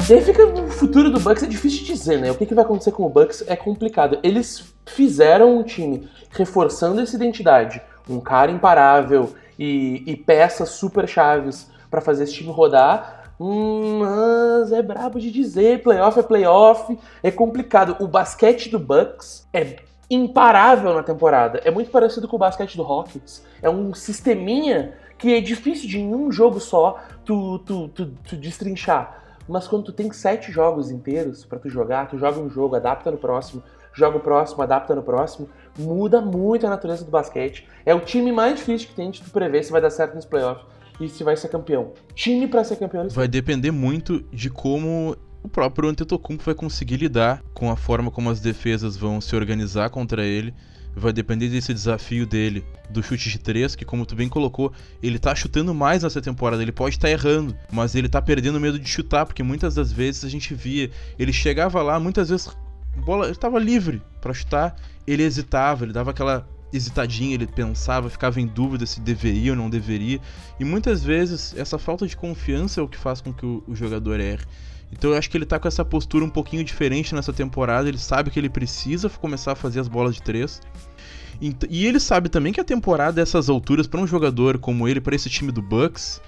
E 0.10 0.14
aí 0.14 0.22
fica 0.22 0.46
o 0.46 0.70
futuro 0.70 1.10
do 1.12 1.20
Bucks 1.20 1.44
é 1.44 1.46
difícil 1.46 1.80
de 1.80 1.88
dizer, 1.88 2.18
né? 2.18 2.32
O 2.32 2.36
que, 2.36 2.46
que 2.46 2.56
vai 2.56 2.64
acontecer 2.64 2.94
com 2.94 3.06
o 3.06 3.10
Bucks 3.10 3.44
é 3.46 3.58
complicado. 3.58 4.20
Eles 4.24 4.74
fizeram 4.86 5.58
um 5.58 5.64
time 5.64 6.10
reforçando 6.30 7.02
essa 7.02 7.18
identidade, 7.18 7.82
um 8.10 8.22
cara 8.22 8.52
imparável 8.52 9.36
e, 9.60 10.02
e 10.08 10.16
peças 10.16 10.70
super 10.70 11.06
chaves 11.10 11.70
para 11.92 12.00
fazer 12.00 12.24
esse 12.24 12.36
time 12.36 12.52
rodar, 12.52 13.19
Hum, 13.40 14.00
mas 14.00 14.72
é 14.74 14.82
brabo 14.82 15.18
de 15.18 15.32
dizer, 15.32 15.82
playoff 15.82 16.20
é 16.20 16.24
playoff, 16.24 17.00
é 17.24 17.32
complicado. 17.32 17.96
O 18.02 18.08
basquete 18.08 18.70
do 18.70 18.78
Bucks 18.78 19.48
é 19.54 19.78
imparável 20.10 20.94
na 20.94 21.04
temporada. 21.04 21.62
É 21.64 21.72
muito 21.72 21.90
parecido 21.90 22.28
com 22.28 22.36
o 22.36 22.40
basquete 22.40 22.76
do 22.76 22.84
Rockets. 22.84 23.46
É 23.62 23.70
um 23.70 23.94
sisteminha 23.94 24.94
que 25.18 25.34
é 25.34 25.40
difícil 25.40 25.88
de 25.88 26.00
em 26.00 26.14
um 26.14 26.32
jogo 26.32 26.60
só 26.60 27.00
tu, 27.24 27.60
tu, 27.60 27.88
tu, 27.90 28.08
tu 28.08 28.36
destrinchar. 28.36 29.24
Mas 29.48 29.68
quando 29.68 29.86
tu 29.86 29.94
tem 29.94 30.12
sete 30.12 30.52
jogos 30.52 30.92
inteiros 30.92 31.46
para 31.46 31.60
tu 31.60 31.70
jogar, 31.70 32.08
tu 32.08 32.18
joga 32.18 32.40
um 32.40 32.50
jogo, 32.50 32.76
adapta 32.76 33.10
no 33.10 33.18
próximo, 33.18 33.64
joga 33.94 34.18
o 34.18 34.20
próximo, 34.20 34.62
adapta 34.62 34.94
no 34.94 35.02
próximo, 35.02 35.50
muda 35.78 36.22
muito 36.22 36.68
a 36.68 36.70
natureza 36.70 37.06
do 37.06 37.12
basquete. 37.12 37.68
É 37.86 37.96
o 37.96 38.02
time 38.02 38.32
mais 38.32 38.58
difícil 38.58 38.90
que 38.90 38.96
tem 38.96 39.10
de 39.10 39.22
tu 39.22 39.30
prever 39.32 39.64
se 39.64 39.72
vai 39.72 39.82
dar 39.82 39.90
certo 39.90 40.16
nos 40.16 40.26
playoffs 40.26 40.66
e 41.00 41.08
se 41.08 41.24
vai 41.24 41.38
ser 41.38 41.50
campeão. 41.50 41.94
Time 42.14 42.48
para 42.48 42.64
ser 42.64 42.76
campeão. 42.78 43.08
Vai 43.10 43.28
depender 43.28 43.72
muito 43.72 44.24
de 44.32 44.50
como 44.50 45.16
o 45.42 45.48
próprio 45.48 45.90
Antetokounmpo 45.90 46.44
vai 46.44 46.54
conseguir 46.54 46.98
lidar 46.98 47.42
com 47.54 47.72
a 47.72 47.76
forma 47.76 48.12
como 48.12 48.30
as 48.30 48.40
defesas 48.40 48.98
vão 48.98 49.22
se 49.22 49.36
organizar 49.36 49.90
contra 49.90 50.26
ele. 50.26 50.54
Vai 50.96 51.14
depender 51.14 51.48
desse 51.48 51.74
desafio 51.74 52.26
dele, 52.26 52.66
do 52.90 53.02
chute 53.02 53.30
de 53.30 53.40
três, 53.40 53.76
que 53.76 53.86
como 53.86 54.06
tu 54.06 54.16
bem 54.16 54.28
colocou, 54.28 54.74
ele 55.02 55.20
tá 55.20 55.34
chutando 55.36 55.74
mais 55.74 56.04
nessa 56.04 56.22
temporada, 56.22 56.62
ele 56.62 56.72
pode 56.72 56.96
estar 56.96 57.08
tá 57.08 57.12
errando, 57.12 57.56
mas 57.72 57.96
ele 57.96 58.10
tá 58.10 58.22
perdendo 58.22 58.60
medo 58.60 58.78
de 58.78 58.90
chutar, 58.90 59.26
porque 59.26 59.44
muitas 59.44 59.76
das 59.76 59.92
vezes 59.92 60.26
a 60.26 60.30
gente 60.30 60.54
via, 60.54 60.90
ele 61.18 61.32
chegava 61.32 61.82
lá, 61.84 62.00
muitas 62.00 62.30
vezes 62.30 62.50
bola, 63.06 63.28
ele 63.28 63.36
tava 63.36 63.60
livre 63.60 64.02
para 64.20 64.34
chutar, 64.34 64.76
ele 65.06 65.24
hesitava, 65.24 65.86
ele 65.86 65.94
dava 65.94 66.10
aquela 66.10 66.46
hesitadinho, 66.72 67.34
ele 67.34 67.48
pensava, 67.48 68.10
ficava 68.10 68.40
em 68.40 68.48
dúvida 68.48 68.86
se 68.86 69.00
deveria 69.00 69.52
ou 69.52 69.58
não 69.58 69.70
deveria. 69.70 70.20
E 70.60 70.66
muitas 70.66 71.04
vezes 71.04 71.56
essa 71.58 71.78
falta 71.78 72.08
de 72.08 72.16
confiança 72.16 72.80
é 72.80 72.84
o 72.84 72.88
que 72.88 72.98
faz 72.98 73.22
com 73.22 73.34
que 73.34 73.46
o, 73.46 73.64
o 73.68 73.76
jogador 73.76 74.20
erre. 74.20 74.46
Então 74.92 75.12
eu 75.12 75.18
acho 75.18 75.30
que 75.30 75.38
ele 75.38 75.46
tá 75.46 75.60
com 75.60 75.68
essa 75.68 75.86
postura 75.86 76.26
um 76.26 76.30
pouquinho 76.30 76.64
diferente 76.64 77.14
nessa 77.14 77.32
temporada. 77.32 77.88
Ele 77.88 77.98
sabe 77.98 78.32
que 78.32 78.40
ele 78.40 78.50
precisa 78.50 79.10
começar 79.10 79.52
a 79.52 79.56
fazer 79.56 79.80
as 79.80 79.88
bolas 79.88 80.16
de 80.16 80.24
três. 80.24 80.62
E 81.70 81.86
ele 81.86 82.00
sabe 82.00 82.28
também 82.28 82.52
que 82.52 82.60
a 82.60 82.66
temporada 82.66 83.14
dessas 83.14 83.50
alturas 83.50 83.88
para 83.88 84.02
um 84.02 84.08
jogador 84.08 84.58
como 84.58 84.88
ele, 84.88 85.00
para 85.00 85.16
esse 85.16 85.30
time 85.30 85.52
do 85.52 85.62
Bucks, 85.62 86.22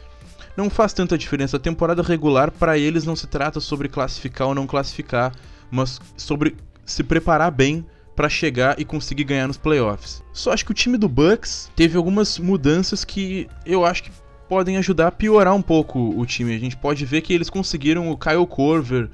não 0.55 0.69
faz 0.69 0.93
tanta 0.93 1.17
diferença. 1.17 1.57
A 1.57 1.59
temporada 1.59 2.01
regular 2.01 2.49
para 2.51 2.77
eles 2.77 3.03
não 3.03 3.15
se 3.15 3.27
trata 3.27 3.59
sobre 3.59 3.89
classificar 3.89 4.47
ou 4.47 4.55
não 4.55 4.65
classificar, 4.65 5.33
mas 5.69 5.99
sobre 6.15 6.55
se 6.85 7.03
preparar 7.03 7.51
bem 7.51 7.85
para 8.15 8.29
chegar 8.29 8.79
e 8.79 8.85
conseguir 8.85 9.23
ganhar 9.23 9.47
nos 9.47 9.57
playoffs. 9.57 10.23
Só 10.33 10.51
acho 10.51 10.65
que 10.65 10.71
o 10.71 10.75
time 10.75 10.97
do 10.97 11.07
Bucks 11.07 11.71
teve 11.75 11.97
algumas 11.97 12.37
mudanças 12.37 13.03
que 13.03 13.47
eu 13.65 13.85
acho 13.85 14.03
que 14.03 14.11
podem 14.49 14.77
ajudar 14.77 15.07
a 15.07 15.11
piorar 15.11 15.55
um 15.55 15.61
pouco 15.61 15.97
o 15.97 16.25
time. 16.25 16.53
A 16.53 16.59
gente 16.59 16.75
pode 16.75 17.05
ver 17.05 17.21
que 17.21 17.33
eles 17.33 17.49
conseguiram 17.49 18.11
o 18.11 18.17
Kyle 18.17 18.45
Corver 18.45 19.09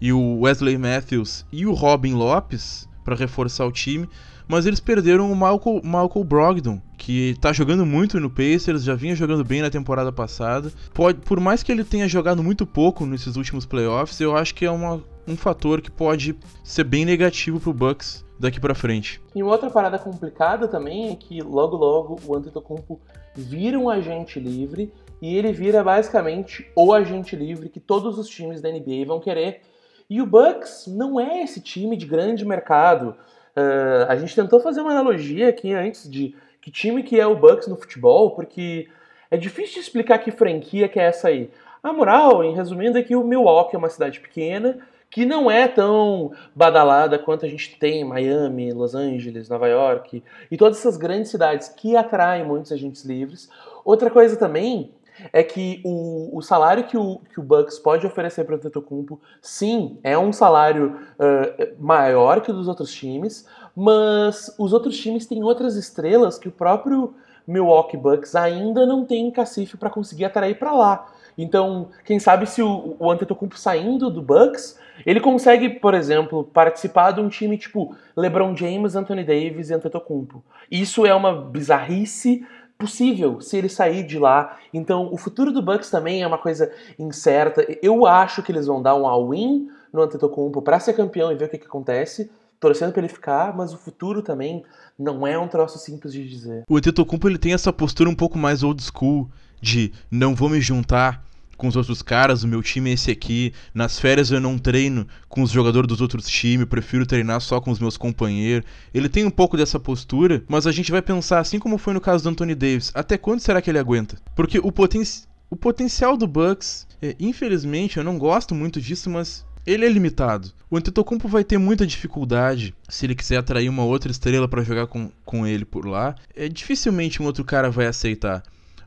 e 0.00 0.12
o 0.12 0.40
Wesley 0.40 0.76
Matthews 0.76 1.46
e 1.50 1.64
o 1.64 1.72
Robin 1.72 2.12
Lopes 2.12 2.88
para 3.04 3.16
reforçar 3.16 3.64
o 3.64 3.72
time, 3.72 4.08
mas 4.46 4.66
eles 4.66 4.80
perderam 4.80 5.30
o 5.30 5.34
Malcolm, 5.36 5.80
Malcolm 5.82 6.28
Brogdon, 6.28 6.80
que 6.98 7.34
tá 7.40 7.52
jogando 7.52 7.86
muito 7.86 8.20
no 8.20 8.28
Pacers, 8.28 8.84
já 8.84 8.94
vinha 8.94 9.16
jogando 9.16 9.44
bem 9.44 9.62
na 9.62 9.70
temporada 9.70 10.12
passada. 10.12 10.72
Pode, 10.92 11.20
por 11.20 11.40
mais 11.40 11.62
que 11.62 11.72
ele 11.72 11.84
tenha 11.84 12.06
jogado 12.06 12.42
muito 12.42 12.66
pouco 12.66 13.06
nesses 13.06 13.36
últimos 13.36 13.64
playoffs, 13.64 14.20
eu 14.20 14.36
acho 14.36 14.54
que 14.54 14.66
é 14.66 14.70
uma, 14.70 15.02
um 15.26 15.36
fator 15.36 15.80
que 15.80 15.90
pode 15.90 16.36
ser 16.62 16.84
bem 16.84 17.04
negativo 17.04 17.58
pro 17.58 17.72
Bucks 17.72 18.24
daqui 18.42 18.60
para 18.60 18.74
frente. 18.74 19.22
E 19.34 19.42
uma 19.42 19.52
outra 19.52 19.70
parada 19.70 19.98
complicada 19.98 20.66
também 20.66 21.12
é 21.12 21.16
que 21.16 21.40
logo 21.40 21.76
logo 21.76 22.18
o 22.26 22.36
Antetokounmpo 22.36 23.00
vira 23.34 23.78
um 23.78 23.88
agente 23.88 24.40
livre 24.40 24.92
e 25.22 25.36
ele 25.36 25.52
vira 25.52 25.82
basicamente 25.84 26.68
o 26.76 26.92
agente 26.92 27.36
livre 27.36 27.68
que 27.68 27.78
todos 27.78 28.18
os 28.18 28.28
times 28.28 28.60
da 28.60 28.68
NBA 28.68 29.06
vão 29.06 29.20
querer. 29.20 29.62
E 30.10 30.20
o 30.20 30.26
Bucks 30.26 30.88
não 30.88 31.18
é 31.20 31.42
esse 31.42 31.60
time 31.60 31.96
de 31.96 32.04
grande 32.04 32.44
mercado. 32.44 33.14
Uh, 33.56 34.04
a 34.08 34.16
gente 34.16 34.34
tentou 34.34 34.58
fazer 34.58 34.80
uma 34.80 34.90
analogia 34.90 35.48
aqui 35.48 35.72
antes 35.72 36.10
de 36.10 36.34
que 36.60 36.70
time 36.70 37.02
que 37.04 37.20
é 37.20 37.26
o 37.26 37.36
Bucks 37.36 37.68
no 37.68 37.76
futebol, 37.76 38.32
porque 38.32 38.88
é 39.30 39.36
difícil 39.36 39.80
explicar 39.80 40.18
que 40.18 40.32
franquia 40.32 40.88
que 40.88 40.98
é 40.98 41.04
essa 41.04 41.28
aí. 41.28 41.48
A 41.80 41.92
moral, 41.92 42.42
em 42.42 42.54
resumindo, 42.54 42.98
é 42.98 43.02
que 43.02 43.14
o 43.14 43.24
Milwaukee 43.24 43.76
é 43.76 43.78
uma 43.78 43.88
cidade 43.88 44.20
pequena 44.20 44.78
que 45.12 45.26
não 45.26 45.50
é 45.50 45.68
tão 45.68 46.32
badalada 46.56 47.18
quanto 47.18 47.44
a 47.44 47.48
gente 47.48 47.78
tem 47.78 48.02
Miami, 48.02 48.72
Los 48.72 48.94
Angeles, 48.94 49.46
Nova 49.46 49.68
York 49.68 50.24
e 50.50 50.56
todas 50.56 50.78
essas 50.78 50.96
grandes 50.96 51.30
cidades 51.30 51.68
que 51.68 51.94
atraem 51.94 52.46
muitos 52.46 52.72
agentes 52.72 53.04
livres. 53.04 53.46
Outra 53.84 54.10
coisa 54.10 54.36
também 54.36 54.90
é 55.30 55.42
que 55.42 55.82
o, 55.84 56.34
o 56.34 56.40
salário 56.40 56.84
que 56.84 56.96
o, 56.96 57.20
que 57.30 57.38
o 57.38 57.42
Bucks 57.42 57.78
pode 57.78 58.06
oferecer 58.06 58.44
para 58.44 58.54
o 58.54 58.58
Tetocumpo, 58.58 59.20
sim, 59.42 59.98
é 60.02 60.16
um 60.16 60.32
salário 60.32 60.98
uh, 61.18 61.74
maior 61.78 62.40
que 62.40 62.50
o 62.50 62.54
dos 62.54 62.66
outros 62.66 62.90
times, 62.90 63.46
mas 63.76 64.54
os 64.58 64.72
outros 64.72 64.96
times 64.96 65.26
têm 65.26 65.44
outras 65.44 65.76
estrelas 65.76 66.38
que 66.38 66.48
o 66.48 66.52
próprio 66.52 67.14
Milwaukee 67.46 67.98
Bucks 67.98 68.34
ainda 68.34 68.86
não 68.86 69.04
tem 69.04 69.30
cacife 69.30 69.76
para 69.76 69.90
conseguir 69.90 70.24
atrair 70.24 70.58
para 70.58 70.72
lá. 70.72 71.12
Então, 71.42 71.88
quem 72.04 72.20
sabe 72.20 72.46
se 72.46 72.62
o, 72.62 72.94
o 73.00 73.10
Antetokounmpo 73.10 73.58
saindo 73.58 74.08
do 74.08 74.22
Bucks, 74.22 74.78
ele 75.04 75.18
consegue, 75.18 75.68
por 75.68 75.92
exemplo, 75.92 76.44
participar 76.44 77.10
de 77.10 77.20
um 77.20 77.28
time 77.28 77.58
tipo 77.58 77.96
LeBron 78.16 78.56
James, 78.56 78.94
Anthony 78.94 79.24
Davis 79.24 79.68
e 79.68 79.74
Antetokounmpo. 79.74 80.44
Isso 80.70 81.04
é 81.04 81.12
uma 81.12 81.34
bizarrice 81.34 82.46
possível 82.78 83.40
se 83.40 83.56
ele 83.56 83.68
sair 83.68 84.04
de 84.04 84.20
lá. 84.20 84.56
Então, 84.72 85.12
o 85.12 85.16
futuro 85.16 85.50
do 85.50 85.60
Bucks 85.60 85.90
também 85.90 86.22
é 86.22 86.26
uma 86.26 86.38
coisa 86.38 86.70
incerta. 86.96 87.66
Eu 87.82 88.06
acho 88.06 88.40
que 88.40 88.52
eles 88.52 88.66
vão 88.66 88.80
dar 88.80 88.94
um 88.94 89.06
all-in 89.06 89.68
no 89.92 90.02
Antetokounmpo 90.02 90.62
para 90.62 90.78
ser 90.78 90.92
campeão 90.92 91.32
e 91.32 91.34
ver 91.34 91.46
o 91.46 91.48
que, 91.48 91.58
que 91.58 91.66
acontece, 91.66 92.30
torcendo 92.60 92.92
para 92.92 93.00
ele 93.00 93.12
ficar, 93.12 93.56
mas 93.56 93.74
o 93.74 93.78
futuro 93.78 94.22
também 94.22 94.64
não 94.96 95.26
é 95.26 95.36
um 95.36 95.48
troço 95.48 95.76
simples 95.76 96.12
de 96.12 96.28
dizer. 96.28 96.62
O 96.68 96.76
Antetokounmpo 96.76 97.28
ele 97.28 97.38
tem 97.38 97.52
essa 97.52 97.72
postura 97.72 98.08
um 98.08 98.14
pouco 98.14 98.38
mais 98.38 98.62
old 98.62 98.80
school 98.80 99.28
de 99.60 99.92
não 100.08 100.34
vou 100.34 100.48
me 100.48 100.60
juntar 100.60 101.31
com 101.62 101.68
os 101.68 101.76
outros 101.76 102.02
caras, 102.02 102.42
o 102.42 102.48
meu 102.48 102.60
time 102.60 102.90
é 102.90 102.94
esse 102.94 103.08
aqui. 103.08 103.52
Nas 103.72 103.96
férias 103.96 104.32
eu 104.32 104.40
não 104.40 104.58
treino 104.58 105.06
com 105.28 105.42
os 105.42 105.50
jogadores 105.52 105.86
dos 105.86 106.00
outros 106.00 106.26
times, 106.26 106.66
prefiro 106.66 107.06
treinar 107.06 107.40
só 107.40 107.60
com 107.60 107.70
os 107.70 107.78
meus 107.78 107.96
companheiros. 107.96 108.68
Ele 108.92 109.08
tem 109.08 109.24
um 109.24 109.30
pouco 109.30 109.56
dessa 109.56 109.78
postura, 109.78 110.42
mas 110.48 110.66
a 110.66 110.72
gente 110.72 110.90
vai 110.90 111.00
pensar, 111.00 111.38
assim 111.38 111.60
como 111.60 111.78
foi 111.78 111.94
no 111.94 112.00
caso 112.00 112.24
do 112.24 112.30
Anthony 112.30 112.56
Davis, 112.56 112.90
até 112.96 113.16
quando 113.16 113.38
será 113.38 113.62
que 113.62 113.70
ele 113.70 113.78
aguenta? 113.78 114.18
Porque 114.34 114.58
o, 114.58 114.72
poten 114.72 115.04
o 115.48 115.54
potencial 115.54 116.16
do 116.16 116.26
Bucks, 116.26 116.84
é, 117.00 117.14
infelizmente, 117.20 117.96
eu 117.96 118.02
não 118.02 118.18
gosto 118.18 118.56
muito 118.56 118.80
disso, 118.80 119.08
mas 119.08 119.46
ele 119.64 119.86
é 119.86 119.88
limitado. 119.88 120.50
O 120.68 120.76
Antetokounmpo 120.76 121.28
vai 121.28 121.44
ter 121.44 121.58
muita 121.58 121.86
dificuldade 121.86 122.74
se 122.88 123.06
ele 123.06 123.14
quiser 123.14 123.36
atrair 123.36 123.68
uma 123.68 123.84
outra 123.84 124.10
estrela 124.10 124.48
para 124.48 124.64
jogar 124.64 124.88
com, 124.88 125.12
com 125.24 125.46
ele 125.46 125.64
por 125.64 125.86
lá. 125.86 126.16
É, 126.34 126.48
dificilmente 126.48 127.22
um 127.22 127.26
outro 127.26 127.44
cara 127.44 127.70
vai 127.70 127.86
aceitar 127.86 128.42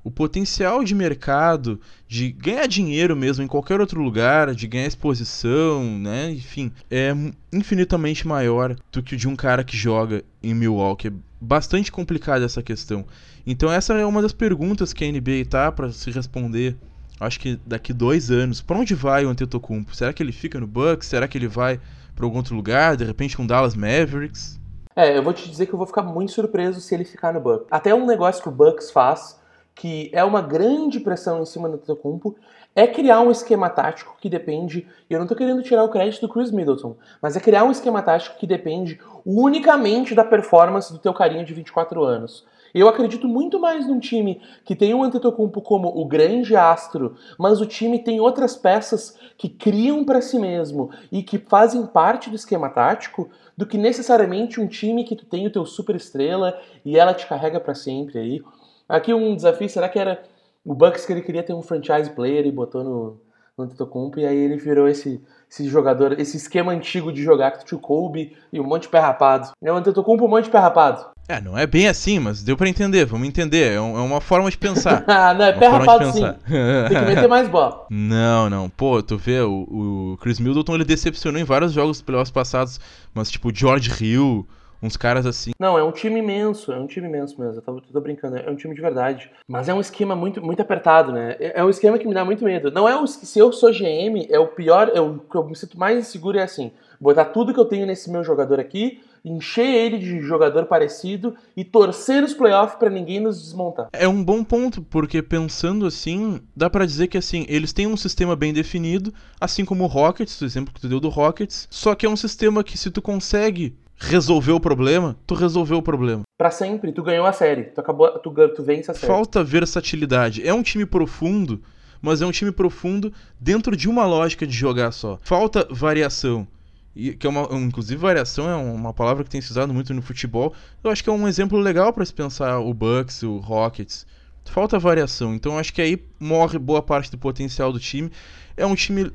o 0.06 0.12
potencial 0.12 0.84
de 0.84 0.93
mercado, 0.93 1.82
de 2.08 2.32
ganhar 2.32 2.68
dinheiro 2.68 3.16
mesmo 3.16 3.43
em 3.43 3.47
qualquer 3.47 3.82
outro 3.82 3.99
lugar, 3.99 4.53
de 4.53 4.68
ganhar 4.68 4.86
exposição, 4.86 5.84
né? 5.97 6.30
Enfim, 6.30 6.72
é 6.91 7.12
infinitamente 7.51 8.28
maior 8.28 8.76
do 8.91 9.01
que 9.01 9.16
o 9.16 9.18
de 9.18 9.28
um 9.28 9.36
cara 9.36 9.64
que 9.64 9.76
joga 9.76 10.24
em 10.43 10.53
Milwaukee. 10.53 11.08
É 11.08 11.12
bastante 11.41 11.91
complicada 11.91 12.45
essa 12.45 12.62
questão. 12.62 13.03
Então 13.47 13.72
essa 13.72 13.95
é 13.95 14.06
uma 14.06 14.22
das 14.22 14.32
perguntas 14.32 14.93
que 14.93 15.03
a 15.03 15.12
NBA 15.12 15.43
tá 15.49 15.72
para 15.72 15.91
se 15.91 16.12
responder. 16.12 16.76
Acho 17.20 17.39
que 17.39 17.60
daqui 17.66 17.91
dois 17.91 18.30
anos, 18.30 18.62
para 18.62 18.78
onde 18.78 18.93
vai 18.93 19.26
o 19.26 19.30
Antetokounmpo? 19.30 19.95
Será 19.95 20.14
que 20.14 20.22
ele 20.22 20.32
fica 20.32 20.60
no 20.60 20.68
Bucks? 20.68 21.08
Será 21.08 21.28
que 21.28 21.36
ele 21.36 21.47
vai 21.47 21.80
para 22.16 22.26
algum 22.28 22.38
outro 22.38 22.56
lugar? 22.56 22.95
De 22.95 23.03
repente 23.03 23.36
com 23.36 23.47
Dallas 23.47 23.74
Mavericks? 23.74 24.60
É, 24.95 25.18
eu 25.18 25.24
vou 25.24 25.34
te 25.34 25.49
dizer 25.49 25.66
que 25.66 25.74
eu 25.74 25.78
vou 25.78 25.88
ficar 25.88 26.03
muito 26.03 26.32
surpreso 26.32 26.80
se 26.80 26.93
ele 26.93 27.06
ficar 27.06 27.34
no 27.34 27.39
Bucks. 27.39 27.66
Até 27.72 27.95
um 27.95 28.06
negócio 28.06 28.43
que 28.43 28.49
o 28.49 28.51
Bucks 28.51 28.91
faz 28.91 29.43
que 29.76 30.10
é 30.14 30.24
uma 30.24 30.42
grande 30.42 31.00
pressão 31.00 31.42
em 31.42 31.46
cima 31.46 31.68
do 31.68 31.76
Antetokounmpo, 31.76 32.36
é 32.74 32.88
criar 32.88 33.22
um 33.22 33.32
esquema 33.32 33.70
tático 33.70 34.18
que 34.20 34.30
depende, 34.30 34.88
e 35.10 35.14
eu 35.14 35.20
não 35.20 35.26
estou 35.26 35.38
querendo 35.38 35.62
tirar 35.62 35.84
o 35.84 35.90
crédito 35.90 36.22
do 36.22 36.34
Chris 36.34 36.52
Middleton, 36.52 36.96
mas 37.22 37.36
é 37.36 37.40
criar 37.40 37.64
um 37.64 37.72
esquema 37.72 38.02
tático 38.02 38.38
que 38.38 38.48
depende 38.48 39.00
unicamente 39.26 40.16
da 40.16 40.24
performance 40.24 40.92
do 40.92 41.00
teu 41.00 41.14
carinha 41.14 41.44
de 41.44 41.54
24 41.54 42.04
anos. 42.04 42.46
Eu 42.74 42.90
acredito 42.90 43.26
muito 43.26 43.58
mais 43.58 43.88
num 43.88 44.02
time 44.02 44.42
que 44.66 44.76
tem 44.76 44.94
um 44.94 45.02
Antetokounmpo 45.02 45.62
como 45.62 45.88
o 45.88 46.06
grande 46.06 46.58
astro, 46.58 47.16
mas 47.40 47.62
o 47.62 47.66
time 47.66 48.00
tem 48.00 48.20
outras 48.20 48.58
peças 48.58 49.18
que 49.38 49.48
criam 49.48 50.04
para 50.04 50.20
si 50.20 50.38
mesmo 50.38 50.90
e 51.10 51.24
que 51.24 51.38
fazem 51.38 51.86
parte 51.86 52.30
do 52.30 52.36
esquema 52.36 52.70
tático, 52.70 53.30
do 53.56 53.66
que 53.66 53.78
necessariamente 53.78 54.60
um 54.60 54.68
time 54.68 55.06
que 55.06 55.16
tu 55.16 55.26
tem 55.26 55.48
o 55.48 55.52
teu 55.52 55.66
super 55.66 55.96
estrela 55.96 56.60
e 56.84 57.00
ela 57.00 57.14
te 57.14 57.26
carrega 57.26 57.62
para 57.62 57.74
sempre 57.74 58.20
aí. 58.20 58.44
Aqui 58.88 59.14
um 59.14 59.36
desafio, 59.36 59.70
será 59.70 59.90
que 59.90 60.00
era 60.00 60.22
o 60.64 60.74
Bucks 60.74 61.06
que 61.06 61.14
ele 61.14 61.22
queria 61.22 61.44
ter 61.44 61.54
um 61.54 61.62
franchise 61.62 62.10
player 62.12 62.46
e 62.46 62.52
botou 62.52 62.84
no, 62.84 63.22
no 63.58 63.64
Antetokounmpo 63.64 64.20
e 64.20 64.26
aí 64.26 64.38
ele 64.38 64.58
virou 64.58 64.88
esse, 64.88 65.22
esse 65.50 65.68
jogador, 65.68 66.20
esse 66.20 66.38
esquema 66.38 66.72
antigo 66.72 67.12
de 67.12 67.24
jogar 67.24 67.52
que 67.52 67.66
tinha 67.66 67.78
o 67.78 67.82
Kobe 67.82 68.36
e 68.52 68.60
um 68.60 68.64
monte 68.64 68.84
de 68.84 68.90
pé 68.90 69.00
rapado. 69.00 69.52
É 69.64 69.72
o 69.72 69.76
Antetokounmpo 69.76 70.26
um 70.26 70.28
monte 70.28 70.46
de 70.46 70.52
pé 70.52 70.60
rapado. 70.60 71.06
É, 71.28 71.42
não 71.42 71.58
é 71.58 71.66
bem 71.66 71.88
assim, 71.88 72.20
mas 72.20 72.44
deu 72.44 72.56
para 72.56 72.70
entender, 72.70 73.06
vamos 73.06 73.28
entender, 73.28 73.72
é, 73.72 73.76
é, 73.76 73.80
uma 73.80 74.22
forma 74.22 74.50
de 74.52 74.58
pensar. 74.58 75.04
ah, 75.08 75.34
não, 75.34 75.46
é 75.46 75.54
pé 75.54 75.68
rapado 75.68 76.12
sim. 76.12 76.22
Tem 76.22 77.00
que 77.00 77.06
meter 77.06 77.28
mais 77.28 77.48
bola. 77.48 77.86
Não, 77.90 78.50
não, 78.50 78.70
pô, 78.70 79.02
tu 79.02 79.18
vê, 79.18 79.40
o, 79.42 80.14
o 80.14 80.18
Chris 80.22 80.40
Middleton 80.40 80.76
ele 80.76 80.86
decepcionou 80.86 81.40
em 81.40 81.44
vários 81.44 81.72
jogos 81.72 82.02
playoffs 82.02 82.32
passados, 82.32 82.80
mas 83.14 83.32
tipo, 83.32 83.52
George 83.54 83.92
Hill, 84.04 84.48
uns 84.86 84.96
caras 84.96 85.26
assim. 85.26 85.52
Não, 85.60 85.78
é 85.78 85.84
um 85.84 85.92
time 85.92 86.20
imenso, 86.20 86.72
é 86.72 86.78
um 86.78 86.88
time 86.88 87.08
imenso 87.08 87.40
mesmo. 87.40 87.58
Eu 87.58 87.62
tô, 87.62 87.82
tô, 87.82 88.02
brincando, 88.02 88.38
é 88.38 88.50
um 88.50 88.56
time 88.56 88.76
de 88.76 88.82
verdade. 88.82 89.32
Mas 89.48 89.68
é 89.68 89.74
um 89.74 89.80
esquema 89.80 90.16
muito, 90.16 90.44
muito 90.44 90.62
apertado, 90.62 91.12
né? 91.12 91.36
É, 91.40 91.60
é 91.60 91.64
um 91.64 91.70
esquema 91.70 91.98
que 91.98 92.08
me 92.08 92.14
dá 92.14 92.24
muito 92.24 92.44
medo. 92.44 92.72
Não 92.72 92.88
é 92.88 92.96
o 92.96 93.06
se 93.08 93.40
eu 93.40 93.52
sou 93.52 93.72
GM, 93.72 94.28
é 94.30 94.40
o 94.40 94.48
pior, 94.48 94.92
é 94.94 95.02
o 95.02 95.20
que 95.20 95.36
eu 95.36 95.46
me 95.46 95.56
sinto 95.56 95.78
mais 95.78 95.98
inseguro 95.98 96.38
é 96.38 96.44
assim: 96.44 96.72
botar 97.00 97.26
tudo 97.26 97.54
que 97.54 97.60
eu 97.60 97.66
tenho 97.66 97.86
nesse 97.86 98.12
meu 98.12 98.24
jogador 98.24 98.60
aqui, 98.60 99.02
encher 99.26 99.68
ele 99.68 99.98
de 99.98 100.22
jogador 100.22 100.66
parecido 100.66 101.36
e 101.58 101.64
torcer 101.64 102.24
os 102.24 102.34
playoffs 102.34 102.78
para 102.78 102.90
ninguém 102.90 103.20
nos 103.20 103.42
desmontar. 103.42 103.90
É 103.92 104.08
um 104.08 104.24
bom 104.24 104.44
ponto, 104.44 104.84
porque 104.84 105.22
pensando 105.22 105.88
assim, 105.88 106.40
dá 106.56 106.70
para 106.70 106.86
dizer 106.86 107.08
que 107.08 107.18
assim, 107.18 107.46
eles 107.50 107.74
têm 107.74 107.88
um 107.88 107.98
sistema 107.98 108.36
bem 108.36 108.54
definido, 108.54 109.12
assim 109.42 109.66
como 109.66 109.84
o 109.84 109.88
Rockets, 109.88 110.40
o 110.42 110.46
exemplo 110.46 110.74
que 110.74 110.80
tu 110.80 110.88
deu 110.88 111.00
do 111.00 111.10
Rockets, 111.10 111.68
só 111.72 111.96
que 111.96 112.06
é 112.06 112.10
um 112.10 112.16
sistema 112.16 112.64
que 112.64 112.78
se 112.78 112.92
tu 112.92 113.02
consegue 113.02 113.76
resolveu 113.98 114.56
o 114.56 114.60
problema, 114.60 115.16
tu 115.26 115.34
resolveu 115.34 115.78
o 115.78 115.82
problema. 115.82 116.24
Para 116.38 116.52
sempre, 116.52 116.91
tu 116.91 117.02
ganhou 117.02 117.26
a 117.26 117.34
série, 117.34 117.66
tu 117.66 117.80
acabou, 117.80 118.10
tu, 118.20 118.34
tu 118.56 118.64
vence 118.64 118.91
a 118.91 118.93
série. 118.93 119.08
Falta 119.08 119.43
versatilidade. 119.43 120.46
É 120.46 120.54
um 120.54 120.62
time 120.62 120.86
profundo, 120.86 121.62
mas 122.02 122.22
é 122.22 122.26
um 122.26 122.32
time 122.32 122.52
profundo 122.52 123.12
dentro 123.39 123.76
de 123.76 123.89
uma 123.89 124.06
lógica 124.06 124.46
de 124.46 124.54
jogar 124.54 124.91
só. 124.91 125.18
Falta 125.22 125.68
variação. 125.70 126.48
E, 126.96 127.14
que 127.14 127.28
é 127.28 127.30
uma, 127.30 127.48
inclusive, 127.58 128.00
variação 128.00 128.50
é 128.50 128.56
uma 128.56 128.93
palavra 128.93 129.24
que 129.24 129.30
tem 129.30 129.41
se 129.41 129.52
usado 129.52 129.74
muito 129.74 129.93
no 129.93 130.02
futebol. 130.02 130.54
Eu 130.84 130.89
acho 130.91 131.04
que 131.04 131.10
é 131.10 131.14
um 131.14 131.28
exemplo 131.28 131.60
legal 131.60 131.91
para 131.91 132.06
se 132.06 132.14
pensar 132.14 132.60
o 132.60 132.74
Bucks, 132.74 133.24
o 133.24 133.38
Rockets. 133.38 134.08
Falta 134.46 134.80
variação. 134.80 135.34
Então 135.34 135.58
acho 135.58 135.74
que 135.74 135.82
aí 135.82 136.02
morre 136.20 136.58
boa 136.58 136.82
parte 136.82 137.12
do 137.12 137.18
potencial 137.18 137.74
do 137.74 137.80
time. 137.80 138.12
É 138.56 138.66
um 138.66 138.76
time 138.76 139.12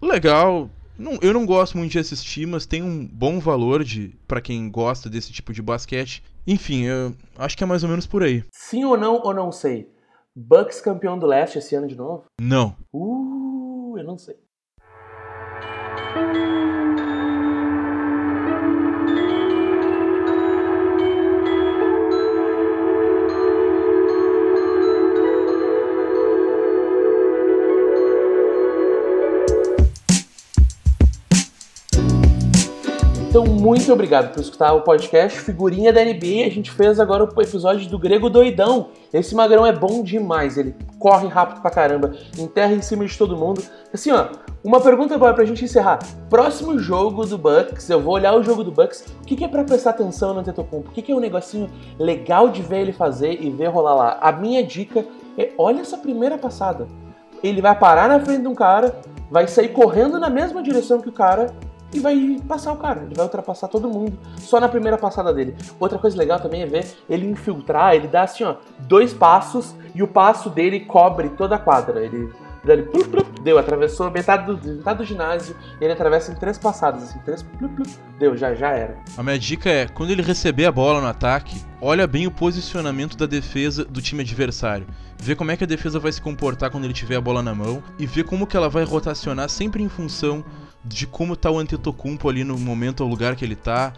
legal, 0.00 0.68
não, 1.02 1.18
eu 1.20 1.34
não 1.34 1.44
gosto 1.44 1.76
muito 1.76 1.92
de 1.92 1.98
assistir, 1.98 2.46
mas 2.46 2.64
tem 2.64 2.82
um 2.82 3.06
bom 3.06 3.40
valor 3.40 3.82
de 3.82 4.16
para 4.26 4.40
quem 4.40 4.70
gosta 4.70 5.10
desse 5.10 5.32
tipo 5.32 5.52
de 5.52 5.60
basquete. 5.60 6.22
Enfim, 6.46 6.84
eu 6.84 7.14
acho 7.36 7.56
que 7.56 7.64
é 7.64 7.66
mais 7.66 7.82
ou 7.82 7.88
menos 7.88 8.06
por 8.06 8.22
aí. 8.22 8.44
Sim 8.52 8.84
ou 8.84 8.96
não, 8.96 9.20
ou 9.22 9.34
não 9.34 9.50
sei. 9.50 9.90
Bucks 10.34 10.80
campeão 10.80 11.18
do 11.18 11.26
leste 11.26 11.58
esse 11.58 11.74
ano 11.74 11.88
de 11.88 11.96
novo? 11.96 12.24
Não. 12.40 12.76
Uh, 12.92 13.98
eu 13.98 14.04
não 14.04 14.16
sei. 14.16 14.36
Então, 33.32 33.46
muito 33.46 33.90
obrigado 33.90 34.30
por 34.30 34.40
escutar 34.40 34.74
o 34.74 34.82
podcast 34.82 35.40
Figurinha 35.40 35.90
da 35.90 36.04
NBA. 36.04 36.44
A 36.44 36.50
gente 36.50 36.70
fez 36.70 37.00
agora 37.00 37.24
o 37.24 37.40
episódio 37.40 37.88
do 37.88 37.98
Grego 37.98 38.28
Doidão. 38.28 38.90
Esse 39.10 39.34
magrão 39.34 39.64
é 39.64 39.72
bom 39.72 40.02
demais, 40.02 40.58
ele 40.58 40.76
corre 40.98 41.28
rápido 41.28 41.62
pra 41.62 41.70
caramba, 41.70 42.12
enterra 42.38 42.74
em 42.74 42.82
cima 42.82 43.06
de 43.06 43.16
todo 43.16 43.34
mundo. 43.34 43.62
Assim, 43.90 44.12
ó, 44.12 44.26
uma 44.62 44.82
pergunta 44.82 45.14
agora 45.14 45.32
pra 45.32 45.46
gente 45.46 45.64
encerrar. 45.64 46.00
Próximo 46.28 46.78
jogo 46.78 47.24
do 47.24 47.38
Bucks, 47.38 47.88
eu 47.88 48.02
vou 48.02 48.12
olhar 48.12 48.34
o 48.34 48.42
jogo 48.42 48.62
do 48.62 48.70
Bucks. 48.70 49.02
O 49.22 49.24
que, 49.24 49.34
que 49.34 49.44
é 49.44 49.48
pra 49.48 49.64
prestar 49.64 49.90
atenção 49.90 50.34
no 50.34 50.40
Antetokounmpo? 50.40 50.90
O 50.90 50.92
que, 50.92 51.00
que 51.00 51.10
é 51.10 51.14
um 51.14 51.18
negocinho 51.18 51.70
legal 51.98 52.50
de 52.50 52.60
ver 52.60 52.80
ele 52.80 52.92
fazer 52.92 53.42
e 53.42 53.48
ver 53.48 53.68
rolar 53.68 53.94
lá? 53.94 54.18
A 54.20 54.30
minha 54.30 54.62
dica 54.62 55.06
é, 55.38 55.52
olha 55.56 55.80
essa 55.80 55.96
primeira 55.96 56.36
passada. 56.36 56.86
Ele 57.42 57.62
vai 57.62 57.74
parar 57.78 58.10
na 58.10 58.20
frente 58.20 58.42
de 58.42 58.48
um 58.48 58.54
cara, 58.54 58.94
vai 59.30 59.48
sair 59.48 59.68
correndo 59.68 60.20
na 60.20 60.28
mesma 60.28 60.62
direção 60.62 61.00
que 61.00 61.08
o 61.08 61.12
cara 61.12 61.46
e 61.92 62.00
vai 62.00 62.40
passar 62.48 62.72
o 62.72 62.76
cara, 62.76 63.02
ele 63.02 63.14
vai 63.14 63.24
ultrapassar 63.24 63.68
todo 63.68 63.88
mundo 63.88 64.18
só 64.38 64.58
na 64.58 64.68
primeira 64.68 64.96
passada 64.96 65.32
dele. 65.32 65.54
Outra 65.78 65.98
coisa 65.98 66.16
legal 66.16 66.40
também 66.40 66.62
é 66.62 66.66
ver 66.66 66.86
ele 67.08 67.26
infiltrar, 67.26 67.94
ele 67.94 68.08
dá 68.08 68.22
assim, 68.22 68.44
ó, 68.44 68.56
dois 68.80 69.12
passos 69.12 69.74
e 69.94 70.02
o 70.02 70.08
passo 70.08 70.50
dele 70.50 70.80
cobre 70.80 71.30
toda 71.30 71.56
a 71.56 71.58
quadra. 71.58 72.02
Ele 72.02 72.30
ele 72.70 72.84
plup, 72.84 73.08
plup, 73.08 73.40
deu, 73.40 73.58
atravessou 73.58 74.08
metade 74.08 74.46
do, 74.46 74.76
metade 74.76 74.98
do 74.98 75.04
ginásio, 75.04 75.56
ele 75.80 75.92
atravessa 75.92 76.30
em 76.30 76.36
três 76.36 76.56
passadas, 76.56 77.02
assim, 77.02 77.18
três 77.24 77.42
plup, 77.42 77.74
plup, 77.74 77.88
deu, 78.20 78.36
já, 78.36 78.54
já 78.54 78.70
era. 78.70 78.96
A 79.16 79.22
minha 79.22 79.38
dica 79.38 79.68
é, 79.68 79.88
quando 79.88 80.10
ele 80.10 80.22
receber 80.22 80.66
a 80.66 80.72
bola 80.72 81.00
no 81.00 81.08
ataque, 81.08 81.60
olha 81.80 82.06
bem 82.06 82.26
o 82.26 82.30
posicionamento 82.30 83.16
da 83.16 83.26
defesa 83.26 83.84
do 83.84 84.00
time 84.00 84.22
adversário. 84.22 84.86
Vê 85.18 85.34
como 85.34 85.50
é 85.50 85.56
que 85.56 85.64
a 85.64 85.66
defesa 85.66 85.98
vai 85.98 86.12
se 86.12 86.22
comportar 86.22 86.70
quando 86.70 86.84
ele 86.84 86.92
tiver 86.92 87.16
a 87.16 87.20
bola 87.20 87.42
na 87.42 87.54
mão 87.54 87.82
e 87.98 88.06
vê 88.06 88.22
como 88.22 88.46
que 88.46 88.56
ela 88.56 88.68
vai 88.68 88.84
rotacionar 88.84 89.48
sempre 89.48 89.82
em 89.82 89.88
função 89.88 90.44
de 90.84 91.06
como 91.06 91.36
tá 91.36 91.50
o 91.50 91.58
Antetokounmpo 91.58 92.28
ali 92.28 92.42
no 92.42 92.58
momento, 92.58 93.04
o 93.04 93.08
lugar 93.08 93.36
que 93.36 93.44
ele 93.44 93.54
tá, 93.54 93.92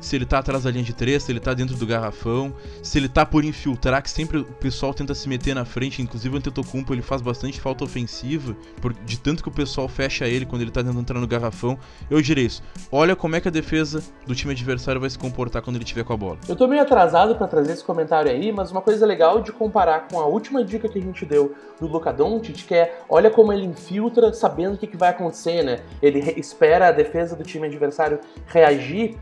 se 0.00 0.16
ele 0.16 0.26
tá 0.26 0.38
atrás 0.38 0.64
da 0.64 0.70
linha 0.70 0.84
de 0.84 0.92
três, 0.92 1.22
se 1.22 1.30
ele 1.30 1.40
tá 1.40 1.54
dentro 1.54 1.76
do 1.76 1.86
garrafão, 1.86 2.52
se 2.82 2.98
ele 2.98 3.08
tá 3.08 3.24
por 3.24 3.44
infiltrar, 3.44 4.02
que 4.02 4.10
sempre 4.10 4.38
o 4.38 4.44
pessoal 4.44 4.92
tenta 4.92 5.14
se 5.14 5.28
meter 5.28 5.54
na 5.54 5.64
frente, 5.64 6.02
inclusive 6.02 6.34
o 6.34 6.38
Antetokounmpo 6.38 6.92
ele 6.92 7.02
faz 7.02 7.22
bastante 7.22 7.60
falta 7.60 7.84
ofensiva, 7.84 8.56
por, 8.80 8.92
de 8.92 9.18
tanto 9.18 9.42
que 9.42 9.48
o 9.48 9.52
pessoal 9.52 9.88
fecha 9.88 10.26
ele 10.26 10.44
quando 10.44 10.62
ele 10.62 10.70
tá 10.70 10.82
tentando 10.82 11.00
entrar 11.00 11.20
no 11.20 11.26
garrafão. 11.26 11.78
Eu 12.10 12.20
direi 12.20 12.46
isso, 12.46 12.62
olha 12.90 13.14
como 13.14 13.36
é 13.36 13.40
que 13.40 13.48
a 13.48 13.50
defesa 13.50 14.02
do 14.26 14.34
time 14.34 14.52
adversário 14.52 15.00
vai 15.00 15.10
se 15.10 15.18
comportar 15.18 15.62
quando 15.62 15.76
ele 15.76 15.84
tiver 15.84 16.04
com 16.04 16.12
a 16.12 16.16
bola. 16.16 16.38
Eu 16.48 16.56
tô 16.56 16.66
meio 16.66 16.82
atrasado 16.82 17.36
para 17.36 17.46
trazer 17.46 17.72
esse 17.72 17.84
comentário 17.84 18.30
aí, 18.30 18.50
mas 18.50 18.72
uma 18.72 18.80
coisa 18.80 19.06
legal 19.06 19.40
de 19.40 19.52
comparar 19.52 20.08
com 20.08 20.18
a 20.18 20.26
última 20.26 20.64
dica 20.64 20.88
que 20.88 20.98
a 20.98 21.02
gente 21.02 21.24
deu 21.24 21.54
do 21.80 21.86
Luka 21.86 22.12
Doncic, 22.12 22.64
que 22.64 22.74
é, 22.74 23.00
olha 23.08 23.30
como 23.30 23.52
ele 23.52 23.64
infiltra 23.64 24.32
sabendo 24.32 24.74
o 24.74 24.78
que, 24.78 24.86
que 24.86 24.96
vai 24.96 25.10
acontecer, 25.10 25.62
né? 25.62 25.80
Ele 26.02 26.23
espera 26.36 26.88
a 26.88 26.92
defesa 26.92 27.36
do 27.36 27.44
time 27.44 27.66
adversário 27.66 28.20
reagir. 28.46 29.16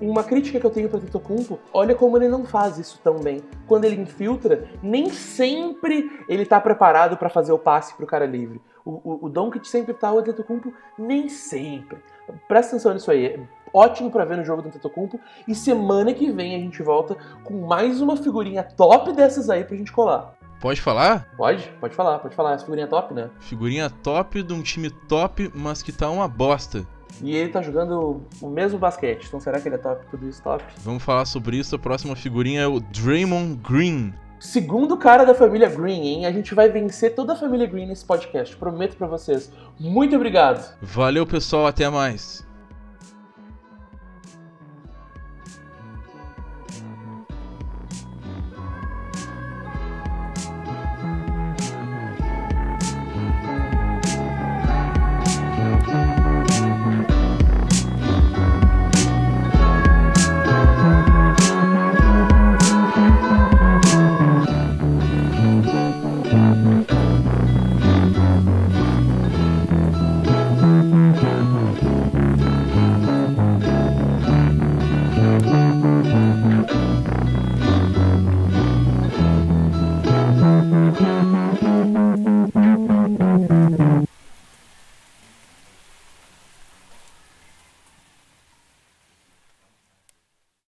Uma 0.00 0.24
crítica 0.24 0.58
que 0.58 0.64
eu 0.64 0.70
tenho 0.70 0.88
para 0.88 0.98
Tetokumpo, 0.98 1.58
olha 1.74 1.94
como 1.94 2.16
ele 2.16 2.26
não 2.26 2.46
faz 2.46 2.78
isso 2.78 2.98
tão 3.04 3.20
bem. 3.20 3.42
Quando 3.66 3.84
ele 3.84 4.00
infiltra, 4.00 4.66
nem 4.82 5.10
sempre 5.10 6.10
ele 6.26 6.46
tá 6.46 6.58
preparado 6.58 7.18
para 7.18 7.28
fazer 7.28 7.52
o 7.52 7.58
passe 7.58 7.94
pro 7.94 8.06
cara 8.06 8.24
livre. 8.24 8.62
O, 8.82 8.92
o, 8.92 9.26
o 9.26 9.28
Doncic 9.28 9.66
sempre 9.66 9.92
tá, 9.92 10.10
o 10.10 10.22
Tetokumpo 10.22 10.72
nem 10.98 11.28
sempre. 11.28 11.98
Presta 12.48 12.72
atenção 12.72 12.94
nisso 12.94 13.10
aí. 13.10 13.26
É 13.26 13.40
ótimo 13.74 14.10
para 14.10 14.24
ver 14.24 14.38
no 14.38 14.44
jogo 14.44 14.62
do 14.62 14.70
Tetokumpo. 14.70 15.20
E 15.46 15.54
semana 15.54 16.14
que 16.14 16.30
vem 16.30 16.56
a 16.56 16.58
gente 16.58 16.82
volta 16.82 17.16
com 17.44 17.66
mais 17.66 18.00
uma 18.00 18.16
figurinha 18.16 18.62
top 18.62 19.12
dessas 19.12 19.50
aí 19.50 19.64
pra 19.64 19.76
gente 19.76 19.92
colar. 19.92 20.34
Pode 20.60 20.80
falar? 20.80 21.26
Pode, 21.36 21.72
pode 21.80 21.94
falar, 21.94 22.18
pode 22.18 22.34
falar. 22.34 22.52
Essa 22.52 22.64
figurinha 22.64 22.86
top, 22.86 23.14
né? 23.14 23.30
Figurinha 23.40 23.88
top 23.88 24.42
de 24.42 24.52
um 24.52 24.62
time 24.62 24.90
top, 24.90 25.50
mas 25.54 25.82
que 25.82 25.90
tá 25.90 26.10
uma 26.10 26.28
bosta. 26.28 26.86
E 27.22 27.34
ele 27.34 27.50
tá 27.50 27.62
jogando 27.62 28.22
o 28.40 28.48
mesmo 28.48 28.78
basquete, 28.78 29.26
então 29.26 29.40
será 29.40 29.60
que 29.60 29.68
ele 29.68 29.74
é 29.74 29.78
top, 29.78 30.04
tudo 30.10 30.28
isso 30.28 30.42
top? 30.42 30.62
Vamos 30.78 31.02
falar 31.02 31.24
sobre 31.24 31.56
isso. 31.56 31.74
A 31.74 31.78
próxima 31.78 32.14
figurinha 32.14 32.62
é 32.62 32.66
o 32.66 32.78
Draymond 32.80 33.56
Green. 33.56 34.14
Segundo 34.38 34.96
cara 34.96 35.24
da 35.24 35.34
família 35.34 35.68
Green, 35.68 36.02
hein? 36.02 36.26
A 36.26 36.32
gente 36.32 36.54
vai 36.54 36.68
vencer 36.70 37.14
toda 37.14 37.34
a 37.34 37.36
família 37.36 37.66
Green 37.66 37.86
nesse 37.86 38.04
podcast, 38.04 38.56
prometo 38.56 38.96
para 38.96 39.06
vocês. 39.06 39.52
Muito 39.78 40.16
obrigado. 40.16 40.74
Valeu, 40.80 41.26
pessoal, 41.26 41.66
até 41.66 41.88
mais. 41.90 42.46